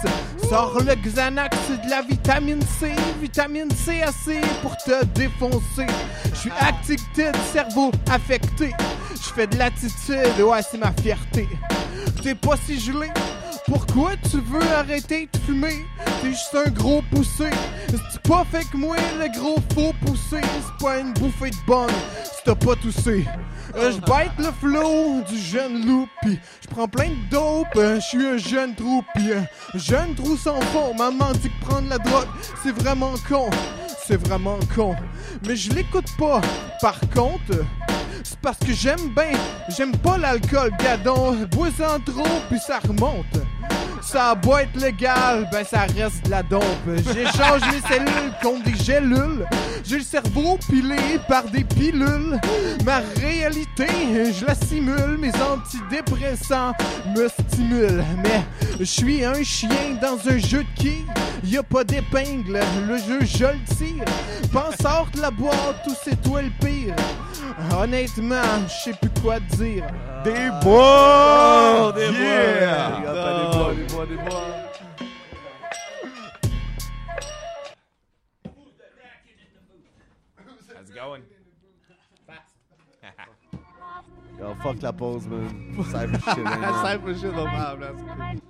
Sors 0.53 0.81
le 0.81 0.95
Xanax, 0.97 1.57
c'est 1.67 1.83
de 1.83 1.89
la 1.89 2.03
vitamine 2.03 2.61
C. 2.79 2.93
Vitamine 3.23 3.71
C 3.71 4.03
assez 4.03 4.39
pour 4.61 4.77
te 4.77 5.03
défoncer. 5.07 5.87
Je 6.31 6.39
suis 6.41 6.53
addicted, 6.61 7.35
cerveau 7.55 7.91
affecté. 8.11 8.75
Je 9.15 9.33
fais 9.33 9.47
de 9.47 9.57
l'attitude, 9.57 10.43
ouais, 10.45 10.61
c'est 10.71 10.77
ma 10.77 10.93
fierté. 10.93 11.49
T'es 12.23 12.35
pas 12.35 12.59
si 12.67 12.79
gelé. 12.79 13.09
Pourquoi 13.73 14.11
tu 14.31 14.39
veux 14.39 14.71
arrêter 14.77 15.31
de 15.33 15.39
fumer? 15.39 15.87
T'es 16.21 16.29
juste 16.29 16.55
un 16.55 16.69
gros 16.69 17.01
poussé. 17.11 17.49
C'est 17.89 18.23
pas 18.29 18.45
fait 18.45 18.65
que 18.71 18.77
moi, 18.77 18.97
le 19.19 19.33
gros 19.41 19.57
faux 19.73 19.95
poussé. 20.05 20.43
C'est 20.43 20.85
pas 20.85 20.99
une 20.99 21.15
bouffée 21.15 21.49
de 21.49 21.57
bonne 21.67 21.89
si 22.23 22.43
t'as 22.45 22.55
pas 22.55 22.77
toussé. 22.77 23.25
Euh, 23.75 23.91
je 23.91 24.43
le 24.43 24.53
flow 24.61 25.23
du 25.27 25.39
jeune 25.39 25.87
loup, 25.87 26.07
je 26.23 26.69
prends 26.69 26.87
plein 26.87 27.09
de 27.09 27.31
dope, 27.31 27.69
euh, 27.77 27.95
je 27.95 28.01
suis 28.01 28.27
un 28.27 28.37
jeune 28.37 28.75
trou, 28.75 29.03
pis 29.15 29.33
un 29.33 29.79
jeune 29.79 30.15
trou 30.15 30.37
sans 30.37 30.61
fond. 30.61 30.93
Maman 30.95 31.33
dit 31.33 31.49
que 31.49 31.67
prendre 31.67 31.89
la 31.89 31.97
drogue, 31.97 32.29
c'est 32.63 32.77
vraiment 32.79 33.15
con, 33.27 33.49
c'est 34.07 34.19
vraiment 34.19 34.59
con. 34.77 34.95
Mais 35.47 35.57
je 35.57 35.73
l'écoute 35.73 36.15
pas, 36.19 36.43
par 36.83 37.01
contre, 37.15 37.65
c'est 38.23 38.39
parce 38.41 38.59
que 38.59 38.75
j'aime 38.75 39.15
bien, 39.15 39.33
j'aime 39.75 39.97
pas 39.97 40.19
l'alcool, 40.19 40.71
gadon, 40.79 41.35
bois-en 41.51 41.99
trop, 42.01 42.41
puis 42.51 42.59
ça 42.59 42.79
remonte. 42.79 43.41
Ça 44.03 44.31
a 44.31 44.35
beau 44.35 44.59
être 44.59 44.77
légal, 44.77 45.49
ben 45.51 45.65
ça 45.65 45.87
reste 45.97 46.27
de 46.27 46.31
la 46.31 46.43
dompe. 46.43 46.63
J'échange 47.15 47.63
mes 47.73 47.81
cellules 47.89 48.33
contre 48.43 48.65
des 48.65 48.77
gélules. 48.77 49.47
J'ai 49.85 49.99
le 49.99 50.03
cerveau 50.03 50.59
pilé 50.69 51.19
par 51.29 51.45
des 51.45 51.65
pilules. 51.65 52.39
Ma 52.85 53.01
réalité, 53.21 53.87
je 54.39 54.45
la 54.45 54.55
simule. 54.55 55.17
Mes 55.19 55.33
antidépressants 55.41 56.73
me 57.17 57.29
stimulent. 57.29 58.05
Mais 58.23 58.43
je 58.79 58.85
suis 58.85 59.25
un 59.25 59.43
chien 59.43 59.97
dans 60.01 60.19
un 60.29 60.39
jeu 60.39 60.65
de 60.65 60.83
qui? 60.83 61.07
Y 61.45 61.57
a 61.57 61.63
pas 61.63 61.85
d'épingle. 61.85 62.61
Le 62.87 62.99
jeu, 62.99 63.21
je 63.23 63.45
le 63.45 63.77
tire. 63.77 64.05
Pense 64.53 64.77
sorte 64.83 65.17
la 65.17 65.31
boîte 65.31 65.87
ou 65.87 65.93
c'est 66.05 66.21
toi 66.23 66.43
le 66.43 66.51
pire. 66.61 66.95
Honnêtement, 67.79 68.67
je 68.67 68.91
sais 68.91 68.97
plus 69.01 69.11
quoi 69.23 69.37
te 69.37 69.57
dire. 69.57 69.85
Des 70.25 70.51
bois! 70.63 71.93
Des 71.95 72.09
bois! 72.09 72.19
Yeah! 72.19 73.52
Les 73.53 73.59
gars, 73.59 73.65
pas 73.65 73.75
des 73.75 73.85
bois, 73.85 74.07
des 74.07 74.17
bois, 74.17 74.17
des 74.17 74.17
bois. 74.17 74.45
How's 80.75 80.89
it 80.89 80.95
going? 80.95 81.23
Yo, 84.39 84.55
fuck 84.63 84.83
la 84.83 84.93
pause, 84.93 85.27
man. 85.27 85.75
Cyber 85.91 86.21
shit, 86.35 86.45
man. 86.45 86.63
Cyber 86.83 87.15
shit, 87.21 87.35
no 87.35 87.45
problem. 87.47 87.81
That's 87.81 88.03
good. 88.03 88.43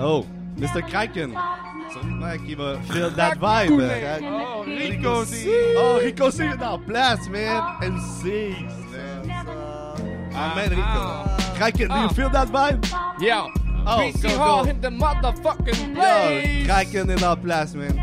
Oh, 0.00 0.26
Mr. 0.56 0.82
Kraken. 0.88 1.34
Celui 1.92 2.38
qui 2.46 2.54
va 2.54 2.78
feel 2.92 3.10
that 3.10 3.38
vibe. 3.38 3.80
Oh, 4.22 4.62
Rico 4.64 5.24
C. 5.24 5.74
Oh, 5.76 5.98
Rico 6.00 6.30
C 6.30 6.44
est 6.44 6.62
en 6.62 6.78
place, 6.78 7.28
man. 7.30 7.62
MC, 7.80 8.50
man. 8.50 8.77
Ah, 10.40 10.52
man, 10.54 10.70
Rico. 10.70 11.54
Kraken, 11.56 11.88
do 11.88 11.94
you 12.00 12.08
feel 12.10 12.30
that 12.30 12.48
vibe? 12.48 12.84
Yo, 13.20 13.48
Oh, 13.90 13.98
BC 14.00 14.22
go, 14.22 14.28
Hall 14.38 14.58
go. 14.64 14.64
hit 14.70 14.82
the 14.82 14.88
motherfucking 14.90 15.88
Yo, 15.88 15.94
place. 15.94 16.66
Kraken 16.66 17.10
est 17.10 17.22
en 17.22 17.36
place, 17.36 17.74
man. 17.74 17.94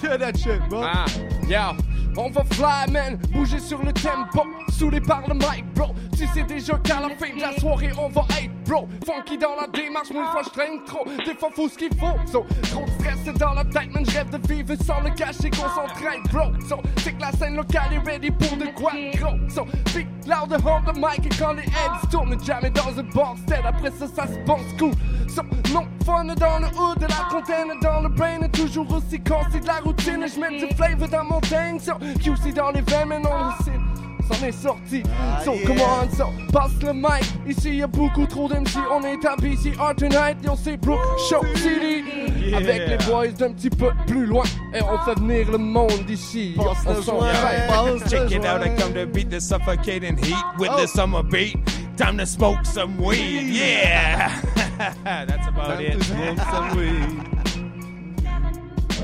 Kill 0.00 0.18
that 0.18 0.36
shit, 0.38 0.60
bro. 0.68 0.82
Ah, 0.84 1.06
yo, 1.48 1.76
on 2.16 2.30
va 2.32 2.44
fly, 2.44 2.86
man, 2.90 3.16
bouger 3.32 3.58
sur 3.60 3.78
le 3.82 3.92
tempo, 3.92 4.44
saoulé 4.70 5.00
par 5.00 5.22
le 5.28 5.34
mic, 5.34 5.64
bro. 5.74 5.94
Sais 6.34 6.42
déjà 6.42 6.74
qu'à 6.82 6.98
la 6.98 7.10
fin 7.10 7.32
de 7.32 7.40
la 7.40 7.52
soirée, 7.60 7.92
on 7.96 8.08
va 8.08 8.22
être, 8.42 8.50
bro. 8.66 8.88
Funky 9.06 9.38
dans 9.38 9.54
la 9.54 9.68
démarche, 9.68 10.10
moi, 10.12 10.26
fois, 10.32 10.42
je 10.42 10.84
trop. 10.84 11.04
Des 11.24 11.34
fois, 11.36 11.48
faut 11.54 11.68
ce 11.68 11.78
qu'il 11.78 11.94
faut. 11.96 12.16
So, 12.26 12.44
trop 12.72 12.84
de 12.84 12.90
stress 12.90 13.34
dans 13.38 13.52
la 13.52 13.64
tête, 13.64 13.94
man, 13.94 14.04
je 14.04 14.18
rêve 14.18 14.30
de 14.30 14.52
vivre 14.52 14.74
sans 14.84 15.00
le 15.02 15.10
cacher, 15.10 15.48
concentré, 15.50 16.18
bro. 16.32 16.50
So, 16.68 16.80
c'est 16.96 17.12
que 17.12 17.20
la 17.20 17.30
scène 17.30 17.54
locale 17.54 17.92
est 17.92 18.10
ready 18.10 18.32
pour 18.32 18.56
de 18.56 18.66
quoi, 18.74 18.90
gros. 19.14 19.36
So, 19.48 19.64
speak 19.86 20.08
loud, 20.26 20.52
hold 20.64 20.84
the 20.86 20.96
mic, 20.96 21.24
et 21.24 21.38
quand 21.38 21.52
les 21.52 21.62
heads 21.62 22.08
tournent, 22.10 22.36
jamais 22.44 22.70
dans 22.70 22.98
un 22.98 23.04
bar 23.14 23.36
stead. 23.46 23.64
Après 23.64 23.92
ça, 23.92 24.08
ça 24.08 24.26
se 24.26 24.38
pense 24.44 24.72
cool. 24.76 24.90
So, 25.28 25.42
non, 25.72 25.86
fun 26.04 26.24
dans 26.24 26.58
le 26.58 26.66
hood, 26.66 26.98
de 26.98 27.06
la 27.06 27.28
trentaine 27.30 27.78
dans 27.80 28.00
le 28.00 28.08
brain, 28.08 28.40
toujours 28.52 28.92
aussi 28.92 29.22
con, 29.22 29.38
c'est 29.52 29.60
de 29.60 29.68
la 29.68 29.74
routine. 29.74 30.26
Je 30.26 30.40
mets 30.40 30.58
du 30.58 30.74
flavor 30.74 31.06
dans 31.06 31.24
mon 31.26 31.40
tank, 31.42 31.80
so, 31.80 31.92
QC 32.20 32.52
dans 32.52 32.72
les 32.72 32.80
veines, 32.80 33.08
mais 33.08 33.20
non, 33.20 33.30
le 33.30 33.93
C'en 34.30 34.46
est 34.46 34.52
sorti, 34.52 35.02
so 35.44 35.52
yeah. 35.54 35.66
come 35.66 35.80
on, 35.80 36.10
so 36.16 36.24
passe 36.52 36.72
le 36.82 36.92
mic. 36.94 37.24
Ici 37.46 37.76
y'a 37.76 37.86
beaucoup 37.86 38.26
trop 38.26 38.48
d'MC, 38.48 38.78
on 38.90 39.02
est 39.02 39.24
à 39.26 39.36
BCR 39.36 39.94
tonight, 39.96 40.38
yo 40.42 40.52
c'est 40.56 40.76
Brook 40.78 40.98
Show 41.28 41.42
City. 41.54 42.54
Avec 42.54 42.88
les 42.88 42.96
boys 43.06 43.28
d'un 43.28 43.52
petit 43.52 43.70
peu 43.70 43.90
plus 44.06 44.24
loin, 44.26 44.44
et 44.74 44.80
on 44.82 44.98
fait 45.04 45.18
venir 45.18 45.50
le 45.50 45.58
monde. 45.58 45.90
Yo, 46.08 46.62
Passe 46.64 46.86
on 46.86 47.02
s'en 47.02 48.08
Check 48.08 48.30
it 48.30 48.44
out, 48.46 48.62
I 48.64 48.70
come 48.78 48.94
to 48.94 49.06
beat 49.06 49.30
the 49.30 49.40
suffocating 49.40 50.16
heat 50.16 50.34
with 50.58 50.70
Oh. 50.72 50.80
the 50.80 50.86
summer 50.86 51.22
beat. 51.22 51.56
Time 51.96 52.16
to 52.18 52.26
smoke 52.26 52.64
some 52.64 52.96
weed, 52.98 53.46
yeah. 53.50 54.30
That's 55.04 55.46
about 55.48 55.76
Time 55.76 55.80
it. 55.80 55.98
to 55.98 56.04
smoke 56.04 56.38
some 56.50 56.76
weed. 56.76 57.20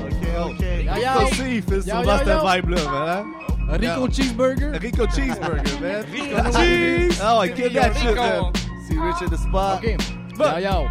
Ok, 0.01 0.27
ok. 0.45 0.65
Rico 0.95 1.35
C, 1.35 1.55
il 1.55 1.61
fait 1.61 1.81
souvent 1.81 2.01
yo, 2.03 2.17
cette 2.17 2.27
yo. 2.27 2.47
vibe-là, 2.47 2.91
man. 2.91 3.07
hein? 3.09 3.25
Rico 3.71 4.07
Cheeseburger? 4.07 4.81
Rico 4.81 5.05
Cheeseburger, 5.07 5.81
man. 5.81 6.05
Rico 6.11 6.51
Cheese! 6.51 7.19
Oh, 7.21 7.39
I 7.39 7.49
kill 7.49 7.71
that 7.73 7.95
shit, 7.97 8.15
man. 8.15 8.53
See 8.87 8.97
Rich 8.97 9.21
in 9.21 9.29
the 9.29 9.37
spot. 9.37 9.83
Ok. 9.83 9.97
Yo, 10.37 10.57
yo. 10.57 10.89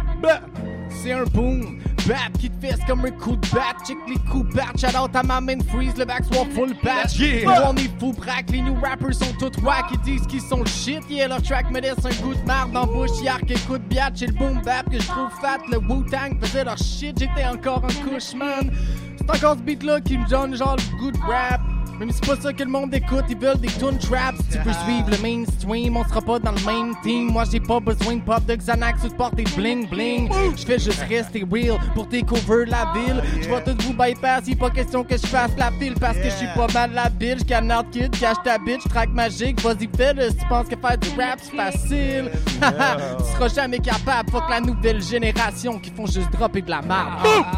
C'est 0.89 1.11
un 1.13 1.25
boom. 1.25 1.79
Bat 2.07 2.31
qui 2.39 2.49
te 2.49 2.65
fesse 2.65 2.79
comme 2.87 3.05
un 3.05 3.11
coup 3.11 3.35
de 3.35 3.47
bat. 3.49 3.75
Check 3.85 3.97
les 4.07 4.17
coups 4.31 4.49
de 4.49 4.55
bat. 4.55 4.71
Shout 4.75 4.97
out 4.97 5.15
à 5.15 5.21
ma 5.21 5.39
main 5.39 5.59
freeze. 5.69 5.95
Le 5.97 6.05
back 6.05 6.23
swap 6.25 6.51
full 6.51 6.73
patch. 6.81 7.19
Yeah. 7.19 7.69
On 7.69 7.75
est 7.75 7.91
fou 7.99 8.11
braque. 8.13 8.49
Les 8.49 8.61
new 8.61 8.73
rappers 8.81 9.13
sont 9.13 9.33
tous 9.37 9.61
wack. 9.61 9.85
Ils 9.91 9.99
disent 9.99 10.25
qu'ils 10.25 10.41
sont 10.41 10.61
le 10.61 10.65
shit. 10.65 11.03
Yeah, 11.09 11.27
leur 11.27 11.43
track 11.43 11.69
me 11.69 11.79
laisse 11.79 12.03
un 12.03 12.23
goût 12.23 12.33
de 12.33 12.43
marde 12.47 12.71
dans 12.71 12.81
la 12.81 12.85
bouche. 12.87 13.21
Yark 13.21 13.49
écoute 13.51 13.83
biatch. 13.87 14.17
C'est 14.17 14.27
le 14.27 14.33
boom 14.33 14.61
bap 14.63 14.89
que 14.89 14.99
je 14.99 15.07
trouve 15.07 15.29
fat. 15.39 15.59
Le 15.69 15.77
Wu-Tang 15.77 16.39
faisait 16.41 16.63
leur 16.63 16.77
shit. 16.77 17.19
J'étais 17.19 17.45
encore 17.45 17.83
en 17.83 18.09
couche, 18.09 18.33
man. 18.33 18.71
C'est 19.17 19.29
encore 19.29 19.57
ce 19.57 19.61
beat 19.61 19.83
là 19.83 20.01
qui 20.01 20.17
me 20.17 20.27
donne 20.27 20.55
genre 20.55 20.77
le 20.77 20.97
goût 20.97 21.11
de 21.11 21.19
rap. 21.19 21.61
Même 22.01 22.09
si 22.09 22.17
c'est 22.17 22.35
pas 22.35 22.41
ça 22.41 22.51
que 22.51 22.63
le 22.63 22.69
monde 22.71 22.95
écoute, 22.95 23.25
ils 23.29 23.37
veulent 23.37 23.59
des 23.59 23.67
tunes 23.67 23.99
trap. 23.99 24.33
Si 24.49 24.57
tu 24.57 24.63
veux 24.63 24.73
suivre 24.73 25.11
le 25.11 25.17
mainstream, 25.21 25.95
on 25.95 26.03
sera 26.03 26.19
pas 26.19 26.39
dans 26.39 26.51
le 26.51 26.65
même 26.65 26.95
team. 27.03 27.31
Moi 27.31 27.43
j'ai 27.51 27.59
pas 27.59 27.79
besoin 27.79 28.15
de 28.15 28.21
pop 28.21 28.43
de 28.43 28.55
Xanax 28.55 29.03
ou 29.03 29.09
de 29.09 29.13
porter 29.13 29.43
bling 29.55 29.87
bling. 29.87 30.27
Je 30.57 30.65
fais 30.65 30.79
juste 30.79 31.03
rester 31.07 31.45
real 31.51 31.77
pour 31.93 32.09
covers 32.09 32.65
la 32.65 32.91
ville. 32.95 33.21
Je 33.39 33.47
vais 33.47 33.63
tout 33.63 33.77
vous 33.83 33.93
bypass, 33.93 34.47
y'a 34.47 34.55
pas 34.55 34.71
question 34.71 35.03
que 35.03 35.15
je 35.15 35.27
fasse 35.27 35.51
la 35.59 35.69
file 35.73 35.93
parce 35.93 36.17
que 36.17 36.23
je 36.23 36.37
suis 36.37 36.47
pas 36.55 36.65
mal 36.73 36.91
la 36.91 37.07
bille. 37.07 37.37
J'canard 37.37 37.87
kid, 37.91 38.09
cache 38.19 38.37
ta 38.43 38.57
bitch, 38.57 38.81
track 38.89 39.09
magique, 39.11 39.61
vas-y 39.61 39.87
fais-le 39.95 40.31
si 40.31 40.37
tu 40.37 40.45
penses 40.47 40.69
que 40.69 40.75
faire 40.75 40.97
du 40.97 41.09
rap 41.09 41.39
c'est 41.39 41.55
facile? 41.55 42.31
tu 42.45 43.31
seras 43.35 43.47
jamais 43.47 43.77
capable, 43.77 44.31
fuck 44.31 44.49
la 44.49 44.59
nouvelle 44.59 45.03
génération 45.03 45.77
qui 45.77 45.91
font 45.91 46.07
juste 46.07 46.31
dropper 46.31 46.63
de 46.63 46.71
la 46.71 46.81
merde. 46.81 47.11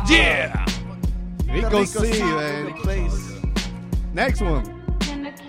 Yeah! 0.10 0.52
Rico 1.50 1.86
C, 1.86 2.22
man. 2.22 3.33
Next 4.14 4.41
one. 4.41 4.64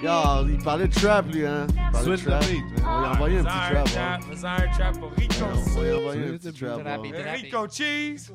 Yo, 0.02 0.48
il 0.48 0.58
parlait 0.64 0.88
de 0.88 0.94
trap, 0.94 1.26
lui, 1.30 1.44
hein. 1.44 1.66
Il 1.68 1.74
parlait 1.92 2.10
de 2.10 2.16
Switch 2.16 2.24
trap. 2.24 2.44
On 2.44 2.46
va 2.46 3.00
lui 3.00 3.06
envoyer 3.14 3.38
un 3.38 3.44
petit 3.44 3.72
trap, 3.72 3.84
trap, 3.84 4.20
hein. 4.22 4.30
bizarre 4.30 4.70
trap 4.72 4.98
pour 4.98 5.10
Rico. 5.12 5.34
On 5.44 5.80
va 5.80 5.82
lui 5.82 5.92
envoyer 5.92 6.24
un 6.24 6.38
petit 6.38 6.52
trap, 6.52 6.80
hein. 6.86 7.02
Rico 7.32 7.68
Cheese. 7.68 8.32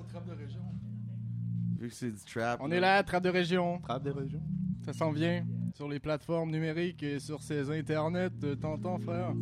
Vu 1.80 1.88
que 1.89 1.93
c'est 1.93 2.11
du 2.11 2.23
trap. 2.25 2.59
On 2.61 2.71
est 2.71 2.80
là, 2.80 3.03
Trappe 3.03 3.23
de 3.23 3.30
région. 3.30 3.80
Trappe 3.80 4.03
de 4.03 4.11
région. 4.11 4.39
Ça 4.86 4.93
s'en 4.93 5.11
vient 5.11 5.43
sur 5.73 5.88
les 5.88 5.99
plateformes 5.99 6.51
numériques 6.51 7.03
et 7.03 7.19
sur 7.19 7.41
ces 7.41 7.69
internets, 7.71 8.30
euh, 8.43 8.55
t'entends, 8.55 8.99
frère? 8.99 9.34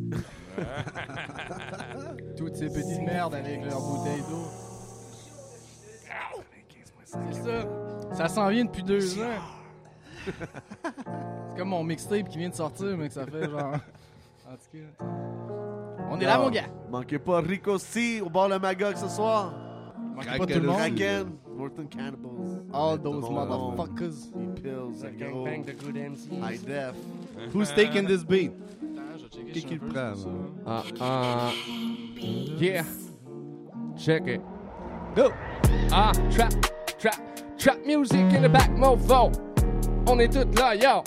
Toutes 2.38 2.55
ces 2.55 2.67
petites 2.67 3.01
merdes 3.01 3.35
avec 3.35 3.63
leurs 3.63 3.81
bouteilles 3.81 4.21
d'eau. 4.29 4.47
C'est 7.05 7.33
ça. 7.33 7.65
Ça 8.13 8.27
s'en 8.27 8.49
vient 8.49 8.65
depuis 8.65 8.83
deux 8.83 9.19
ans. 9.19 9.57
C'est 10.28 11.57
comme 11.57 11.69
mon 11.69 11.84
mixtape 11.84 12.30
qui 12.30 12.38
vient 12.38 12.49
de 12.49 12.55
sortir, 12.55 12.95
mais 12.97 13.07
que 13.07 13.13
ça 13.13 13.25
fait 13.25 13.49
genre. 13.49 13.73
En 14.47 14.53
tout 14.55 14.78
cas. 14.78 15.05
On 16.09 16.19
est 16.19 16.25
là, 16.25 16.39
mon 16.39 16.49
gars. 16.49 16.65
Manquez 16.89 17.19
pas 17.19 17.39
Rico 17.41 17.78
C 17.78 18.21
au 18.21 18.30
bord 18.30 18.49
de 18.49 18.57
Magog 18.57 18.95
ce 18.95 19.07
soir. 19.09 19.53
Manquez 20.15 20.38
pas 20.38 20.45
tout 20.45 20.59
le 20.59 20.67
monde. 20.67 20.78
Kraken, 20.78 21.28
Cannibals. 21.89 22.63
All 22.73 22.97
those 23.01 23.30
motherfuckers. 23.30 24.32
Les 24.36 24.61
pills, 24.61 25.01
The 25.01 25.05
les 25.11 25.17
gang 25.17 25.32
gros. 25.32 25.45
bang, 25.45 25.63
the 25.65 25.73
good 25.84 25.95
MCs. 25.95 26.41
High 26.41 26.57
def. 26.65 26.95
Who's 27.53 27.73
taking 27.73 28.05
this 28.07 28.23
beat? 28.23 28.51
Qui 29.53 29.63
Qui 29.63 29.75
le 29.75 29.80
prend? 29.88 30.13
Ah, 30.65 30.84
ah. 31.01 31.51
Yeah. 32.59 32.84
Check 33.97 34.28
it. 34.28 34.41
Go! 35.15 35.32
Ah, 35.91 36.11
trap, 36.32 36.53
trap, 36.99 37.15
trap 37.57 37.78
music 37.86 38.21
in 38.34 38.41
the 38.43 38.49
back, 38.49 38.69
mofo. 38.71 39.32
On 40.08 40.20
est 40.20 40.30
tous 40.30 40.45
là, 40.60 40.76
yo. 40.76 41.03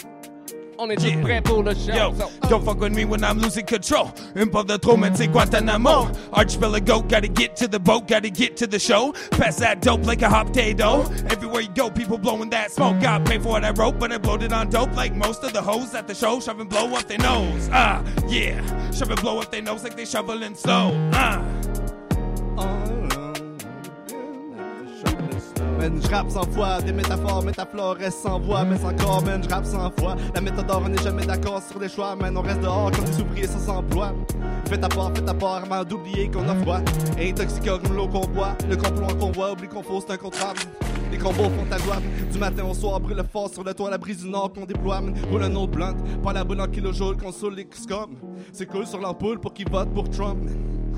On 0.82 0.88
est 0.88 1.02
Yeah. 1.02 1.20
prêts 1.20 1.40
pour 1.42 1.62
le 1.62 1.74
show. 1.74 1.92
Yo, 1.92 2.14
So- 2.18 2.48
don't 2.48 2.64
fuck 2.64 2.80
with 2.80 2.92
me 2.94 3.04
when 3.04 3.22
I'm 3.22 3.38
losing 3.38 3.66
control. 3.66 4.10
Impulse 4.34 4.66
the 4.66 4.78
trop, 4.78 4.96
man, 4.96 5.14
c'est 5.14 5.26
Guantanamo. 5.28 6.08
Archipelago, 6.32 7.02
gotta 7.02 7.28
get 7.28 7.54
to 7.56 7.68
the 7.68 7.78
boat, 7.78 8.08
gotta 8.08 8.30
get 8.30 8.56
to 8.56 8.66
the 8.66 8.78
show. 8.78 9.12
Pass 9.32 9.56
that 9.56 9.82
dope 9.82 10.06
like 10.06 10.22
a 10.22 10.28
hot 10.30 10.46
potato. 10.46 11.04
Everywhere 11.30 11.60
you 11.62 11.68
go, 11.74 11.90
people 11.90 12.16
blowing 12.16 12.48
that 12.50 12.70
smoke. 12.72 12.98
Got 13.00 13.26
pay 13.26 13.38
for 13.38 13.48
what 13.50 13.62
I 13.64 13.72
wrote, 13.72 13.98
but 13.98 14.10
I 14.10 14.16
blowed 14.18 14.42
it 14.42 14.54
on 14.54 14.70
dope 14.70 14.96
like 14.96 15.14
most 15.14 15.44
of 15.44 15.52
the 15.52 15.60
hoes 15.60 15.94
at 15.94 16.06
the 16.08 16.14
show. 16.14 16.40
Shove 16.40 16.60
and 16.60 16.70
blow 16.70 16.86
up 16.94 17.06
their 17.08 17.18
nose. 17.18 17.68
Ah, 17.72 18.00
yeah. 18.26 18.62
Shove 18.90 19.10
and 19.10 19.20
blow 19.20 19.38
up 19.38 19.50
their 19.50 19.62
nose 19.62 19.82
like 19.84 19.96
they 19.96 20.06
shoveling 20.06 20.54
slow. 20.54 20.92
Ah. 21.12 21.42
Man, 25.80 25.98
je 26.02 26.08
rappe 26.10 26.30
sans 26.30 26.44
foi, 26.52 26.82
des 26.82 26.92
métaphores, 26.92 27.42
métaphores 27.42 27.96
restent 27.96 28.24
sans 28.24 28.38
voix, 28.38 28.64
mais 28.64 28.76
encore, 28.84 29.24
man, 29.24 29.42
je 29.42 29.48
rappe 29.48 29.64
sans 29.64 29.90
foi. 29.98 30.14
La 30.34 30.42
méthode 30.42 30.66
on 30.70 30.88
n'est 30.90 31.02
jamais 31.02 31.24
d'accord 31.24 31.62
sur 31.62 31.80
les 31.80 31.88
choix, 31.88 32.14
man, 32.16 32.36
on 32.36 32.42
reste 32.42 32.60
dehors 32.60 32.90
comme 32.90 33.06
des 33.06 33.18
ouvriers 33.22 33.46
sans 33.46 33.78
emploi. 33.78 34.12
Fais 34.68 34.76
ta 34.76 34.90
part, 34.90 35.10
fais 35.14 35.22
ta 35.22 35.32
part, 35.32 35.62
avant 35.64 35.82
d'oublier 35.82 36.30
qu'on 36.30 36.46
a 36.50 36.54
froid. 36.56 36.80
Intoxiqué 37.18 37.70
comme 37.82 37.96
l'eau 37.96 38.08
qu'on 38.08 38.26
boit, 38.26 38.58
le 38.68 38.76
complot 38.76 39.06
en 39.06 39.14
convoi, 39.14 39.52
oublie 39.52 39.68
qu'on 39.68 39.82
faut, 39.82 40.02
c'est 40.06 40.12
un 40.12 40.18
contrat. 40.18 40.52
Les 41.10 41.16
combos 41.16 41.44
font 41.44 41.64
ta 41.70 41.78
gloire, 41.78 42.02
du 42.30 42.38
matin 42.38 42.64
au 42.70 42.74
soir, 42.74 43.00
brûle 43.00 43.24
fort 43.32 43.48
sur 43.48 43.64
le 43.64 43.72
toit, 43.72 43.88
la 43.88 43.96
brise 43.96 44.22
du 44.22 44.28
nord 44.28 44.52
qu'on 44.52 44.66
déploie. 44.66 45.00
Roule 45.30 45.44
un 45.44 45.56
autre 45.56 45.72
blunt, 45.72 45.96
pas 46.22 46.34
la 46.34 46.44
boule 46.44 46.60
en 46.60 46.66
kilojoule, 46.66 47.16
console 47.16 47.54
les 47.54 47.66
scum. 47.72 48.16
C'est 48.52 48.66
cool 48.66 48.86
sur 48.86 49.00
l'ampoule 49.00 49.40
pour 49.40 49.54
qu'ils 49.54 49.70
votent 49.70 49.94
pour 49.94 50.10
Trump. 50.10 50.40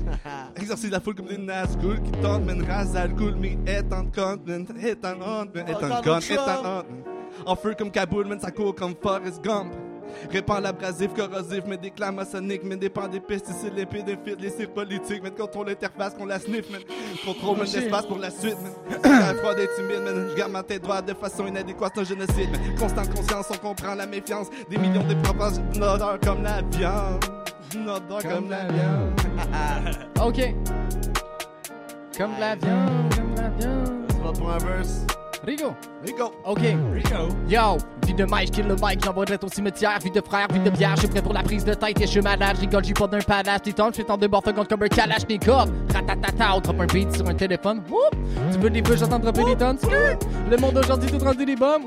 Exorcise 0.55 0.91
la 0.91 0.99
foule 0.99 1.15
comme 1.15 1.27
des 1.27 1.37
Nazgûl 1.37 2.01
qui 2.01 2.11
tentent, 2.21 2.45
man, 2.45 2.63
rase 2.69 2.95
alcool, 2.95 3.35
mais 3.39 3.57
est 3.65 3.91
en 3.93 4.03
compte, 4.05 4.47
est 4.49 5.05
en 5.05 5.21
honte, 5.21 5.55
man, 5.55 5.67
est 5.67 5.75
en 5.75 6.01
gun, 6.01 6.19
est 6.19 6.37
en 6.37 6.77
honte. 6.79 6.85
En 7.45 7.55
feu 7.55 7.73
comme 7.77 7.91
Kaboul, 7.91 8.25
man, 8.27 8.39
ça 8.39 8.51
court 8.51 8.75
comme 8.75 8.93
Forrest 9.01 9.43
Gump. 9.43 9.73
Répand 10.31 10.61
l'abrasif, 10.61 11.11
corrosif, 11.15 11.63
mais 11.65 11.77
déclare 11.77 12.13
maçonnique, 12.13 12.61
mais 12.63 12.75
dépend 12.75 13.07
des 13.07 13.19
pesticides, 13.19 13.73
des 13.73 13.85
fils, 13.87 14.03
les 14.39 14.49
cires 14.51 14.71
politiques, 14.71 15.21
mais 15.23 15.31
contrôle 15.31 15.67
l'interface 15.67 16.13
qu'on 16.13 16.25
la 16.25 16.39
sniffe, 16.39 16.69
man. 16.69 16.81
Contrôle, 17.25 17.57
Oh, 17.59 17.63
l'espace 17.63 18.05
pour 18.05 18.19
la 18.19 18.29
suite, 18.29 18.57
man. 18.61 18.99
J'ai 19.03 19.35
froid 19.39 19.55
d'être 19.55 19.75
timide, 19.75 20.01
man. 20.03 20.27
Je 20.29 20.35
garde 20.35 20.51
ma 20.51 20.61
tête 20.61 20.83
droite 20.83 21.07
de 21.07 21.13
façon 21.13 21.47
inadéquate, 21.47 21.93
c'est 21.95 22.01
un 22.01 22.03
génocide, 22.03 22.51
man. 22.51 22.75
Constante 22.77 23.13
conscience, 23.15 23.47
on 23.51 23.57
comprend 23.57 23.95
la 23.95 24.05
méfiance. 24.05 24.47
Des 24.69 24.77
millions 24.77 25.03
de 25.03 25.15
propenses, 25.15 25.59
une 25.73 25.83
odeur 25.83 26.19
comme 26.19 26.43
la 26.43 26.61
viande. 26.61 27.23
Une 27.75 27.89
odeur 27.89 28.21
comme, 28.21 28.49
la 28.49 28.65
viande. 28.65 29.19
Ok. 30.21 30.53
Comme 32.17 32.35
de 32.35 32.39
la 32.39 32.55
viande, 32.55 33.15
comme 33.15 33.33
de 33.33 33.41
la 33.41 33.49
viande. 33.49 34.07
Tu 34.09 34.15
vas 34.23 34.31
pour 34.31 34.51
un 34.51 34.57
verse. 34.59 35.05
Rigo. 35.45 35.73
Rico. 36.05 36.31
Ok. 36.45 36.59
Rico. 36.93 37.29
Yo, 37.47 37.77
vie 38.03 38.13
de 38.13 38.25
maïs, 38.25 38.49
kill 38.49 38.67
le 38.67 38.75
mic, 38.75 39.03
j'envoie 39.03 39.25
direct 39.25 39.43
au 39.43 39.47
cimetière. 39.47 39.97
Vie 40.03 40.11
de 40.11 40.21
frère, 40.21 40.47
vie 40.51 40.59
de 40.59 40.69
bière, 40.69 40.93
je 40.95 41.01
suis 41.01 41.09
prêt 41.09 41.21
pour 41.21 41.33
la 41.33 41.43
prise 41.43 41.65
de 41.65 41.73
tête 41.73 41.99
et 41.99 42.05
je 42.05 42.11
suis 42.11 42.21
malade. 42.21 42.57
Rigole, 42.59 42.83
j'ai 42.83 42.93
pas 42.93 43.07
d'un 43.07 43.19
palace. 43.19 43.61
T'es 43.63 43.73
temps, 43.73 43.89
je 43.91 43.97
fais 43.97 44.03
tant 44.03 44.17
de 44.17 44.27
morphogone 44.27 44.67
comme 44.67 44.83
un 44.83 44.87
kalachnikov. 44.87 45.71
Ratatata, 45.93 46.55
on 46.55 46.59
drop 46.59 46.81
un 46.81 46.85
beat 46.85 47.15
sur 47.15 47.27
un 47.27 47.33
téléphone. 47.33 47.81
Tu 48.51 48.59
veux 48.59 48.69
des 48.69 48.81
vœux, 48.81 48.97
j'entends 48.97 49.19
dropper 49.19 49.43
des 49.43 49.55
tonnes. 49.55 49.77
Le 50.49 50.57
monde 50.57 50.77
aujourd'hui 50.77 51.09
tout 51.11 51.23
rendu 51.23 51.45
des 51.45 51.55
bombes. 51.55 51.83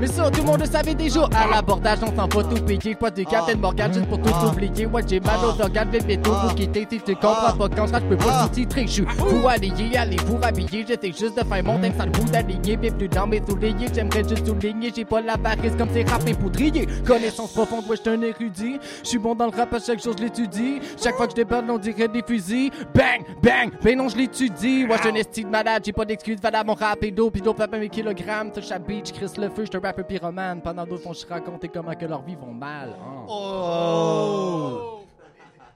Mais 0.00 0.06
ça, 0.06 0.30
tout 0.30 0.40
le 0.40 0.46
monde 0.46 0.60
le 0.60 0.66
savait 0.66 0.94
déjà. 0.94 1.24
À 1.34 1.46
l'abordage, 1.48 1.98
on 2.02 2.14
s'en 2.14 2.28
pas 2.28 2.44
tout 2.44 2.62
piquer. 2.64 2.94
Pas 2.94 3.10
de 3.10 3.22
Captain 3.24 3.56
Morgan 3.56 3.92
juste 3.92 4.06
pour 4.06 4.20
tout 4.20 4.46
oublier. 4.46 4.86
Ouais, 4.86 5.02
j'ai 5.06 5.20
mal 5.20 5.38
aux 5.44 5.60
organes, 5.60 5.90
vais 5.90 6.00
bientôt 6.00 6.32
vous 6.32 6.54
quitter. 6.54 6.86
Si 6.90 7.00
tu 7.00 7.14
comprends 7.14 7.56
pas 7.56 7.68
quand 7.68 7.86
je 7.86 7.98
peux 8.08 8.16
pas 8.16 8.44
sous-titrer. 8.44 8.86
Je 8.86 8.92
suis 8.92 9.06
allié, 9.48 9.96
allez 9.96 10.16
vous 10.26 10.36
rhabiller? 10.36 10.84
J'essaie 10.86 11.12
juste 11.12 11.36
de 11.36 11.44
faire 11.44 11.64
mon 11.64 11.78
thème 11.78 11.92
sans 11.98 12.04
le 12.04 12.10
bout 12.12 12.30
d'aligner. 12.30 12.76
Bien 12.76 12.92
plus 12.92 13.08
dans 13.08 13.26
mes 13.26 13.42
souliers, 13.46 13.74
j'aimerais 13.92 14.22
juste 14.28 14.46
souligner. 14.46 14.92
J'ai 14.94 15.04
pas 15.04 15.20
la 15.20 15.36
barrisse 15.56 15.76
comme 15.76 15.90
ces 15.90 16.02
rapins 16.02 16.34
poudriers. 16.34 16.86
Connaissance 17.06 17.52
profonde, 17.52 17.86
ouais, 17.88 17.96
j'suis 17.96 18.10
un 18.10 18.20
érudit. 18.20 18.78
J'suis 19.02 19.18
bon 19.18 19.34
dans 19.34 19.46
le 19.46 19.56
rap, 19.56 19.72
à 19.72 19.78
chaque 19.78 20.02
jour 20.02 20.14
j'l'étudie. 20.16 20.80
Chaque 21.02 21.14
fois 21.16 21.26
que 21.26 21.32
j'déborde, 21.32 21.68
on 21.70 21.78
dirait 21.78 22.08
des 22.08 22.22
fusils. 22.22 22.70
Bang, 22.94 23.24
bang, 23.42 23.70
ben 23.82 23.96
non, 23.96 24.08
j'l'étudie. 24.08 24.84
Ouais, 24.84 24.96
j'suis 24.98 25.08
un 25.08 25.14
esti 25.14 25.44
de 25.44 25.48
malade, 25.48 25.82
j'ai 25.84 25.92
pas 25.92 26.04
d'excuse. 26.04 26.40
Valable, 26.40 26.68
mon 26.68 26.74
rap 26.74 27.02
et 27.02 27.10
d'eau, 27.10 27.30
pis 27.30 27.40
d'eau, 27.40 27.54
pas 27.54 27.66
mes 27.66 27.88
kilogrammes. 27.88 28.52
Touche 28.52 28.70
à 28.70 28.78
beach, 28.78 29.12
crisse 29.12 29.36
le 29.36 29.48
feu, 29.48 29.64
j'suis 29.64 29.76
un 29.76 29.80
rappeur 29.80 30.06
pyromane. 30.06 30.60
Pendant 30.60 30.84
d'autres, 30.84 31.06
on 31.06 31.14
se 31.14 31.26
raconter 31.26 31.68
comment 31.68 31.94
que 31.94 32.06
leur 32.06 32.22
vie 32.22 32.36
vont 32.36 32.52
mal. 32.52 32.90
Hein. 32.90 33.26
Oh! 33.28 35.00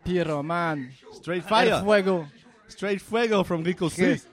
Pyromane. 0.05 0.89
Straight 1.13 1.45
fire. 1.45 1.77
El 1.77 1.85
fuego. 1.85 2.25
Straight 2.69 3.01
fuego 3.01 3.45
from 3.45 3.63
Rico 3.63 3.89
6. 3.89 4.32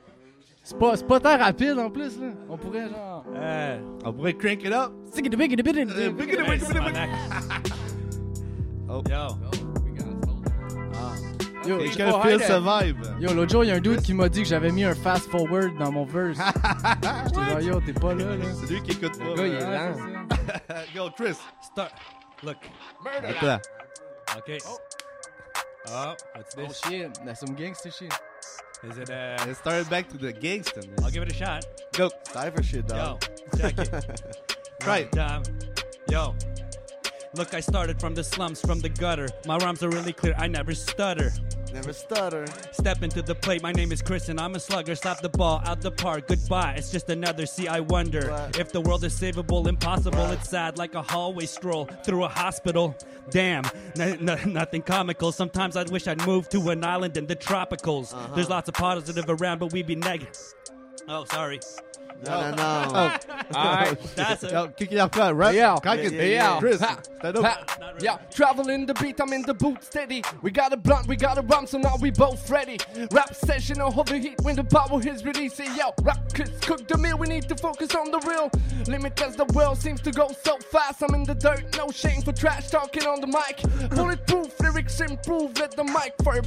C'est 0.70 0.78
pas, 0.78 0.96
c'est 0.96 1.08
pas 1.08 1.20
tant 1.20 1.36
rapide 1.36 1.80
en 1.80 1.90
plus, 1.90 2.20
là. 2.22 2.28
On 2.48 2.56
pourrait 2.56 2.88
genre. 2.90 3.26
On 4.06 4.14
pourrait 4.14 4.36
crank 4.36 4.64
it 4.64 4.72
up. 4.72 4.92
Oh. 8.88 9.02
Yo. 9.10 9.28
Yo, 11.66 11.80
Et 11.80 11.90
que 11.90 12.12
pas 12.12 12.22
feel 12.22 12.36
hide, 12.36 12.42
ce 12.44 12.52
euh, 12.52 12.82
vibe. 12.84 13.04
Yo, 13.20 13.34
l'autre 13.34 13.52
jour, 13.52 13.64
il 13.64 13.68
y 13.68 13.72
a 13.72 13.76
un 13.76 13.80
dude 13.80 14.02
qui 14.04 14.14
m'a 14.14 14.30
dit 14.30 14.44
que 14.44 14.48
j'avais 14.48 14.72
mis 14.72 14.84
un 14.84 14.94
fast 14.94 15.28
forward 15.32 15.76
dans 15.80 15.92
mon 15.92 16.06
verse. 16.06 16.38
J'étais 17.26 17.50
genre, 17.50 17.62
yo, 17.62 17.82
t'es 17.82 17.94
pas 17.94 18.14
là, 18.14 18.36
là. 18.36 18.46
C'est 18.54 18.72
lui 18.72 18.84
qui 18.84 18.92
écoute 18.92 19.18
pas. 19.18 19.26
Le 19.26 19.36
gars, 19.36 19.48
il 19.48 19.54
est 19.56 19.60
lent. 19.60 19.96
Go, 20.96 21.10
Chris. 21.18 21.38
Start. 21.64 21.94
Look. 22.44 22.58
Attends. 23.24 23.60
Okay. 24.38 24.60
Oh, 24.68 26.14
what's 26.36 26.56
Oh 26.56 26.68
this? 26.68 26.82
shit, 26.88 27.20
that's 27.26 27.40
some 27.40 27.56
gangster 27.56 27.90
shit. 27.90 28.14
Is 28.84 28.98
it 28.98 29.10
uh? 29.10 29.38
Let's 29.46 29.60
start 29.60 29.90
back 29.90 30.08
to 30.10 30.18
the 30.18 30.32
gangster. 30.32 30.82
I'll 31.04 31.12
give 31.12 31.24
it 31.24 31.32
a 31.32 31.36
shot. 31.36 31.66
Go. 31.94 32.10
Cypher 32.24 32.64
shit, 32.64 32.88
dog. 32.88 33.24
Yo, 33.54 33.58
check 33.58 33.78
it. 33.78 34.48
Try 34.80 35.00
it. 35.00 35.12
Time. 35.12 35.44
Yo. 36.10 36.34
Look, 37.36 37.54
I 37.54 37.60
started 37.60 38.00
from 38.00 38.16
the 38.16 38.24
slums, 38.24 38.62
from 38.62 38.80
the 38.80 38.90
gutter. 38.90 39.28
My 39.46 39.58
rhymes 39.58 39.84
are 39.84 39.90
really 39.90 40.14
clear, 40.14 40.34
I 40.38 40.48
never 40.48 40.74
stutter. 40.74 41.32
Never 41.74 41.94
stutter. 41.94 42.46
Step 42.72 43.04
into 43.04 43.22
the 43.22 43.36
plate, 43.36 43.62
my 43.62 43.72
name 43.72 43.92
is 43.92 44.02
Chris 44.02 44.30
and 44.30 44.40
I'm 44.40 44.56
a 44.56 44.60
slugger. 44.60 44.96
Slap 44.96 45.22
the 45.22 45.30
ball 45.30 45.62
out 45.66 45.82
the 45.82 45.92
park, 45.92 46.28
goodbye. 46.28 46.74
It's 46.78 46.92
just 46.92 47.10
another. 47.10 47.46
See, 47.46 47.68
I 47.68 47.80
wonder 47.80 48.50
if 48.58 48.72
the 48.72 48.82
world 48.82 49.04
is 49.04 49.14
savable, 49.20 49.68
impossible. 49.68 50.26
It's 50.32 50.50
sad, 50.50 50.78
like 50.78 50.96
a 50.96 51.02
hallway 51.02 51.46
stroll 51.46 51.86
through 52.04 52.24
a 52.24 52.28
hospital. 52.28 52.96
Damn, 53.30 53.66
n- 54.00 54.28
n- 54.28 54.54
nothing 54.54 54.82
comical. 54.82 55.32
Sometimes 55.32 55.76
I 55.76 55.84
wish 55.84 56.08
I'd 56.08 56.26
move 56.26 56.50
to 56.50 56.70
an 56.72 56.84
island 56.84 57.18
in 57.18 57.28
the 57.28 57.36
tropicals. 57.36 58.14
Uh-huh. 58.14 58.36
There's 58.36 58.50
lots 58.50 58.68
of 58.68 58.74
positive 58.76 59.26
around, 59.28 59.60
but 59.60 59.72
we'd 59.72 59.88
be 59.88 59.96
negative. 59.96 60.38
Oh, 61.08 61.26
sorry. 61.26 61.60
Non, 62.26 62.56
non, 62.56 62.92
non. 62.92 63.12
Oh. 63.52 63.56
Alright. 63.58 64.00
That's 64.16 64.44
it. 64.44 64.52
Yo, 64.52 64.68
qui 64.78 64.86
qui 64.86 64.96
la 64.96 65.06
reprend? 65.06 65.36
Rap? 65.36 65.54
Yeah, 65.56 65.76
Crack 65.82 66.00
it. 66.00 66.14
yeah, 66.14 66.24
yeah. 66.24 66.60
Chris, 66.60 66.80
Ha, 66.82 67.00
stand 67.18 67.38
up. 67.38 67.44
ha, 67.46 67.94
Yeah, 68.00 68.18
traveling 68.30 68.86
the 68.86 68.94
beat, 68.94 69.20
I'm 69.20 69.34
in 69.34 69.42
the 69.42 69.56
boot 69.56 69.84
steady. 69.84 70.22
We 70.44 70.52
got 70.52 70.72
a 70.72 70.78
blunt, 70.78 71.08
we 71.08 71.16
got 71.16 71.40
a 71.40 71.42
rum, 71.42 71.66
so 71.66 71.80
now 71.80 71.96
we 72.00 72.12
both 72.12 72.48
ready. 72.52 72.78
Rap 73.12 73.34
session 73.34 73.82
on 73.82 73.98
overheat 73.98 74.40
when 74.44 74.56
the 74.56 74.64
power 74.64 75.02
is 75.02 75.24
released. 75.26 75.58
Say, 75.58 75.66
Yo, 75.76 75.94
rap 76.04 76.32
kids 76.34 76.52
cook 76.62 76.88
the 76.88 76.98
meal, 76.98 77.18
we 77.18 77.28
need 77.28 77.50
to 77.50 77.56
focus 77.56 77.96
on 77.96 78.12
the 78.12 78.20
real. 78.20 78.52
Limit 78.88 79.20
as 79.22 79.36
the 79.36 79.46
world 79.56 79.78
seems 79.80 80.00
to 80.02 80.12
go 80.12 80.30
so 80.44 80.58
fast. 80.72 81.02
I'm 81.02 81.16
in 81.16 81.24
the 81.24 81.34
dirt, 81.36 81.76
no 81.76 81.90
shame 81.90 82.22
for 82.22 82.34
trash 82.34 82.70
talking 82.70 83.08
on 83.08 83.20
the 83.22 83.28
mic. 83.28 83.64
Bulletproof, 83.90 84.60
lyrics 84.60 85.02
improve, 85.02 85.58
let 85.58 85.72
the 85.72 85.84
mic 85.86 86.14
fire. 86.24 86.44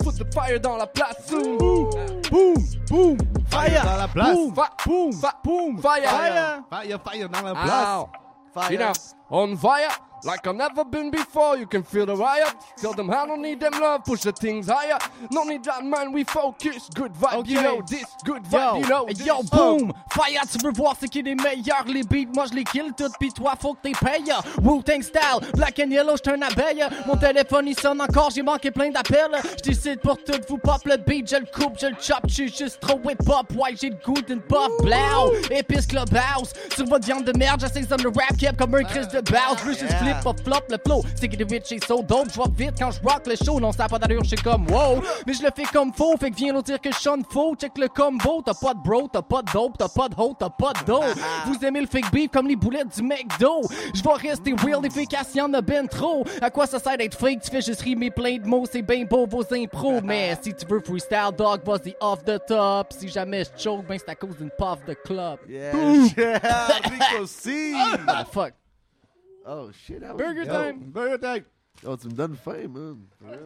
Put 0.00 0.18
the 0.18 0.24
fire 0.34 0.58
dans 0.58 0.78
la 0.78 0.86
place 0.86 1.16
soon. 1.26 2.22
Boom, 2.34 2.54
boom, 2.90 3.16
Fire. 3.48 3.84
Dans 3.84 3.96
la 3.96 4.08
place. 4.08 4.34
Boom, 4.34 4.54
fa- 4.56 4.70
boom, 4.84 5.12
fa- 5.12 5.38
boom, 5.44 5.78
fire. 5.78 6.02
Fire. 6.10 6.62
Fire, 6.68 6.98
fire 7.04 7.28
dans 7.28 7.42
la 7.42 7.52
place. 7.54 7.86
Ow. 7.86 8.70
You 8.72 8.78
know, 8.78 8.92
on 9.30 9.56
fire 9.56 9.88
like 10.24 10.46
I've 10.46 10.56
never 10.56 10.84
been 10.84 11.10
before. 11.10 11.56
You 11.56 11.66
can 11.66 11.82
feel 11.82 12.06
the 12.06 12.16
riot. 12.16 12.54
Tell 12.78 12.92
them 12.92 13.10
I 13.10 13.26
don't 13.26 13.42
need 13.42 13.60
them 13.60 13.72
love. 13.80 14.04
Push 14.04 14.22
the 14.22 14.32
things 14.32 14.68
higher. 14.68 14.98
No 15.30 15.44
need 15.44 15.64
that 15.64 15.84
man. 15.84 16.12
We 16.12 16.24
focus. 16.24 16.88
Good 16.94 17.12
vibe. 17.14 17.46
You 17.46 17.62
know 17.62 17.82
this. 17.86 18.04
Good 18.24 18.44
vibe. 18.44 18.74
Yo, 18.74 18.78
You 18.80 18.88
know 18.88 19.06
this. 19.06 19.26
yo, 19.26 19.42
boom! 19.42 19.92
Fire, 20.10 20.42
tu 20.50 20.58
veux 20.64 20.72
voir 20.72 20.96
ce 21.00 21.06
qui 21.06 21.22
les 21.22 21.34
meilleurs? 21.34 21.84
Les 21.86 22.02
beats, 22.02 22.32
moi 22.34 22.44
je 22.50 22.54
les 22.54 22.64
kill 22.64 22.92
toutes, 22.96 23.16
pis 23.18 23.32
toi 23.32 23.54
faut 23.60 23.74
que 23.74 23.88
t'es 23.88 23.92
payes. 23.92 24.32
Wu-Tang 24.62 25.02
style, 25.02 25.50
black 25.54 25.78
and 25.80 25.90
yellow, 25.90 26.16
j'suis 26.16 26.34
un 26.34 26.42
abeille. 26.42 26.84
Mon 27.06 27.16
téléphone 27.16 27.68
il 27.68 27.78
sonne 27.78 28.00
encore, 28.00 28.30
j'ai 28.30 28.42
manqué 28.42 28.70
plein 28.70 28.90
d'appels. 28.90 29.36
J'décide 29.58 30.00
pour 30.00 30.16
tout, 30.18 30.38
vous 30.48 30.58
pop 30.58 30.80
le 30.84 30.96
beat, 30.96 31.28
je 31.30 31.36
le 31.36 31.46
coupe, 31.46 31.78
je 31.80 31.86
le 31.88 31.96
chop, 32.00 32.20
j'suis 32.28 32.48
juste 32.48 32.80
trop 32.80 32.98
hip-hop. 33.04 33.52
Ouais, 33.56 33.74
j'ai 33.80 33.90
le 33.90 33.96
goût 34.04 34.20
d'une 34.22 34.40
pop, 34.40 34.70
blau, 34.82 35.32
épice 35.50 35.86
clubhouse. 35.86 36.52
Sur 36.74 36.86
votre 36.86 37.04
viande 37.06 37.24
de 37.24 37.36
merde, 37.38 37.60
j'essaie 37.60 37.80
de 37.86 38.06
rap 38.06 38.36
cap 38.38 38.56
comme 38.56 38.74
un 38.74 38.84
Chris 38.84 39.06
de 39.12 39.20
Bouse. 39.20 39.62
Veux 39.64 39.72
juste 39.72 39.94
pas 40.22 40.32
flop 40.42 40.66
le 40.68 40.76
flow. 40.84 41.02
C'est 41.14 41.28
que 41.28 41.36
rich, 41.44 41.62
c'est 41.66 41.84
so 41.84 42.02
dope, 42.02 42.28
j'vois 42.32 42.48
vite 42.56 42.74
quand 42.78 42.90
j'rock 42.90 43.26
le 43.26 43.36
show. 43.36 43.60
Non, 43.60 43.72
ça 43.72 43.84
a 43.84 43.88
pas 43.88 43.98
d'allure, 43.98 44.24
j'suis 44.24 44.36
comme 44.36 44.66
wow. 44.70 45.02
Mais 45.26 45.32
je 45.32 45.42
le 45.42 45.50
fais 45.54 45.64
comme 45.64 45.92
faux, 45.92 46.16
fait 46.18 46.30
que 46.30 46.36
viens 46.36 46.52
nous 46.52 46.62
dire 46.62 46.80
que 46.80 46.92
je 46.92 46.98
sonne 46.98 47.24
faux. 47.28 47.54
Check 47.56 47.76
le 47.78 47.88
combo, 47.88 48.42
t'as 48.44 48.54
pas 48.54 48.74
de 48.74 48.80
bro, 48.80 49.08
t'as 49.12 49.22
pas 49.22 49.42
de 49.42 49.52
dope, 49.52 49.78
t'as 49.78 49.88
pas 49.88 50.08
de 50.08 50.14
hoe, 50.16 50.34
t'as 50.38 50.50
pas 50.50 50.72
de 50.72 50.84
dos. 50.84 51.02
Vous 51.46 51.64
aimez 51.64 51.80
le 51.80 51.86
fake 51.86 52.10
beef 52.12 52.30
comme 52.30 52.48
les 52.48 52.56
boulettes 52.56 52.94
du 52.96 53.02
McDo. 53.02 53.62
Je 53.94 54.02
vais 54.02 54.28
rester 54.28 54.52
real, 54.52 54.84
efficace, 54.84 55.34
y'en 55.34 55.52
a 55.54 55.60
ben 55.60 55.86
trop. 55.86 56.24
À 56.40 56.50
quoi 56.50 56.66
ça 56.66 56.78
sert 56.78 56.96
d'être 56.96 57.18
fake? 57.18 57.42
Tu 57.42 57.50
fais 57.50 57.60
juste 57.60 57.82
rimer 57.82 58.10
plein 58.10 58.38
de 58.38 58.46
mots, 58.46 58.64
c'est 58.70 58.82
ben 58.82 59.04
beau 59.06 59.26
vos 59.26 59.44
impros. 59.52 60.00
Mais 60.02 60.36
si 60.42 60.54
tu 60.54 60.66
veux 60.66 60.80
freestyle, 60.80 61.30
dog, 61.36 61.60
vas-y 61.64 61.94
off 62.00 62.24
the 62.24 62.38
top. 62.46 62.92
Si 62.98 63.08
jamais 63.08 63.44
je 63.44 63.62
choke, 63.62 63.86
ben 63.86 63.98
c'est 63.98 64.10
à 64.10 64.14
cause 64.14 64.36
d'une 64.36 64.50
puff 64.50 64.84
de 64.86 64.94
club. 64.94 65.38
Yeah, 65.48 65.72
yeah. 66.16 66.38
Ah, 68.06 68.24
fuck. 68.24 68.52
Oh 69.46 69.70
shit, 69.72 70.00
that 70.00 70.14
was 70.14 70.18
Burger 70.22 70.44
dope. 70.44 70.52
time. 70.52 70.78
Burger 70.90 71.18
time. 71.18 71.44
Oh, 71.86 71.96
tu 71.96 72.06
me 72.08 72.12
donnes 72.14 72.36
faim, 72.36 72.68
man. 72.68 72.96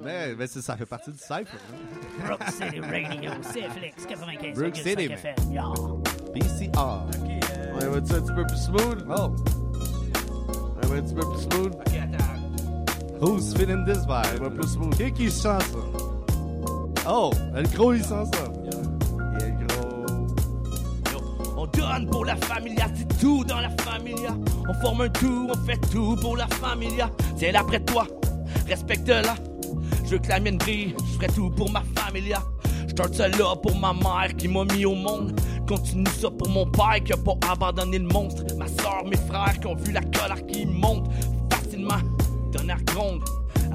Mais, 0.02 0.34
mais 0.36 0.46
c'est- 0.46 0.60
ça 0.60 0.76
fait 0.76 0.84
partie 0.86 1.10
du 1.10 1.18
cypher. 1.18 1.46
hein. 1.72 2.26
Brook 2.26 2.42
City 2.50 2.80
Radio, 2.80 3.30
CFLX 3.42 4.06
95 4.06 4.54
Brook 4.58 4.76
City, 4.76 5.04
FM. 5.06 5.34
Yeah. 5.50 5.72
BCR. 6.34 7.06
Ouais, 7.74 7.86
va-tu 7.88 8.12
un 8.14 8.20
petit 8.20 8.34
peu 8.34 8.44
plus 8.46 8.56
smooth? 8.56 9.06
Oh. 9.08 9.34
Ouais, 10.76 10.86
va 10.86 10.94
un 10.96 11.02
petit 11.02 11.14
peu 11.14 11.20
plus 11.22 11.40
smooth? 11.50 11.74
Who's 13.20 13.52
feeling 13.54 13.84
this 13.84 14.04
Ouais, 14.06 14.22
vibe? 14.32 14.42
va 14.42 14.50
plus 14.50 14.68
smooth. 14.68 14.94
Qui 14.96 15.12
qui 15.12 15.30
sent 15.30 15.42
ça? 15.42 15.58
Oh, 17.08 17.30
le 17.54 17.76
gros 17.76 17.94
il 17.94 18.04
sent 18.04 18.24
ça. 18.34 18.44
Yeah, 18.62 18.70
gros. 18.70 18.82
On 18.82 18.87
donne 21.72 22.06
pour 22.10 22.24
la 22.24 22.36
familia, 22.36 22.86
c'est 22.94 23.18
tout 23.18 23.44
dans 23.44 23.60
la 23.60 23.70
familia. 23.82 24.36
On 24.68 24.74
forme 24.82 25.02
un 25.02 25.08
tout, 25.08 25.48
on 25.48 25.66
fait 25.66 25.78
tout 25.90 26.16
pour 26.20 26.36
la 26.36 26.46
familia. 26.46 27.10
C'est 27.36 27.52
là 27.52 27.62
près 27.64 27.80
de 27.80 27.84
toi, 27.84 28.06
respecte-la. 28.66 29.34
Je 30.04 30.10
veux 30.10 30.18
que 30.18 30.28
la 30.28 30.40
mienne 30.40 30.58
brille, 30.58 30.94
je 30.98 31.14
ferai 31.14 31.26
tout 31.28 31.50
pour 31.50 31.70
ma 31.70 31.82
familia. 31.94 32.42
Je 32.86 32.90
starte 32.90 33.14
ça 33.14 33.28
là 33.28 33.54
pour 33.62 33.76
ma 33.76 33.92
mère 33.92 34.34
qui 34.36 34.48
m'a 34.48 34.64
mis 34.64 34.84
au 34.84 34.94
monde. 34.94 35.38
Continue 35.68 36.10
ça 36.18 36.30
pour 36.30 36.48
mon 36.48 36.66
père 36.66 37.02
qui 37.04 37.12
a 37.12 37.16
pas 37.16 37.34
abandonné 37.50 37.98
le 37.98 38.08
monstre. 38.08 38.42
Ma 38.56 38.66
soeur, 38.66 39.04
mes 39.04 39.16
frères 39.16 39.58
qui 39.60 39.66
ont 39.66 39.76
vu 39.76 39.92
la 39.92 40.00
colère 40.00 40.44
qui 40.46 40.64
monte 40.64 41.10
facilement. 41.52 42.00
Tonnerre 42.52 42.82
gronde. 42.84 43.22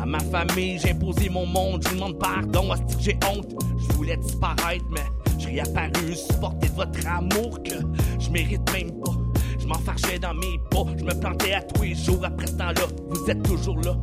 À 0.04 0.06
ma 0.06 0.20
famille, 0.20 0.78
j'ai 0.80 0.92
imposé 0.92 1.30
mon 1.30 1.46
monde. 1.46 1.82
Je 1.88 1.96
demande 1.96 2.20
pardon, 2.20 2.74
à 2.74 2.76
ce 2.76 2.98
que 2.98 3.02
j'ai 3.02 3.18
honte. 3.32 3.56
Je 3.78 3.94
voulais 3.96 4.18
disparaître, 4.18 4.84
mais 4.92 5.06
je 5.40 5.48
réapparu, 5.48 6.14
supporter 6.14 6.68
de 6.68 6.76
votre 6.76 7.08
amour 7.08 7.64
que 7.64 7.76
je 8.20 8.30
mérite 8.30 8.70
même 8.74 8.92
pas. 9.00 9.14
Je 9.58 9.66
m'enfargeais 9.66 10.20
dans 10.20 10.34
mes 10.34 10.60
pas, 10.70 10.84
je 10.98 11.06
me 11.06 11.18
plantais 11.18 11.54
à 11.54 11.62
tous 11.62 11.84
les 11.84 11.96
jours 11.96 12.20
après 12.22 12.48
ce 12.48 12.52
temps-là. 12.58 12.86
Vous 13.12 13.32
êtes 13.32 13.44
toujours 13.44 13.78
là, 13.78 13.96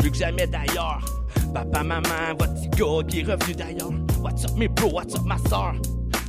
plus 0.00 0.10
que 0.10 0.16
jamais 0.16 0.48
d'ailleurs. 0.48 1.04
Papa, 1.54 1.84
maman, 1.84 2.34
votre 2.36 2.54
petit 2.54 2.68
gars 2.70 3.06
qui 3.06 3.20
est 3.20 3.32
revenu 3.32 3.54
d'ailleurs. 3.54 3.92
What's 4.20 4.44
up 4.44 4.56
mes 4.56 4.66
bros, 4.66 4.90
what's 4.90 5.14
up 5.14 5.22
ma 5.24 5.38
soeur? 5.48 5.74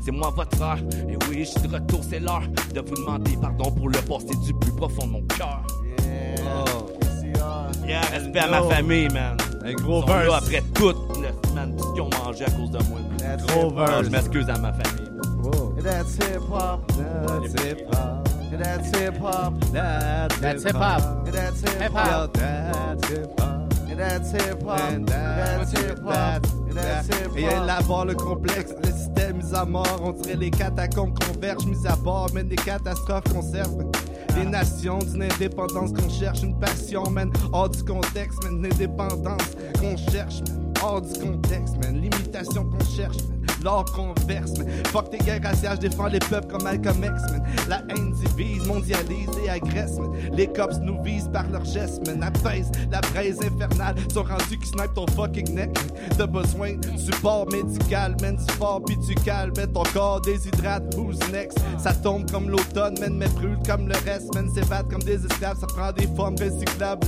C'est 0.06 0.12
moi 0.12 0.32
votre 0.36 0.56
frère, 0.56 0.78
et 1.10 1.18
oui, 1.28 1.46
je 1.46 1.60
suis 1.60 1.68
de 1.68 1.74
retour, 1.74 2.02
c'est 2.08 2.20
l'heure 2.20 2.44
de 2.76 2.80
vous 2.80 2.96
demander 2.96 3.38
pardon 3.42 3.72
pour 3.72 3.90
le 3.90 3.98
passé 4.02 4.36
du 4.46 4.54
plus 4.54 4.72
profond 4.74 5.08
de 5.08 5.12
mon 5.14 5.22
cœur. 5.24 5.66
Yeah. 5.98 6.66
Oh. 6.68 6.93
Yeah, 7.88 8.02
respect 8.12 8.40
à 8.40 8.48
ma 8.48 8.62
famille, 8.64 9.10
man. 9.10 9.38
Un 9.66 9.74
gros 9.74 10.00
Ils 10.00 10.08
sont 10.08 10.08
là 10.08 10.24
verse. 10.24 10.38
après 10.48 10.62
toute 10.74 10.98
la 11.22 11.50
semaine 11.50 11.76
qu'ils 11.76 12.02
ont 12.02 12.10
mangé 12.24 12.46
à 12.46 12.50
cause 12.52 12.72
de 12.72 12.78
moi. 12.90 13.00
That's 13.18 13.46
Gros 13.46 13.70
verse. 13.70 14.06
je 14.06 14.10
m'excuse 14.10 14.50
à 14.50 14.58
ma 14.58 14.74
famille. 14.74 15.10
Whoa. 15.44 15.74
That's 15.82 16.16
hip 16.16 16.42
hop. 16.52 16.92
That's 16.98 17.64
hip 17.64 17.88
hop. 17.92 18.28
That's 18.58 18.88
hip 18.98 19.18
hop. 19.22 19.54
That's 19.74 20.40
That's 20.40 20.64
hip 20.64 20.68
hip-hop. 20.74 21.02
hop. 21.02 21.32
That's 21.32 21.62
hip 21.62 21.72
hop. 21.82 22.34
That's 22.38 23.12
hip 23.12 23.30
hop. 23.40 23.70
That's 23.98 24.32
hip 24.32 24.64
hop. 24.64 25.06
That's 25.06 25.72
that's 25.72 25.72
hip 25.82 26.00
hop. 26.04 26.14
that's- 26.14 26.52
That's 26.74 27.08
hip 27.08 27.32
Et 27.38 27.46
hop. 27.46 27.64
élabore 27.64 28.06
le 28.06 28.16
complexe, 28.16 28.74
le 28.84 28.92
système 28.92 29.38
mis 29.38 29.56
à 29.56 29.64
mort. 29.66 30.02
On 30.04 30.12
dirait 30.12 30.36
les 30.36 30.50
catacombes 30.50 31.14
convergent, 31.20 31.66
mis 31.68 31.86
à 31.88 31.96
bord, 31.96 32.28
mène 32.34 32.48
des 32.48 32.56
catastrophes 32.56 33.32
conservent. 33.32 33.86
Les 34.36 34.46
nations 34.46 35.00
d'une 35.00 35.24
indépendance 35.24 35.92
qu'on 35.94 36.10
cherche, 36.10 36.42
une 36.44 36.58
passion, 36.60 37.10
man. 37.10 37.32
Hors 37.52 37.70
du 37.70 37.84
contexte, 37.84 38.44
man. 38.44 38.58
Une 38.58 38.66
indépendance 38.66 39.52
qu'on 39.80 39.96
cherche. 40.12 40.42
Hors 40.82 41.02
du 41.02 41.20
contexte, 41.20 41.78
man. 41.78 42.02
L'imitation 42.02 42.66
qu'on 42.66 42.86
cherche. 42.86 43.18
L'or 43.64 43.86
qu'on 43.86 44.14
verse, 44.28 44.58
man. 44.58 44.68
Fuck 44.88 45.10
tes 45.10 45.18
guerres 45.20 45.42
raciales, 45.44 45.78
je 45.82 45.88
défends 45.88 46.08
les 46.08 46.20
peuples 46.20 46.48
comme 46.48 46.64
Malcolm 46.64 47.04
X. 47.04 47.22
La 47.70 47.82
haine 47.90 48.12
divise, 48.12 48.66
mondialise 48.68 49.30
et 49.44 49.50
agresse. 49.50 49.98
Les 50.34 50.48
cops 50.48 50.80
nous 50.82 51.02
visent 51.02 51.30
par 51.32 51.48
leurs 51.50 51.66
gestes, 51.66 52.06
man. 52.06 52.24
Apaise 52.24 52.72
la 52.92 53.02
braise 53.02 53.40
infernale, 53.42 53.96
sont 54.14 54.24
rendus 54.24 54.58
qui 54.60 54.68
snipe 54.68 54.94
ton 54.94 55.08
fucking 55.08 55.54
neck. 55.54 55.72
T'as 56.18 56.28
besoin 56.28 56.74
de 56.74 56.98
support 56.98 57.48
médical, 57.52 58.16
man. 58.22 58.36
Du 58.36 58.54
fort 58.54 58.84
pis 58.84 58.98
tu. 59.00 59.14
Ton 59.74 59.84
corps 59.94 60.22
déshydrate, 60.22 60.94
who's 60.96 61.18
next? 61.32 61.58
Ça 61.78 61.94
tombe 61.94 62.30
comme 62.30 62.50
l'automne, 62.50 63.00
man, 63.00 63.16
mais 63.16 63.30
brûle 63.30 63.58
comme 63.66 63.88
le 63.88 63.96
reste, 64.06 64.34
man. 64.36 64.50
S'évade 64.54 64.90
comme 64.90 65.04
des 65.04 65.26
esclaves, 65.26 65.60
ça 65.60 65.68
prend 65.68 65.92
des 65.92 66.08
formes 66.16 66.36
recyclables. 66.36 67.08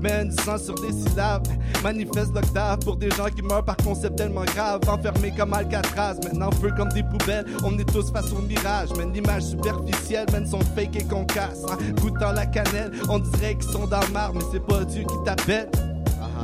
Man, 0.00 0.28
du 0.28 0.42
sang 0.44 0.58
sur 0.58 0.74
des 0.74 0.92
syllabes. 0.92 1.46
Manifeste 1.82 2.34
l'octave 2.34 2.78
pour 2.80 2.96
des 2.96 3.10
gens 3.10 3.26
qui 3.34 3.42
meurent 3.42 3.64
par 3.64 3.76
concept 3.76 4.16
tellement 4.16 4.44
grave. 4.44 4.80
Enfermés 4.88 5.32
comme 5.36 5.52
Alcatraz, 5.52 6.16
maintenant 6.24 6.50
feu 6.52 6.72
comme 6.76 6.88
des 6.90 7.02
poubelles. 7.02 7.46
On 7.64 7.76
est 7.78 7.88
tous 7.92 8.10
face 8.12 8.32
au 8.32 8.40
mirage, 8.42 8.90
man. 8.96 9.12
L'image 9.12 9.44
superficielle, 9.44 10.26
man, 10.32 10.46
sont 10.46 10.60
fake 10.74 10.96
et 10.96 11.04
qu'on 11.04 11.24
casse. 11.24 11.64
Hein. 11.70 11.76
Goûtant 12.00 12.32
la 12.32 12.46
cannelle, 12.46 12.92
on 13.08 13.18
dirait 13.18 13.56
qu'ils 13.56 13.70
sont 13.70 13.86
dans 13.86 14.00
le 14.00 14.12
marbre, 14.12 14.38
mais 14.38 14.44
c'est 14.52 14.64
pas 14.64 14.84
Dieu 14.84 15.02
qui 15.02 15.24
t'appelle. 15.24 15.68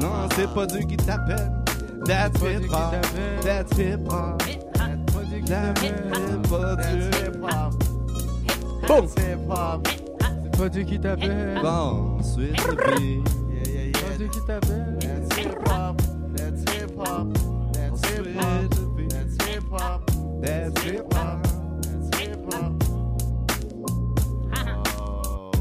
Non, 0.00 0.28
c'est 0.36 0.52
pas 0.52 0.66
Dieu 0.66 0.80
qui 0.80 0.96
t'appelle. 0.96 1.52
That's 2.04 2.38
hip 2.42 2.70
hop. 2.70 2.94
That's 3.42 3.78
hip 3.78 4.06
hop. 4.10 4.42
That's 5.46 5.80
hip 5.82 6.00
hop. 6.50 6.76
That's 6.76 7.16
hip 7.16 7.36
hop. 7.42 7.74
Boom. 8.86 9.06
That's 9.06 9.14
hip 9.14 9.38
hop. 9.48 9.88
C'est 10.42 10.58
pas 10.58 10.68
Dieu 10.68 10.82
qui 10.82 11.00
t'appelle. 11.00 11.60
Bon, 11.62 12.18
suite 12.22 12.60
qui 14.44 14.46
t'appelle. 14.46 14.98
That's 15.00 15.36
hip 15.38 15.68
hop. 15.68 16.02
That's 16.36 16.60
hip 16.72 16.90
hop. 16.98 17.38
That's 17.72 18.04
hip 18.10 18.36
hop. 18.36 18.70
That's 19.08 19.36
hip 19.46 19.64
hop. 19.70 20.10
That's 20.40 20.82
hip 20.84 21.12
hop. 21.12 21.42
That's 21.82 22.20
hip 22.20 22.36
hop. 22.52 22.74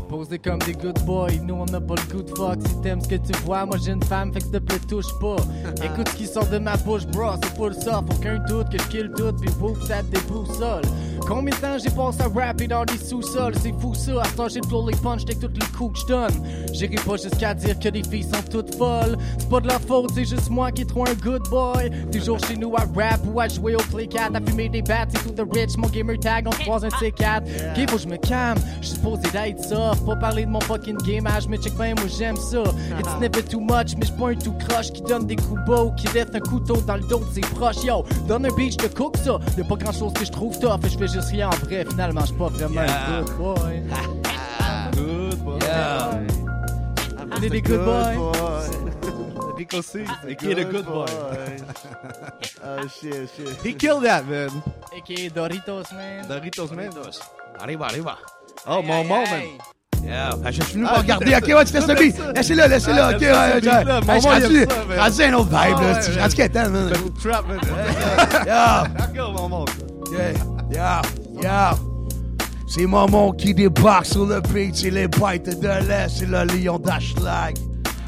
Posé 0.09 0.37
comme 0.37 0.59
des 0.59 0.73
good 0.73 0.99
boys, 1.05 1.41
nous 1.43 1.55
on 1.55 1.65
n'a 1.65 1.81
pas 1.81 1.95
le 1.95 2.13
goût 2.13 2.21
de 2.21 2.29
fuck. 2.37 2.59
Si 2.67 2.81
t'aimes 2.81 3.01
ce 3.01 3.07
que 3.07 3.15
tu 3.15 3.33
vois, 3.45 3.65
moi 3.65 3.77
j'ai 3.83 3.93
une 3.93 4.03
femme, 4.03 4.31
fait 4.31 4.41
que 4.41 4.45
s'il 4.45 4.53
te 4.53 4.57
plaît 4.59 4.79
touche 4.87 5.11
pas. 5.19 5.37
Écoute 5.83 6.07
ce 6.09 6.15
qui 6.15 6.27
sort 6.27 6.47
de 6.47 6.59
ma 6.59 6.77
bouche, 6.77 7.07
bro, 7.07 7.31
c'est 7.41 7.55
full 7.55 7.73
soft. 7.73 8.13
Aucun 8.13 8.37
doute 8.47 8.69
que 8.69 8.77
je 8.77 8.87
kill 8.89 9.11
tout, 9.17 9.33
puis 9.33 9.49
bouffe 9.59 9.83
ça 9.87 10.03
déboussole. 10.03 10.83
Combien 11.27 11.55
de 11.55 11.61
temps 11.61 11.77
j'ai 11.81 11.89
passé 11.89 12.21
à 12.21 12.27
rapper 12.27 12.67
dans 12.67 12.83
des 12.83 12.97
sous-sols? 12.97 13.53
C'est 13.61 13.73
fou 13.79 13.93
ça, 13.95 14.21
à 14.21 14.25
ce 14.25 14.33
temps 14.33 14.47
j'ai 14.49 14.59
le 14.59 14.91
les 14.91 14.97
punch, 14.97 15.21
avec 15.23 15.39
tous 15.39 15.47
les 15.53 15.77
coups 15.77 15.93
que 15.93 15.99
je 16.01 16.13
donne. 16.13 16.47
J'irai 16.73 16.95
pas 16.95 17.15
jusqu'à 17.15 17.53
dire 17.53 17.79
que 17.79 17.89
les 17.89 18.03
filles 18.03 18.23
sont 18.23 18.43
toutes 18.51 18.75
folles. 18.75 19.17
C'est 19.37 19.49
pas 19.49 19.61
de 19.61 19.67
leur 19.67 19.79
faute, 19.81 20.11
c'est 20.13 20.25
juste 20.25 20.49
moi 20.49 20.71
qui 20.71 20.81
est 20.81 20.85
trop 20.85 21.07
un 21.07 21.13
good 21.13 21.43
boy. 21.49 21.89
Toujours 22.11 22.39
chez 22.45 22.57
nous 22.57 22.75
à 22.75 22.81
rap 22.95 23.21
ou 23.31 23.39
à 23.39 23.47
jouer 23.47 23.75
au 23.75 23.81
play 23.91 24.07
cat, 24.07 24.29
à 24.33 24.41
fumer 24.41 24.67
des 24.69 24.81
bats 24.81 25.03
et 25.03 25.17
tout 25.19 25.31
the 25.31 25.45
rich. 25.53 25.77
Mon 25.77 25.87
gamer 25.87 26.19
tag, 26.19 26.45
on 26.47 26.51
se 26.51 26.59
croise 26.59 26.83
un 26.83 26.89
C4. 26.89 27.41
Ok, 27.41 27.89
faut 27.89 27.95
que 27.95 28.01
je 28.03 28.07
me 28.07 28.17
calme, 28.17 28.59
je 28.81 28.87
suis 28.87 28.95
supposé 28.97 29.23
d'être 29.31 29.63
soft. 29.63 30.05
Pas 30.05 30.15
parler 30.17 30.45
de 30.45 30.49
mon 30.49 30.61
fucking 30.61 30.97
game, 31.05 31.27
ah, 31.27 31.39
je 31.39 31.47
me 31.47 31.57
check 31.57 31.73
bien, 31.75 31.95
moi 31.95 32.07
j'aime 32.17 32.37
ça. 32.37 32.63
It's 32.99 33.19
never 33.21 33.43
too 33.43 33.61
much, 33.61 33.95
mais 33.97 34.05
je 34.05 34.13
pas 34.13 34.29
un 34.29 34.35
tout 34.35 34.53
croche 34.67 34.91
qui 34.91 35.01
donne 35.03 35.25
des 35.25 35.37
coups 35.37 35.61
beaux, 35.65 35.91
qui 35.91 36.07
laisse 36.13 36.27
un 36.33 36.39
couteau 36.39 36.77
dans 36.85 36.95
le 36.95 37.03
dos 37.07 37.19
de 37.19 37.33
ses 37.33 37.41
proches. 37.41 37.83
Yo, 37.83 38.03
donne 38.27 38.45
un 38.45 38.53
beach 38.55 38.77
de 38.77 38.87
cook 38.87 39.15
ça. 39.17 39.39
Y'a 39.57 39.63
pas 39.63 39.75
grand 39.75 39.93
chose 39.93 40.13
que 40.13 40.25
je 40.25 40.31
trouve 40.31 40.59
tough, 40.59 40.79
et 40.83 40.89
je 40.89 40.97
fais 40.97 41.12
juste 41.13 41.29
rien 41.29 41.47
en 41.47 41.55
vrai. 41.65 41.85
Finalement, 41.89 42.21
je 42.21 42.25
suis 42.27 42.35
pas 42.35 42.47
vraiment 42.47 42.81
un 42.81 43.21
good 43.21 43.37
boy. 43.37 43.83
Good 44.95 45.39
boy. 45.43 45.59
On 47.35 47.41
est 47.41 47.49
des 47.49 47.61
good 47.61 47.83
boys. 47.83 48.31
Rico 49.57 49.81
C, 49.81 50.05
he 50.27 50.51
a 50.51 50.63
good 50.63 50.85
boy. 50.85 51.05
oh 52.65 52.87
shit, 52.87 53.29
shit. 53.35 53.57
He 53.63 53.73
killed 53.73 54.03
that, 54.03 54.23
man. 54.27 54.49
A.K.A. 54.95 55.29
Doritos, 55.29 55.91
man. 55.93 56.27
Doritos, 56.27 56.71
man. 56.71 56.89
Arriba, 57.59 57.85
arriba. 57.85 58.17
Aïe, 58.65 58.75
Oh, 58.77 58.81
mon 58.81 58.93
aïe, 58.93 59.07
moment, 59.07 59.23
man. 59.23 59.41
Yeah. 60.03 60.35
Ah, 60.43 60.51
je 60.51 60.61
suis 60.61 60.73
venu 60.73 60.85
Ah, 60.87 60.93
pour 60.93 61.01
regarder. 61.03 61.25
je 61.31 61.37
Ok, 61.37 61.47
ouais, 61.57 61.65
tu 61.65 61.73
laisses 61.73 61.87
le 61.87 61.95
beat. 61.95 62.15
Laissez-le, 62.35 62.67
laissez-le. 62.67 63.01
Ah, 63.01 63.11
Ok, 63.13 63.21
ouais, 63.21 63.29
ouais. 63.29 64.01
Mon 64.05 64.13
Hey, 64.13 64.21
Je 64.21 64.27
suis 64.27 64.99
rendu 64.99 65.23
un 65.23 65.33
autre 65.33 65.45
vibe, 65.49 65.55
Ah, 65.77 65.81
là. 65.81 65.93
Je 65.95 66.01
suis 66.01 66.13
ouais. 66.15 66.21
rendu 66.21 66.35
quétaine, 66.35 66.69
man. 66.71 66.93
C'est 66.93 67.29
trap, 67.29 67.47
man. 67.47 67.59
Yeah. 68.45 68.83
D'accord, 68.97 69.33
maman. 69.33 69.65
Yeah, 70.11 70.33
yeah, 70.73 71.01
yeah. 71.41 71.75
C'est 72.67 72.87
Maman 72.87 73.33
qui 73.33 73.53
débarque 73.53 74.07
sur 74.07 74.25
le 74.25 74.41
beat, 74.41 74.75
c'est 74.75 74.89
les 74.89 75.07
bites 75.07 75.59
de 75.59 75.87
l'Est, 75.87 76.09
c'est 76.09 76.25
le 76.25 76.43
lion 76.45 76.79
d'Ashlag. 76.79 77.55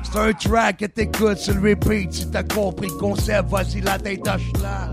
C'est 0.02 0.20
un 0.20 0.34
track 0.34 0.78
que 0.78 0.86
t'écoutes 0.86 1.38
sur 1.38 1.54
le 1.54 1.70
repeat, 1.70 2.12
si 2.12 2.32
t'as 2.32 2.44
compris 2.44 2.88
le 2.88 2.98
concept, 2.98 3.46
voici 3.50 3.82
la 3.82 4.00
tête 4.00 4.24
d'Ashlag. 4.24 4.92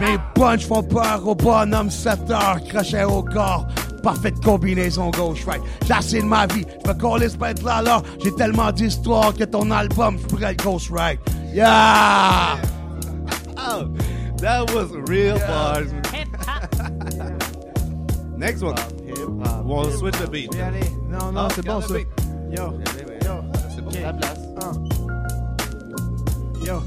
Mes 0.00 0.16
punch 0.34 0.66
font 0.66 0.82
peur 0.82 1.26
au 1.26 1.34
bonhomme 1.34 1.90
7 1.90 2.30
heures, 2.30 2.60
crochet 2.68 3.04
au 3.04 3.22
corps. 3.22 3.66
Parfaite 4.02 4.42
combinaison 4.42 5.10
gauche-right. 5.10 5.60
J'ai 6.08 6.22
de 6.22 6.26
ma 6.26 6.46
vie, 6.46 6.64
je 6.84 6.88
me 6.88 6.94
coller 6.94 7.28
ce 7.28 7.36
là 7.64 7.82
là. 7.82 8.00
J'ai 8.22 8.34
tellement 8.34 8.72
d'histoires 8.72 9.34
que 9.34 9.44
ton 9.44 9.70
album, 9.70 10.16
je 10.18 10.26
pourrais 10.26 10.52
le 10.52 10.56
ghost 10.56 10.88
right. 10.90 11.18
Yeah! 11.52 12.56
Oh, 13.58 13.88
that 14.38 14.72
was 14.72 14.90
real 15.06 15.38
bars. 15.40 15.92
Next 18.36 18.62
one. 18.62 18.74
We'll 19.64 19.90
switch 19.92 20.16
the 20.18 20.28
beat. 20.30 20.50
Non, 21.08 21.32
non, 21.32 21.40
Ah, 21.40 21.48
c'est 21.54 21.64
bon 21.64 21.80
ça. 21.80 21.94
Yo, 21.94 22.02
yo. 22.52 22.72
C'est 23.74 23.82
bon, 23.82 23.90
Ok. 23.90 23.98
la 24.02 24.12
place. 24.14 24.38
Ah. 24.62 24.72
Yo, 26.64 26.82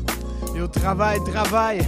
yo, 0.55 0.67
travail, 0.67 1.19
travail. 1.31 1.81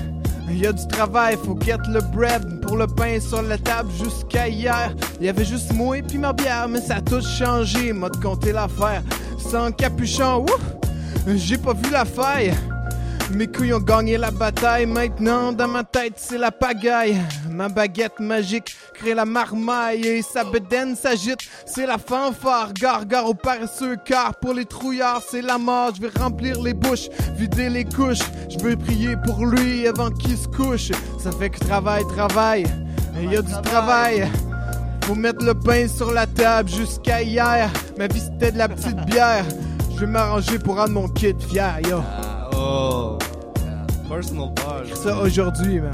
Il 0.47 0.59
y 0.59 0.67
a 0.67 0.71
du 0.71 0.88
travail, 0.88 1.38
faut 1.43 1.57
get 1.59 1.78
le 1.89 2.01
bread 2.15 2.61
pour 2.61 2.78
le 2.78 2.86
pain 2.86 3.19
sur 3.19 3.41
la 3.41 3.57
table 3.57 3.89
jusqu'à 3.91 4.47
hier. 4.47 4.93
Il 5.19 5.26
y 5.26 5.30
avait 5.30 5.43
juste 5.45 5.73
moi 5.73 5.97
et 5.97 6.03
puis 6.03 6.19
ma 6.19 6.34
bière, 6.34 6.67
mais 6.69 6.82
ça 6.82 6.97
a 6.97 7.01
tout 7.01 7.21
changé, 7.21 7.91
m'a 7.93 8.09
de 8.09 8.17
compter 8.17 8.51
l'affaire. 8.51 9.01
Sans 9.39 9.71
capuchon, 9.71 10.43
ouf, 10.43 10.61
j'ai 11.36 11.57
pas 11.57 11.73
vu 11.73 11.89
la 11.91 12.05
faille. 12.05 12.53
Mes 13.32 13.47
couilles 13.47 13.73
ont 13.73 13.80
gagné 13.80 14.17
la 14.17 14.32
bataille, 14.32 14.86
maintenant 14.86 15.51
dans 15.51 15.67
ma 15.67 15.84
tête 15.84 16.13
c'est 16.15 16.38
la 16.38 16.51
pagaille. 16.51 17.19
Ma 17.49 17.69
baguette 17.69 18.19
magique 18.19 18.76
crée 18.93 19.13
la 19.13 19.26
marmaille 19.26 20.05
et 20.05 20.21
sa 20.21 20.43
bedaine 20.43 20.95
s'agite. 20.95 21.39
C'est 21.65 21.88
la 21.88 21.97
fanfare, 21.97 22.71
gare, 22.73 23.05
gare 23.05 23.28
au 23.28 23.34
paresseux, 23.34 23.97
car 24.05 24.36
pour 24.36 24.53
les 24.53 24.65
trouillards 24.65 25.21
c'est 25.28 25.41
la 25.41 25.57
mort. 25.57 25.91
Je 25.95 26.01
vais 26.01 26.11
remplir 26.19 26.61
les 26.61 26.73
bouches, 26.73 27.09
vider 27.36 27.69
les 27.69 27.84
couches. 27.84 28.19
Je 28.49 28.63
veux 28.63 28.78
prier 28.78 29.15
pour 29.26 29.45
lui 29.45 29.88
avant 29.88 30.11
qu'il 30.11 30.38
se 30.38 30.47
couche. 30.47 30.91
Ça 31.19 31.32
fait 31.32 31.49
que 31.49 31.59
travail, 31.59 32.03
travail, 32.15 32.65
il 33.21 33.32
y 33.32 33.38
a 33.38 33.41
du 33.41 33.53
travail. 33.63 34.30
Faut 35.03 35.15
mettre 35.15 35.43
le 35.43 35.55
pain 35.55 35.88
sur 35.88 36.13
la 36.13 36.28
table 36.28 36.69
jusqu'à 36.69 37.23
hier. 37.23 37.69
Ma 37.97 38.07
vie 38.07 38.21
c'était 38.21 38.51
de 38.51 38.59
la 38.59 38.69
petite 38.69 39.03
bière. 39.07 39.45
Je 39.95 40.01
vais 40.01 40.07
m'arranger 40.07 40.59
pour 40.59 40.76
rendre 40.76 40.93
mon 40.93 41.07
kid 41.07 41.41
fier, 41.41 41.80
yo. 41.89 42.01
Oh. 42.58 43.18
Personal 44.10 44.49
bars. 44.56 44.95
Ça 44.95 45.18
aujourd'hui, 45.22 45.80
man. 45.80 45.91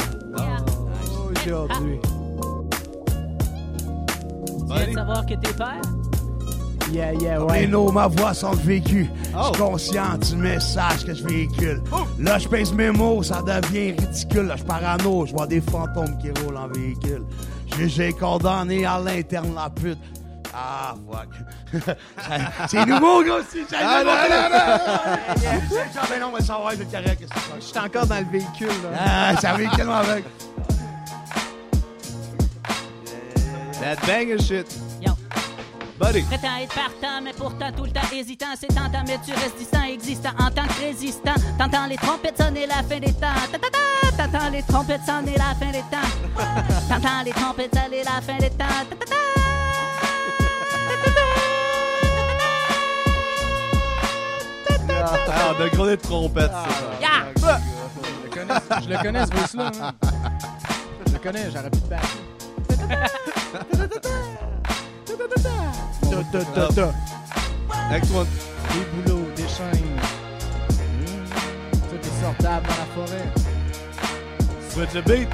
Aujourd'hui. 1.46 2.00
Tu 4.48 4.76
viens 4.76 4.88
de 4.88 4.94
savoir 4.94 5.26
que 5.26 5.34
t'es 5.34 5.54
père? 5.54 5.82
Yeah, 6.92 7.14
yeah, 7.14 7.40
Mais 7.40 7.46
ouais. 7.46 7.68
non, 7.68 7.90
ma 7.92 8.08
voix 8.08 8.34
sans 8.34 8.52
le 8.52 8.58
vécu. 8.58 9.10
Je 9.24 9.38
Oh. 9.38 9.44
suis 9.54 9.62
conscient 9.64 10.18
du 10.30 10.36
message 10.36 11.06
que 11.06 11.14
je 11.14 11.24
véhicule. 11.24 11.82
Là, 12.20 12.38
je 12.38 12.48
pèse 12.50 12.74
mes 12.74 12.92
mots, 12.92 13.24
ça 13.24 13.42
devient 13.42 13.92
ridicule. 13.92 14.48
Là, 14.48 14.56
je 14.58 14.64
parano, 14.64 15.26
je 15.26 15.32
vois 15.32 15.48
des 15.48 15.62
fantômes 15.62 16.18
qui 16.18 16.30
roulent 16.42 16.58
en 16.58 16.68
véhicule. 16.68 17.24
J'ai- 17.78 17.88
J'ai 17.88 18.12
condamné 18.12 18.86
à 18.86 19.00
l'interne 19.00 19.54
la 19.56 19.70
pute. 19.70 19.98
Ah, 20.54 20.94
fuck. 21.10 21.30
C'est 22.68 22.86
nouveau, 22.86 23.24
gars, 23.24 23.36
aussi. 23.36 23.66
J'ai 23.70 23.78
Ah, 23.78 24.04
non, 24.04 24.12
non, 24.12 24.50
non. 24.50 26.20
Non, 26.20 26.32
va, 26.32 26.72
c'est 26.76 26.92
correct. 26.92 27.20
qu'est-ce 27.20 27.34
que 27.34 27.40
c'est? 27.40 27.56
Je 27.56 27.66
suis 27.66 27.80
encore 27.80 28.06
dans 28.06 28.20
le 28.20 28.26
véhicule, 28.26 28.68
là. 28.68 28.90
Ah, 29.00 29.36
ça 29.40 29.54
véhicule 29.54 29.90
avec. 29.90 30.26
That 33.82 33.96
banger 34.06 34.38
shit. 34.40 34.68
Yo. 35.02 35.14
Buddy. 36.00 36.22
Prêt 36.24 36.40
à 36.48 36.62
être 36.62 36.74
partant, 36.76 37.22
mais 37.24 37.34
pourtant 37.34 37.72
tout 37.76 37.86
le 37.86 37.92
temps 37.92 38.02
hésitant. 38.14 38.54
C'est 38.60 38.68
tentant, 38.68 39.04
mais 39.08 39.18
tu 39.26 39.34
restes 39.34 39.58
distant, 39.58 39.84
existant 39.84 40.32
en 40.40 40.52
tant 40.52 40.68
que 40.68 40.82
résistant. 40.82 41.34
T'entends 41.58 41.88
les 41.88 41.96
trompettes 41.96 42.38
sonner 42.38 42.68
la 42.68 42.84
fin 42.84 43.00
des 43.00 43.14
temps. 43.14 43.34
Ta, 43.52 43.58
ta, 43.58 43.70
ta. 43.70 44.28
T'entends 44.28 44.50
les 44.52 44.62
trompettes 44.64 45.02
sonner 45.06 45.36
la 45.38 45.56
fin 45.56 45.72
des 45.72 45.84
temps. 45.90 46.44
T'entends 46.90 47.24
les 47.26 47.32
trompettes 47.32 47.76
sonner 47.76 48.04
la 48.04 48.22
fin 48.22 48.38
des 48.40 48.50
temps. 48.52 48.66
Ah, 55.04 55.54
de 55.60 55.70
gros 55.76 55.88
des 55.88 55.98
trompettes, 55.98 56.52
ça. 56.52 56.66
Yeah. 57.00 57.26
Je 57.34 58.26
le 58.26 58.30
connais, 58.30 58.60
je 58.84 58.90
le 58.90 58.98
connais 59.02 59.26
ce 59.26 59.32
voice-là. 59.32 59.72
man. 59.80 59.94
Je 61.08 61.14
le 61.14 61.20
connais, 61.20 61.52
j'aurais 61.52 61.70
pu 61.70 61.80
te 61.80 61.90
battre. 61.90 62.18
Ta, 66.10 66.18
ta, 66.32 66.46
ta, 66.46 66.68
ta. 66.74 66.88
Next 67.90 68.12
one. 68.14 68.28
Des 68.74 68.86
boulots, 69.12 69.28
des 69.36 69.48
chaînes. 69.48 70.00
Tout 71.90 72.02
est 72.02 72.24
sortable 72.24 72.68
dans 72.68 72.78
la 72.78 73.08
forêt. 73.08 73.28
Switch 74.70 74.92
the 74.92 75.04
beat? 75.08 75.28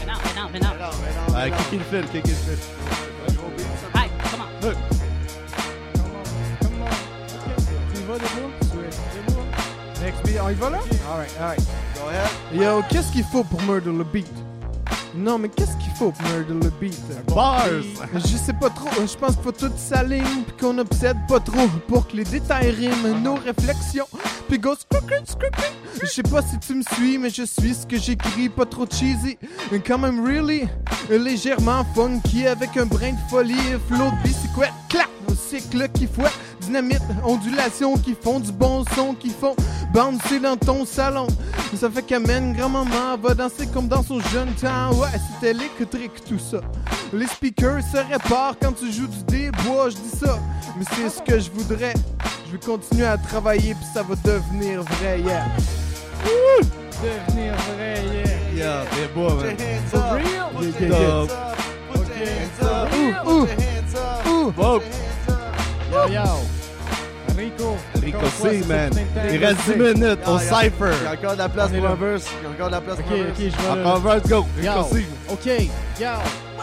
Mais 0.00 0.06
non, 0.06 0.18
mais 0.24 0.34
non, 0.40 0.48
mais 0.52 0.60
non. 0.60 1.34
Ouais, 1.34 1.50
kick 1.50 1.80
it 1.80 1.82
fit, 1.90 2.06
kick 2.12 2.26
it 2.26 2.36
fit. 2.36 2.60
Hey, 3.94 4.08
come 4.30 4.40
on. 4.40 4.66
Look. 4.66 4.95
Next 10.02 10.22
beat, 10.24 10.38
on 10.42 10.50
y 10.50 10.54
va 10.54 10.70
là? 10.70 10.78
Alright, 11.10 11.32
alright. 11.40 11.60
Go 11.94 12.08
ahead. 12.08 12.30
Yo, 12.54 12.82
qu'est-ce 12.88 13.12
qu'il 13.12 13.24
faut 13.24 13.44
pour 13.44 13.60
murder 13.62 13.92
le 13.92 14.04
beat? 14.04 14.26
Non, 15.14 15.38
mais 15.38 15.48
qu'est-ce 15.48 15.76
qu'il 15.78 15.92
faut 15.98 16.12
pour 16.12 16.28
murder 16.30 16.54
le 16.54 16.70
beat? 16.80 17.00
Bars. 17.34 17.66
Je 18.14 18.36
sais 18.36 18.52
pas 18.52 18.70
trop, 18.70 18.90
je 18.94 19.16
pense 19.16 19.34
qu'il 19.34 19.42
faut 19.42 19.52
tout 19.52 19.72
s'aligne 19.76 20.42
pis 20.46 20.52
qu'on 20.60 20.78
obsède 20.78 21.16
pas 21.26 21.40
trop 21.40 21.66
pour 21.88 22.06
que 22.06 22.16
les 22.16 22.24
détails 22.24 22.70
riment 22.70 23.22
nos 23.22 23.34
réflexions. 23.34 24.06
Pis 24.48 24.58
go. 24.58 24.74
Je 26.02 26.06
sais 26.06 26.22
pas 26.22 26.42
si 26.42 26.58
tu 26.58 26.74
me 26.74 26.82
suis, 26.94 27.16
mais 27.16 27.30
je 27.30 27.44
suis 27.44 27.74
ce 27.74 27.86
que 27.86 27.98
j'écris, 27.98 28.50
pas 28.50 28.66
trop 28.66 28.86
cheesy. 28.86 29.38
Quand 29.86 29.98
même 29.98 30.24
really, 30.24 30.68
légèrement 31.10 31.84
funky 31.94 32.46
avec 32.46 32.76
un 32.76 32.84
brin 32.86 33.12
de 33.12 33.30
folie, 33.30 33.56
flow 33.88 34.10
de 34.10 34.22
bicyclette, 34.22 34.72
clap, 34.90 35.08
cycle 35.34 35.88
qui 35.94 36.06
fouette, 36.06 36.32
dynamite, 36.66 37.02
ondulation 37.24 37.96
qui 37.96 38.14
font 38.14 38.40
du 38.40 38.52
bon 38.52 38.84
son, 38.94 39.14
qui 39.14 39.30
font 39.30 39.54
bouncer 39.92 40.40
dans 40.40 40.56
ton 40.56 40.84
salon. 40.84 41.26
Ça 41.74 41.90
fait 41.90 42.02
qu'amène 42.02 42.54
grand-maman 42.54 43.16
va 43.22 43.34
danser 43.34 43.66
comme 43.66 43.88
dans 43.88 44.02
son 44.02 44.20
jeune 44.20 44.52
temps. 44.54 44.92
Ouais, 44.94 45.08
c'est 45.40 45.50
électrique 45.50 46.24
tout 46.28 46.38
ça. 46.38 46.60
Les 47.12 47.26
speakers 47.26 47.82
se 47.82 47.98
réparent 47.98 48.54
quand 48.60 48.72
tu 48.72 48.90
joues 48.92 49.06
du 49.06 49.22
débois, 49.24 49.90
je 49.90 49.96
dis 49.96 50.18
ça. 50.18 50.38
Mais 50.76 50.84
c'est 50.92 51.08
ce 51.08 51.22
que 51.22 51.38
je 51.38 51.50
voudrais. 51.50 51.94
Je 52.46 52.52
vais 52.52 52.64
continuer 52.64 53.06
à 53.06 53.16
travailler 53.16 53.74
puis 53.74 53.86
ça 53.92 54.02
va 54.02 54.14
devenir 54.16 54.82
vrai, 54.82 55.20
yeah. 55.20 55.46
Devenir 57.02 57.54
vrai, 57.74 58.02
yeah. 58.12 58.26
Yeah, 58.56 58.84
des 58.96 59.12
bois, 59.14 59.34
man. 59.34 59.56
For 59.88 60.14
real? 60.14 60.50
Yeah, 60.62 60.88
yeah, 60.88 60.88
yeah. 60.88 61.26
Dope. 61.26 61.32
Ouh, 62.94 63.30
ouh, 63.30 63.46
ouh. 64.26 64.52
Whoa. 64.56 64.80
Yo, 65.90 66.08
yo. 66.08 66.22
Rico. 66.22 66.24
Rico. 66.24 66.24
Rico 66.24 66.24
encore 66.24 66.24
C, 66.24 66.24
quoi, 66.26 66.36
man. 66.36 66.46
c'est 66.46 66.55
le 67.94 68.10
temps 68.12 68.18
Il 69.32 69.44
reste 69.44 69.56
10 69.66 69.72
Rico 69.72 69.84
C. 69.84 69.94
minutes 69.94 70.18
au 70.26 70.38
il 70.38 70.44
y 70.44 70.48
a- 70.48 70.60
Cypher. 70.62 70.92
Il 71.00 71.04
y 71.04 71.06
a 71.06 71.12
encore 71.12 71.32
de 71.32 71.38
la 71.38 71.48
place 71.48 71.70
pour 71.70 71.86
un 71.86 71.94
verse. 71.94 72.24
Il 72.40 72.44
y 72.44 72.46
a 72.46 72.50
encore 72.54 72.66
de 72.66 72.72
la 72.72 72.80
place 72.80 72.98
Ok, 72.98 73.04
pour 73.04 73.12
un 73.12 73.20
ok, 73.20 73.26
verse. 73.26 73.38
je 73.38 73.44
vais. 73.62 73.80
Encore 73.80 73.96
un 73.96 73.98
verse, 74.00 74.28
go. 74.28 74.46
Yo, 74.62 74.72
Rico 74.72 74.88
C. 74.94 75.06
ok, 75.28 75.46
yo, 76.00 76.08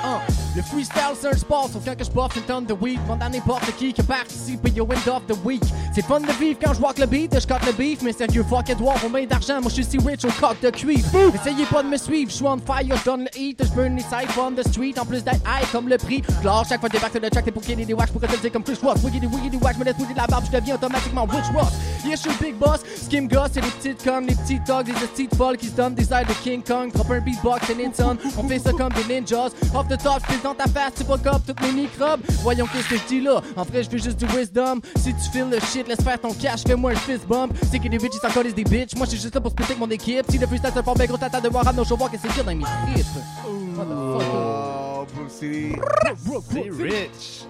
un. 0.04 0.20
Le 0.56 0.62
freestyle 0.62 1.16
c'est 1.20 1.30
un 1.30 1.38
sport, 1.38 1.68
sauf 1.74 1.84
quand 1.84 1.96
que 1.98 2.04
je 2.04 2.12
bosse 2.12 2.36
une 2.36 2.44
tonne 2.44 2.66
de 2.66 2.74
weed. 2.74 3.02
Demande 3.04 3.24
à 3.24 3.30
n'importe 3.30 3.76
qui 3.76 3.92
qui 3.92 4.04
participe 4.04 4.68
yo 4.76 4.86
end 4.86 5.10
of 5.10 5.26
the 5.26 5.36
week. 5.44 5.64
C'est 5.96 6.06
fun 6.06 6.20
de 6.20 6.32
vivre 6.34 6.60
quand 6.64 6.74
je 6.76 6.80
walk 6.80 7.00
le 7.00 7.08
beat, 7.08 7.34
je 7.40 7.48
cote 7.48 7.66
le 7.66 7.72
beef. 7.72 8.04
Mais 8.04 8.14
sérieux, 8.14 8.46
fuck 8.48 8.70
Edouard, 8.70 9.04
aux 9.04 9.10
mains 9.10 9.26
d'argent, 9.26 9.62
moi 9.62 9.70
je 9.70 9.82
suis 9.82 9.86
si 9.86 9.98
rich 9.98 10.24
au 10.26 10.32
coq 10.40 10.56
de 10.62 10.70
cuivre. 10.70 11.08
Essayez 11.34 11.66
pas 11.66 11.82
de 11.82 11.88
me 11.88 11.98
suivre, 11.98 12.30
je 12.30 12.36
suis 12.36 12.46
on 12.46 12.58
fire, 12.60 12.96
je 12.96 13.04
donne 13.04 13.22
le 13.22 13.40
heat, 13.40 13.64
je 13.64 13.70
burn 13.70 13.96
les 13.96 14.04
sites 14.04 14.38
on 14.40 14.52
the 14.52 14.68
street. 14.68 14.94
En 15.00 15.06
plus 15.06 15.24
d'être 15.24 15.42
high 15.48 15.66
comme 15.72 15.90
le 15.90 15.98
prix. 15.98 16.22
Claire, 16.42 16.64
chaque 16.70 16.80
fois 16.80 16.90
débarque 16.90 17.14
sur 17.14 17.22
le 17.22 17.30
track, 17.32 17.46
t'es 17.46 17.52
pour 17.52 17.64
qu'il 17.64 17.80
y 17.80 17.82
ait 17.82 17.86
des 17.86 17.94
wax, 17.96 18.12
pour 18.12 18.22
que 18.22 18.28
dire 18.28 18.52
comme 18.52 18.64
Chris 18.64 18.78
Ross. 18.84 19.02
Wiggity 19.04 19.26
wiggity 19.26 19.58
wax, 19.58 19.74
je 19.74 19.80
me 19.80 19.86
laisse 19.86 19.98
bouger 19.98 20.14
de 20.14 20.20
la 20.20 20.28
barbe, 20.28 20.46
je 20.46 20.56
deviens 20.56 20.76
automatiquement 20.76 21.26
Rich 21.26 21.46
Ross. 21.56 21.74
Yeah, 22.06 22.16
je 22.16 22.30
suis 22.30 22.38
big 22.40 22.56
boss, 22.58 22.82
skim 23.02 23.28
goss, 23.28 23.50
c'est 23.54 23.62
les 23.62 23.72
petites 23.72 24.04
connes, 24.04 24.28
les 24.28 24.36
petits 24.36 24.60
dogs, 24.68 24.88
les 24.88 24.94
petites 24.94 25.36
folles 25.36 25.58
qui 25.58 25.68
se 25.68 25.72
donnent 25.72 25.96
des 25.96 26.14
airs 26.14 26.28
de 26.28 26.34
King 26.44 26.62
Kong. 26.62 26.92
Drop 26.94 27.10
un 27.10 27.22
beatbox 27.22 27.70
et 27.72 27.76
Nitson, 27.76 28.18
on 28.38 28.48
fait 28.48 28.60
ça 28.60 28.72
comme 28.72 28.92
des 28.94 29.16
ninjas. 29.16 29.50
Off 29.74 29.88
the 29.88 29.98
top, 29.98 30.22
je 30.30 30.43
dans 30.44 30.54
ta 30.54 30.68
face, 30.68 30.94
tu 30.96 31.04
up 31.04 31.42
toutes 31.48 31.62
mes 31.62 31.72
microbes. 31.72 32.22
Voyons 32.42 32.68
qu'est-ce 32.68 32.90
que 32.90 32.98
je 32.98 33.04
dis 33.08 33.22
là. 33.22 33.42
En 33.56 33.64
vrai, 33.64 33.84
je 33.84 33.90
veux 33.90 33.98
juste 33.98 34.18
du 34.18 34.26
wisdom. 34.26 34.82
Si 34.98 35.14
tu 35.14 35.32
files 35.32 35.50
le 35.50 35.60
shit, 35.60 35.88
laisse 35.88 36.02
faire 36.02 36.20
ton 36.20 36.34
cash, 36.34 36.64
fais-moi 36.68 36.92
un 36.92 36.96
fist 36.96 37.26
bump. 37.28 37.54
C'est 37.72 37.80
que 37.80 37.88
des 37.88 37.98
bitches, 37.98 38.16
ils 38.22 38.32
s'en 38.32 38.42
des 38.44 38.64
bitches. 38.64 38.96
Moi, 38.96 39.06
je 39.06 39.12
suis 39.12 39.22
juste 39.22 39.34
là 39.34 39.42
pour 39.42 39.52
splitter 39.52 39.76
mon 39.76 39.90
équipe. 39.90 40.26
Si 40.30 40.38
le 40.38 40.46
freestyle 40.46 40.72
se 40.76 40.82
forme, 40.82 40.98
ben 40.98 41.08
gros, 41.08 41.18
t'attends 41.18 41.42
de 41.42 41.50
voir 41.50 41.68
à 41.68 41.74
nos 41.74 41.84
voir 41.84 42.12
qu'est-ce 42.12 42.24
que 42.24 42.34
c'est 42.34 42.44
dans 42.44 42.56
mes 42.56 42.64
tripes. 42.64 43.06
Oh, 43.80 45.06
Brook 45.16 45.30
City. 45.30 45.76
Brook 46.26 46.44
City 46.50 46.64
City. 46.64 46.70
rich. 46.84 47.44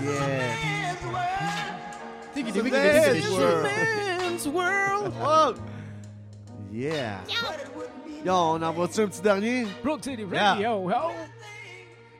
Yeah. 0.00 0.94
Think 2.34 2.48
It's 2.48 2.56
a 2.58 2.62
man's 2.62 3.16
it's 3.18 3.28
a 3.28 3.32
world. 3.32 3.62
man's 3.62 4.48
world. 4.48 5.12
Oh. 5.22 5.54
Yeah. 6.72 7.18
Yo, 8.24 8.32
on 8.34 8.62
envoie-tu 8.62 9.00
un 9.02 9.08
petit 9.08 9.20
dernier? 9.20 9.66
Brook 9.82 10.04
City 10.04 10.24
Yeah. 10.30 10.52
Radio, 10.54 10.88
ho. 10.90 11.10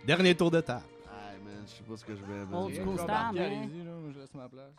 Dernier 0.06 0.34
tour 0.34 0.50
de 0.50 0.60
table. 0.60 0.82
Hey, 1.06 1.38
man, 1.44 1.62
je 1.66 1.70
sais 1.70 1.82
pas 1.84 1.96
ce 1.96 2.04
que 2.04 2.14
je 2.16 2.22
vais 2.24 2.44
mettre. 2.44 2.54
Old 2.58 2.74
school 2.74 2.98
style, 2.98 3.08
man. 3.08 3.70
Je 4.12 4.18
laisse 4.18 4.34
ma 4.34 4.48
place. 4.48 4.74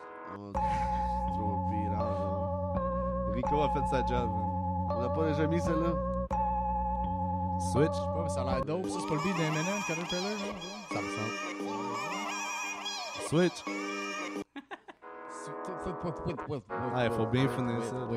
Throw 1.35 1.51
a 1.53 1.69
beat 1.69 1.91
out, 1.97 3.35
Rico 3.35 3.61
a 3.63 3.69
fait 3.73 3.87
sa 3.89 3.99
job. 4.05 4.29
là. 4.29 4.95
On 4.95 5.01
n'a 5.01 5.09
pas 5.09 5.27
déjà 5.27 5.47
mis 5.47 5.59
celle-là? 5.61 5.93
Switch. 7.71 7.93
Je 7.93 7.99
sais 7.99 8.05
pas, 8.13 8.23
mais 8.23 8.29
ça 8.29 8.41
a 8.41 8.43
l'air 8.55 8.65
dope. 8.65 8.85
Ça, 8.87 8.99
c'est 8.99 9.07
pas 9.07 9.15
le 9.15 9.21
beat 9.23 9.35
d'Eminem, 9.37 9.81
Caterpillar, 9.87 10.21
non? 10.23 10.55
Ça 10.91 10.99
ressemble. 10.99 11.35
Switch. 13.29 13.63
Ah, 16.95 17.05
il 17.05 17.11
faut 17.11 17.25
bien 17.25 17.47
finir 17.49 17.83
ça. 17.83 17.95
là. 17.95 18.07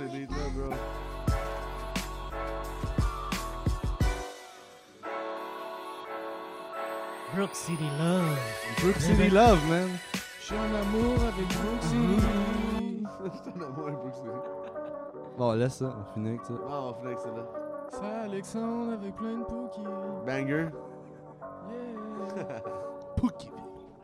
Ces 0.00 0.18
beats-là, 0.18 0.48
bro. 0.54 0.76
Brook 7.34 7.50
City 7.54 7.84
Love. 7.98 8.38
Brook 8.80 8.96
City 8.96 9.28
Love, 9.30 9.60
man. 9.68 9.88
Je 10.40 10.44
suis 10.44 10.56
en 10.56 10.74
amour 10.74 11.22
avec 11.22 11.48
Brook 11.48 11.82
City. 11.82 13.04
C'est 13.44 13.50
un 13.50 13.62
amour, 13.62 13.90
Brook 13.90 14.14
City. 14.14 14.28
Bon, 15.38 15.52
laisse 15.52 15.74
ça, 15.74 15.94
on 15.98 16.12
finit 16.12 16.30
avec 16.30 16.44
ça. 16.44 16.54
Ah, 16.68 16.82
on 16.82 17.06
avec 17.06 17.18
celle-là. 17.18 17.44
C'est 17.90 18.24
Alexandre 18.24 18.92
avec 18.92 19.14
plein 19.16 19.38
de 19.38 19.44
Pookie. 19.44 19.80
Banger. 20.26 20.68
Yeah. 22.36 22.62
Pookie. 23.16 23.50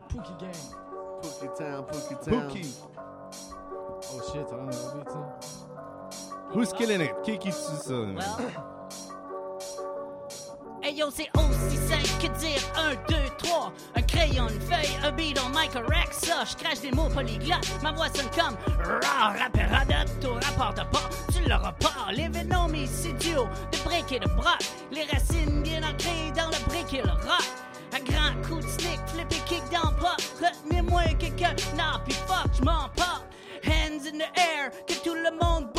Pookie 0.09 0.33
Gang. 0.39 0.51
Pookie 1.21 1.49
Town, 1.57 1.85
Pookie 1.85 2.29
Town. 2.29 2.47
Pookie. 2.47 2.75
Oh 4.13 4.21
shit, 4.31 4.47
ça 4.47 4.55
a 4.55 4.57
l'air 4.57 4.67
d'un 4.67 4.99
beat, 4.99 5.09
ça. 5.09 5.56
Who's 6.53 6.71
killing 6.73 7.01
it? 7.01 7.11
Qui 7.23 7.37
qui 7.37 7.49
tue 7.49 7.77
ça? 7.83 7.93
man? 7.93 8.23
Hey 10.81 10.93
yo, 10.93 11.09
c'est 11.11 11.29
aussi 11.35 11.75
simple 11.75 12.07
que 12.21 12.39
dire 12.39 12.61
1, 12.77 12.95
2, 13.09 13.15
3. 13.39 13.73
Un 13.95 14.01
crayon, 14.03 14.47
une 14.47 14.61
feuille, 14.61 14.97
un 15.03 15.11
beat, 15.11 15.37
on 15.45 15.49
mic, 15.49 15.75
un 15.75 15.81
rack, 15.81 16.13
ça. 16.13 16.45
Je 16.45 16.55
crache 16.55 16.79
des 16.79 16.91
mots 16.91 17.09
polyglottes. 17.09 17.67
Ma 17.83 17.91
voix 17.91 18.07
sonne 18.07 18.29
comme 18.33 18.55
rah, 19.03 19.33
rappeur 19.33 19.73
adopte 19.73 20.25
au 20.25 20.33
rapport 20.35 20.73
de 20.73 20.89
pas. 20.89 21.09
Tu 21.33 21.49
l'auras 21.49 21.73
pas. 21.73 22.11
Les 22.13 22.29
vénomies, 22.29 22.87
c'est 22.87 23.13
duo 23.13 23.43
de 23.71 23.77
briques 23.83 24.13
et 24.13 24.19
de 24.19 24.29
broc. 24.29 24.59
Les 24.91 25.03
racines 25.03 25.61
bien 25.63 25.81
ancrées 25.83 26.31
dans 26.35 26.47
le 26.47 26.69
brick 26.69 26.93
et 26.93 27.01
le 27.01 27.11
rock. 27.11 27.47
Un 27.93 28.03
grand 28.03 28.47
coup 28.47 28.61
de 28.61 28.67
slick, 28.67 28.99
flip 29.07 29.31
et 29.31 29.49
kick 29.49 29.63
dans 29.71 29.91
pop. 29.99 30.21
Retenez-moi 30.41 31.03
quelqu'un, 31.19 31.55
non, 31.75 31.99
pis 32.05 32.13
fuck, 32.13 32.47
j'm'en 32.61 32.87
porte. 32.95 33.25
Hands 33.65 34.05
in 34.05 34.19
the 34.19 34.39
air, 34.39 34.71
que 34.87 34.93
tout 35.03 35.15
le 35.15 35.31
monde 35.31 35.73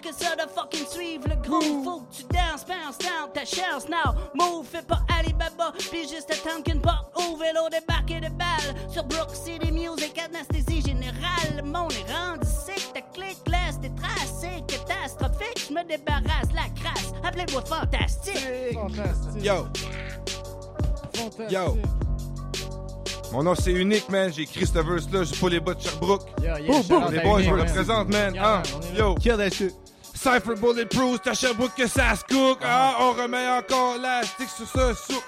que 0.00 0.12
ça 0.14 0.34
de 0.36 0.48
fucking 0.50 0.86
suivre 0.86 1.28
le 1.28 1.36
groove, 1.36 1.84
faut 1.84 2.00
que 2.00 2.14
tu 2.16 2.22
danses, 2.24 2.64
bounce 2.66 2.98
down 2.98 3.30
ta 3.32 3.44
chance 3.44 3.88
now. 3.88 4.14
Move, 4.34 4.66
fais 4.66 4.82
pas 4.82 5.00
Alibaba, 5.18 5.72
puis 5.90 6.08
juste 6.08 6.30
attendre 6.30 6.62
qu'une 6.64 6.80
porte 6.80 7.12
ouvre 7.18 7.44
et 7.44 7.52
l'eau 7.52 7.68
débarque 7.68 8.10
et 8.10 8.20
de 8.20 8.28
balles. 8.30 8.74
Sur 8.90 9.04
Brook 9.04 9.30
City 9.34 9.70
Music, 9.72 10.18
anesthésie 10.18 10.82
générale. 10.82 11.56
Le 11.56 11.62
monde 11.62 11.92
est 11.92 12.12
rendu 12.12 12.46
sick, 12.46 12.92
ta 12.92 13.00
clique 13.00 13.38
laisse 13.46 13.78
des 13.80 13.94
traces. 13.94 14.40
C'est 14.40 14.64
catastrophique, 14.66 15.66
je 15.68 15.74
me 15.74 15.84
débarrasse 15.84 16.52
la 16.54 16.68
crasse. 16.80 17.12
Appelez-moi 17.24 17.62
fantastique. 17.64 18.74
Fantastique. 18.74 19.44
Yo, 19.44 19.66
Fantastique. 21.14 21.50
yo. 21.50 21.76
Mon 23.32 23.42
nom 23.42 23.54
c'est 23.54 23.72
unique, 23.72 24.08
man. 24.10 24.30
J'ai 24.34 24.42
écrit 24.42 24.66
ce 24.66 24.72
verse-là. 24.78 25.24
J'ai 25.24 25.36
pas 25.40 25.48
les 25.48 25.60
bas 25.60 25.74
de 25.74 25.80
Sherbrooke. 25.80 26.22
Yeah, 26.40 26.60
yeah, 26.60 26.76
out 26.76 27.10
Les 27.10 27.20
boys, 27.20 27.42
je 27.42 27.50
man. 27.50 27.60
représente, 27.60 28.08
man. 28.08 28.34
Yeah, 28.34 28.56
Hein? 28.58 28.62
Yo. 28.96 29.14
Kill 29.14 29.36
that 29.38 29.50
shit. 29.50 29.74
Cypher 30.14 30.54
Bulletproof, 30.54 31.20
t'as 31.22 31.34
Sherbrooke 31.34 31.74
que 31.76 31.88
ça 31.88 32.14
se 32.14 32.22
cook. 32.32 32.58
Ah, 32.62 32.96
on 33.00 33.12
remet 33.12 33.48
encore 33.48 33.96
la 34.00 34.22
stick 34.22 34.48
sur 34.48 34.66
ce 34.68 34.94
soupe. 34.94 35.24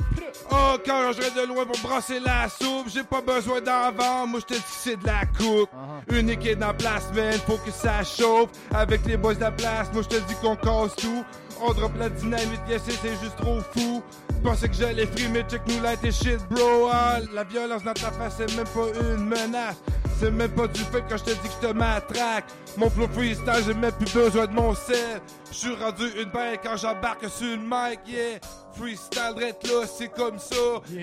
Oh, 0.52 0.76
quand 0.86 1.10
je 1.12 1.40
de 1.40 1.46
loin 1.48 1.64
pour 1.64 1.78
brasser 1.82 2.20
la 2.20 2.48
soupe, 2.48 2.88
j'ai 2.92 3.02
pas 3.02 3.20
besoin 3.20 3.60
d'en 3.60 3.90
vendre, 3.90 4.28
moi 4.28 4.40
je 4.40 4.46
te 4.46 4.54
dis 4.54 4.60
que 4.60 4.66
c'est 4.68 4.96
de 5.00 5.06
la 5.06 5.24
coupe. 5.26 5.70
Unique 6.12 6.46
est 6.46 6.54
dans 6.54 6.68
la 6.68 6.74
place, 6.74 7.04
man, 7.14 7.32
faut 7.46 7.56
que 7.64 7.72
ça 7.72 8.04
chauffe. 8.04 8.50
Avec 8.72 9.04
les 9.06 9.16
boys 9.16 9.34
de 9.34 9.40
la 9.40 9.50
place, 9.50 9.88
moi 9.92 10.02
je 10.02 10.16
te 10.16 10.22
dis 10.28 10.34
qu'on 10.40 10.54
casse 10.54 10.94
tout. 10.96 11.24
On 11.66 11.72
drop 11.72 11.92
la 11.98 12.10
dynamite, 12.10 12.60
yes, 12.68 12.82
c'est 12.84 12.92
c'est 12.92 13.16
juste 13.22 13.36
trop 13.38 13.58
fou. 13.72 14.02
Pensais 14.42 14.68
que 14.68 14.74
j'allais 14.74 15.06
frimer, 15.06 15.42
check 15.48 15.62
nous 15.66 15.82
light 15.82 16.04
et 16.04 16.12
shit, 16.12 16.38
bro. 16.50 16.90
Ah, 16.92 17.20
la 17.32 17.44
violence 17.44 17.82
dans 17.82 17.94
ta 17.94 18.10
face, 18.10 18.34
c'est 18.36 18.54
même 18.54 18.66
pas 18.66 19.00
une 19.00 19.24
menace. 19.24 19.76
C'est 20.20 20.30
même 20.30 20.50
pas 20.50 20.66
du 20.66 20.80
fait 20.80 21.02
quand 21.08 21.16
je 21.16 21.24
te 21.24 21.30
dis 21.30 21.48
que 21.48 21.54
je 21.62 21.68
te 21.68 21.72
matraque. 21.72 22.44
Mon 22.76 22.90
flow 22.90 23.08
freestyle, 23.08 23.64
j'ai 23.66 23.72
même 23.72 23.92
plus 23.92 24.12
besoin 24.12 24.46
de 24.46 24.52
mon 24.52 24.74
sel. 24.74 25.22
Je 25.50 25.56
suis 25.56 25.74
rendu 25.74 26.04
une 26.18 26.30
bête 26.30 26.60
quand 26.62 26.76
j'embarque 26.76 27.26
sur 27.30 27.46
le 27.46 27.56
mic, 27.56 28.00
yeah. 28.06 28.38
Freestyle 28.74 29.32
drette 29.34 29.66
là, 29.66 29.86
c'est 29.86 30.08
comme 30.08 30.38
ça. 30.38 30.54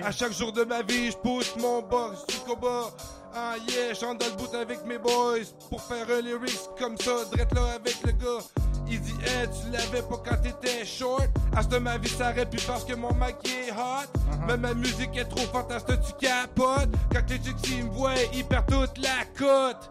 À 0.04 0.12
chaque 0.12 0.32
jour 0.32 0.52
de 0.52 0.62
ma 0.62 0.82
vie, 0.82 1.10
je 1.10 1.16
pousse 1.16 1.56
mon 1.56 1.82
box 1.82 2.24
du 2.28 2.36
combat. 2.36 2.88
Ah 3.34 3.54
yeah, 3.66 3.94
j'entre 3.94 4.18
dans 4.18 4.26
le 4.26 4.42
bout 4.42 4.54
avec 4.54 4.84
mes 4.84 4.98
boys 4.98 5.46
pour 5.70 5.80
faire 5.80 6.06
un 6.10 6.20
lyrics 6.20 6.68
comme 6.78 6.98
ça, 6.98 7.24
drette 7.32 7.54
là 7.54 7.74
avec 7.76 7.96
le 8.04 8.12
gars. 8.12 8.44
Il 8.86 9.00
dit, 9.00 9.14
hey, 9.24 9.48
tu 9.48 9.70
l'avais 9.70 10.02
pas 10.02 10.22
quand 10.22 10.36
t'étais 10.42 10.84
short. 10.84 11.28
À 11.56 11.62
ce 11.62 11.78
ma 11.78 11.96
vie 11.96 12.10
s'arrête 12.10 12.50
plus 12.50 12.62
parce 12.64 12.84
que 12.84 12.94
mon 12.94 13.14
mic 13.14 13.36
est 13.46 13.70
hot. 13.72 14.08
Mais 14.46 14.58
ma 14.58 14.74
musique 14.74 15.16
est 15.16 15.24
trop 15.24 15.46
fantastique, 15.46 16.00
tu 16.06 16.26
capotes. 16.26 16.90
Quand 17.10 17.22
les 17.30 17.36
chicks 17.36 17.68
ils 17.70 17.84
me 17.84 17.90
voient, 17.90 18.12
ils 18.34 18.44
perdent 18.44 18.66
toute 18.66 18.98
la 18.98 19.24
cote. 19.38 19.90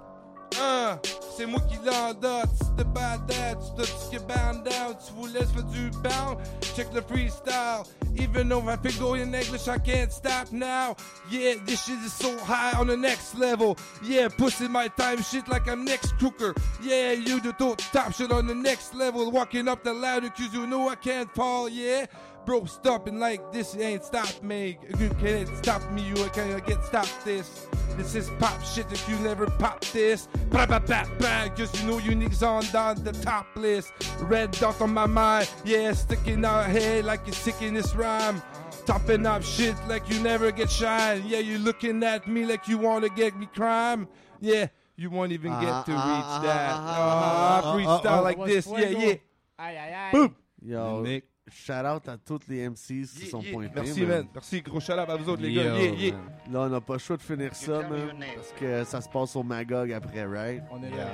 Hein, 0.59 0.99
c'est 1.37 1.45
moi 1.45 1.59
qui 1.61 1.77
l'endote, 1.77 2.49
de 2.77 2.83
bad 2.83 3.25
dad, 3.25 3.57
tu 3.77 3.83
te 3.83 4.15
que 4.15 4.21
bound 4.21 4.63
down, 4.65 4.95
tu 5.05 5.13
vous 5.15 5.27
laisses 5.27 5.49
faire 5.51 5.63
du 5.63 5.89
bound, 6.03 6.37
check 6.75 6.87
le 6.93 7.01
freestyle, 7.01 7.83
even 8.17 8.49
though 8.49 8.67
I 8.69 8.75
pick 8.75 8.99
go 8.99 9.13
in 9.15 9.33
English, 9.33 9.67
I 9.67 9.77
can't 9.79 10.11
stop 10.11 10.51
now, 10.51 10.95
yeah, 11.31 11.55
this 11.65 11.85
shit 11.85 11.99
is 12.05 12.11
so 12.13 12.37
high 12.39 12.77
on 12.77 12.87
the 12.87 12.97
next 12.97 13.35
level, 13.37 13.77
yeah, 14.03 14.27
pussy 14.27 14.67
my 14.67 14.89
time 14.89 15.21
shit 15.23 15.47
like 15.47 15.69
I'm 15.69 15.85
next 15.85 16.17
crooker, 16.17 16.53
yeah, 16.83 17.13
you 17.13 17.39
do 17.39 17.53
to- 17.53 17.77
top 17.93 18.13
shit 18.13 18.31
on 18.31 18.45
the 18.45 18.55
next 18.55 18.93
level, 18.93 19.31
walking 19.31 19.69
up 19.69 19.83
the 19.83 19.93
ladder 19.93 20.29
cause 20.29 20.53
you 20.53 20.67
know 20.67 20.89
I 20.89 20.95
can't 20.95 21.33
fall, 21.33 21.69
yeah, 21.69 22.07
Bro, 22.45 22.65
stopping 22.65 23.19
like 23.19 23.51
this 23.51 23.75
ain't 23.75 24.03
stop 24.03 24.41
me. 24.41 24.79
You 24.99 25.09
can't 25.21 25.47
stop 25.57 25.91
me, 25.91 26.01
you 26.01 26.15
can't 26.33 26.65
get 26.65 26.83
stop 26.83 27.07
this. 27.23 27.67
This 27.97 28.15
is 28.15 28.29
pop 28.39 28.63
shit 28.63 28.91
if 28.91 29.07
you 29.07 29.15
never 29.19 29.45
pop 29.45 29.81
this. 29.85 30.27
Blah 30.49 30.65
blah 30.65 30.79
blah 30.79 31.05
blah, 31.19 31.49
cause 31.49 31.79
you 31.79 31.87
know 31.87 31.99
you 31.99 32.11
niggas 32.11 32.41
on 32.41 32.63
down 32.71 33.03
the 33.03 33.11
top 33.11 33.45
list. 33.55 33.93
Red 34.21 34.51
dot 34.51 34.81
on 34.81 34.93
my 34.93 35.05
mind, 35.05 35.49
yeah, 35.63 35.93
sticking 35.93 36.43
out 36.43 36.65
head 36.65 37.05
like 37.05 37.21
you're 37.25 37.35
sick 37.35 37.61
in 37.61 37.75
this 37.75 37.93
rhyme. 37.95 38.41
Topping 38.85 39.27
up 39.27 39.43
shit 39.43 39.75
like 39.87 40.09
you 40.09 40.19
never 40.21 40.51
get 40.51 40.71
shine. 40.71 41.23
Yeah, 41.27 41.39
you 41.39 41.59
looking 41.59 42.01
at 42.03 42.27
me 42.27 42.45
like 42.45 42.67
you 42.67 42.79
wanna 42.79 43.09
get 43.09 43.37
me 43.37 43.45
crime. 43.53 44.07
Yeah, 44.39 44.67
you 44.95 45.11
won't 45.11 45.31
even 45.31 45.51
get 45.51 45.85
to 45.85 45.93
uh-huh, 45.93 46.15
reach 46.15 46.25
uh-huh, 46.25 46.41
that. 46.43 46.71
Ah, 46.73 47.73
freestyle 47.75 48.05
uh-uh. 48.05 48.21
like 48.23 48.45
this, 48.45 48.67
yeah, 48.67 48.89
yeah. 48.89 49.15
Aïe, 49.59 49.77
aïe, 49.77 49.93
aïe. 49.93 50.11
Boom. 50.11 50.35
Yo, 50.63 51.01
Nick. 51.01 51.30
Shout 51.51 51.85
out 51.85 52.07
à 52.07 52.17
tous 52.17 52.39
les 52.47 52.67
MCs 52.69 53.07
qui 53.19 53.25
sont 53.27 53.41
yeah. 53.41 53.53
pointés. 53.53 53.71
Merci, 53.75 54.01
man. 54.01 54.27
Merci, 54.33 54.61
gros 54.61 54.79
shout-out 54.79 55.09
à 55.09 55.15
vous 55.15 55.29
autres, 55.29 55.41
les 55.41 55.53
gars. 55.53 55.63
Yeah, 55.63 55.93
yeah. 55.93 56.13
man. 56.13 56.21
Là, 56.51 56.59
on 56.61 56.69
n'a 56.69 56.81
pas 56.81 56.93
le 56.93 56.99
choix 56.99 57.17
de 57.17 57.21
finir 57.21 57.53
ça, 57.53 57.81
man, 57.81 58.13
parce 58.35 58.53
que 58.53 58.83
ça 58.83 59.01
se 59.01 59.09
passe 59.09 59.35
au 59.35 59.43
Magog 59.43 59.91
après, 59.91 60.25
right? 60.25 60.63
On 60.71 60.81
est 60.81 60.89
là. 60.89 61.07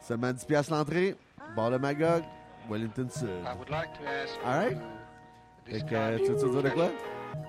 Seulement 0.00 0.32
10 0.32 0.44
piastres 0.44 0.72
l'entrée, 0.72 1.16
bar 1.56 1.70
le 1.70 1.78
Magog, 1.78 2.22
Wellington 2.68 3.08
Sud. 3.10 3.28
Alright? 4.44 4.78
Fait 5.66 5.80
que, 5.80 6.16
tu 6.24 6.32
veux 6.32 6.50
dire 6.50 6.62
de 6.62 6.70
quoi? 6.70 6.90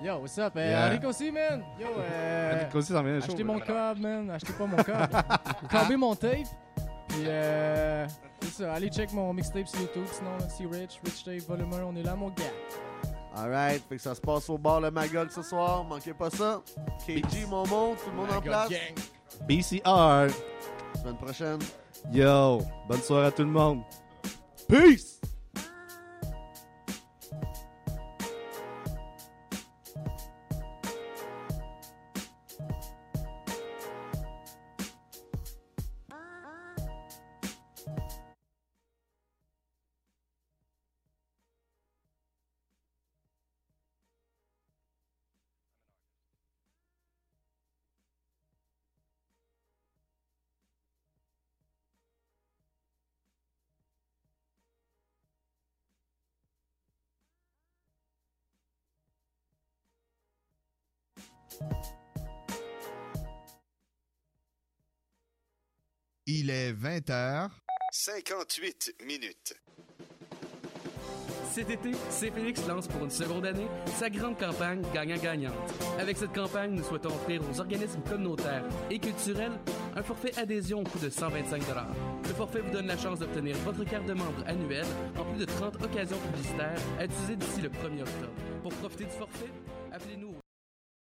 Yo, 0.04 0.18
what's 0.18 0.38
up? 0.38 0.54
Euh, 0.56 0.70
Yeah. 0.70 0.88
Enrico 0.88 1.08
aussi, 1.08 1.32
man. 1.32 1.64
Yo, 1.80 1.88
euh, 1.98 2.56
Enrico 2.56 2.78
aussi, 2.80 2.92
ça 2.94 3.02
vient 3.02 3.20
chaud, 3.20 3.26
Achetez 3.28 3.44
man. 3.44 3.56
mon 3.58 3.62
cob, 3.62 4.00
man. 4.00 4.30
Achetez 4.32 4.54
pas 4.54 4.66
mon 4.66 4.78
cob. 4.78 5.70
Cobez 5.72 5.96
mon 5.98 6.16
tape. 6.16 6.48
Puis, 7.08 7.24
euh, 7.26 8.06
c'est 8.42 8.64
ça. 8.64 8.74
Allez 8.74 8.90
check 8.90 9.12
mon 9.14 9.34
mixtape 9.34 9.68
sur 9.68 9.80
YouTube. 9.82 10.06
Sinon, 10.12 10.38
c'est 10.50 10.66
Rich, 10.66 11.00
Rich 11.04 11.24
Tape 11.24 11.48
Volume 11.48 11.74
1. 11.74 11.84
On 11.84 11.96
est 11.96 12.04
là, 12.04 12.16
mon 12.16 12.30
gars. 12.30 12.44
Alright, 13.36 13.84
fait 13.88 13.98
que 13.98 14.02
ça 14.02 14.16
se 14.16 14.22
passe 14.22 14.50
au 14.50 14.58
bar 14.58 14.82
le 14.82 14.90
Magog 14.90 15.30
ce 15.30 15.42
soir, 15.44 15.84
manquez 15.84 16.14
pas 16.14 16.30
ça. 16.30 16.62
KG, 17.06 17.46
mon 17.48 17.66
monde, 17.68 17.98
tout 18.04 18.10
le 18.10 18.16
monde 18.16 18.32
en 18.32 18.42
place. 18.42 18.70
gang. 18.70 19.48
BCR. 19.48 20.34
Semaine 21.00 21.18
prochaine. 21.18 21.60
Yo, 22.12 22.62
bonne 22.88 23.02
soirée 23.02 23.28
à 23.28 23.32
tout 23.32 23.44
le 23.44 23.50
monde. 23.50 23.82
Peace! 24.68 25.22
Il 66.32 66.51
est 66.51 66.74
20h. 66.74 67.49
58 67.91 68.95
minutes. 69.03 69.55
Cet 71.51 71.72
été, 71.72 71.91
CFLX 71.91 72.68
lance 72.68 72.88
pour 72.88 73.03
une 73.03 73.10
seconde 73.10 73.47
année 73.47 73.66
sa 73.97 74.12
grande 74.12 74.38
campagne 74.38 74.84
gagnant-gagnante. 74.93 75.55
Avec 75.99 76.18
cette 76.18 76.32
campagne, 76.32 76.72
nous 76.76 76.84
souhaitons 76.84 77.10
offrir 77.10 77.41
aux 77.49 77.60
organismes 77.60 78.01
communautaires 78.07 78.64
et 78.91 78.99
culturels 78.99 79.57
un 79.95 80.03
forfait 80.03 80.38
adhésion 80.38 80.82
au 80.82 80.84
coût 80.84 80.99
de 80.99 81.10
125 81.10 81.64
Le 82.28 82.34
forfait 82.36 82.62
vous 82.62 82.72
donne 82.72 82.86
la 82.86 82.97
chance 82.97 83.18
d'obtenir 83.18 83.57
votre 83.66 83.84
carte 83.84 84.05
de 84.05 84.14
membre 84.14 84.43
annuelle 84.45 84.86
en 85.18 85.26
plus 85.26 85.39
de 85.39 85.45
30 85.45 85.84
occasions 85.84 86.20
publicitaires 86.20 86.80
à 86.99 87.05
utiliser 87.05 87.36
d'ici 87.36 87.62
le 87.62 87.70
1er 87.70 88.01
octobre. 88.01 88.34
Pour 88.62 88.74
profiter 88.76 89.05
du 89.05 89.12
forfait, 89.12 89.51
appelez-nous 89.91 90.30
au 90.30 90.39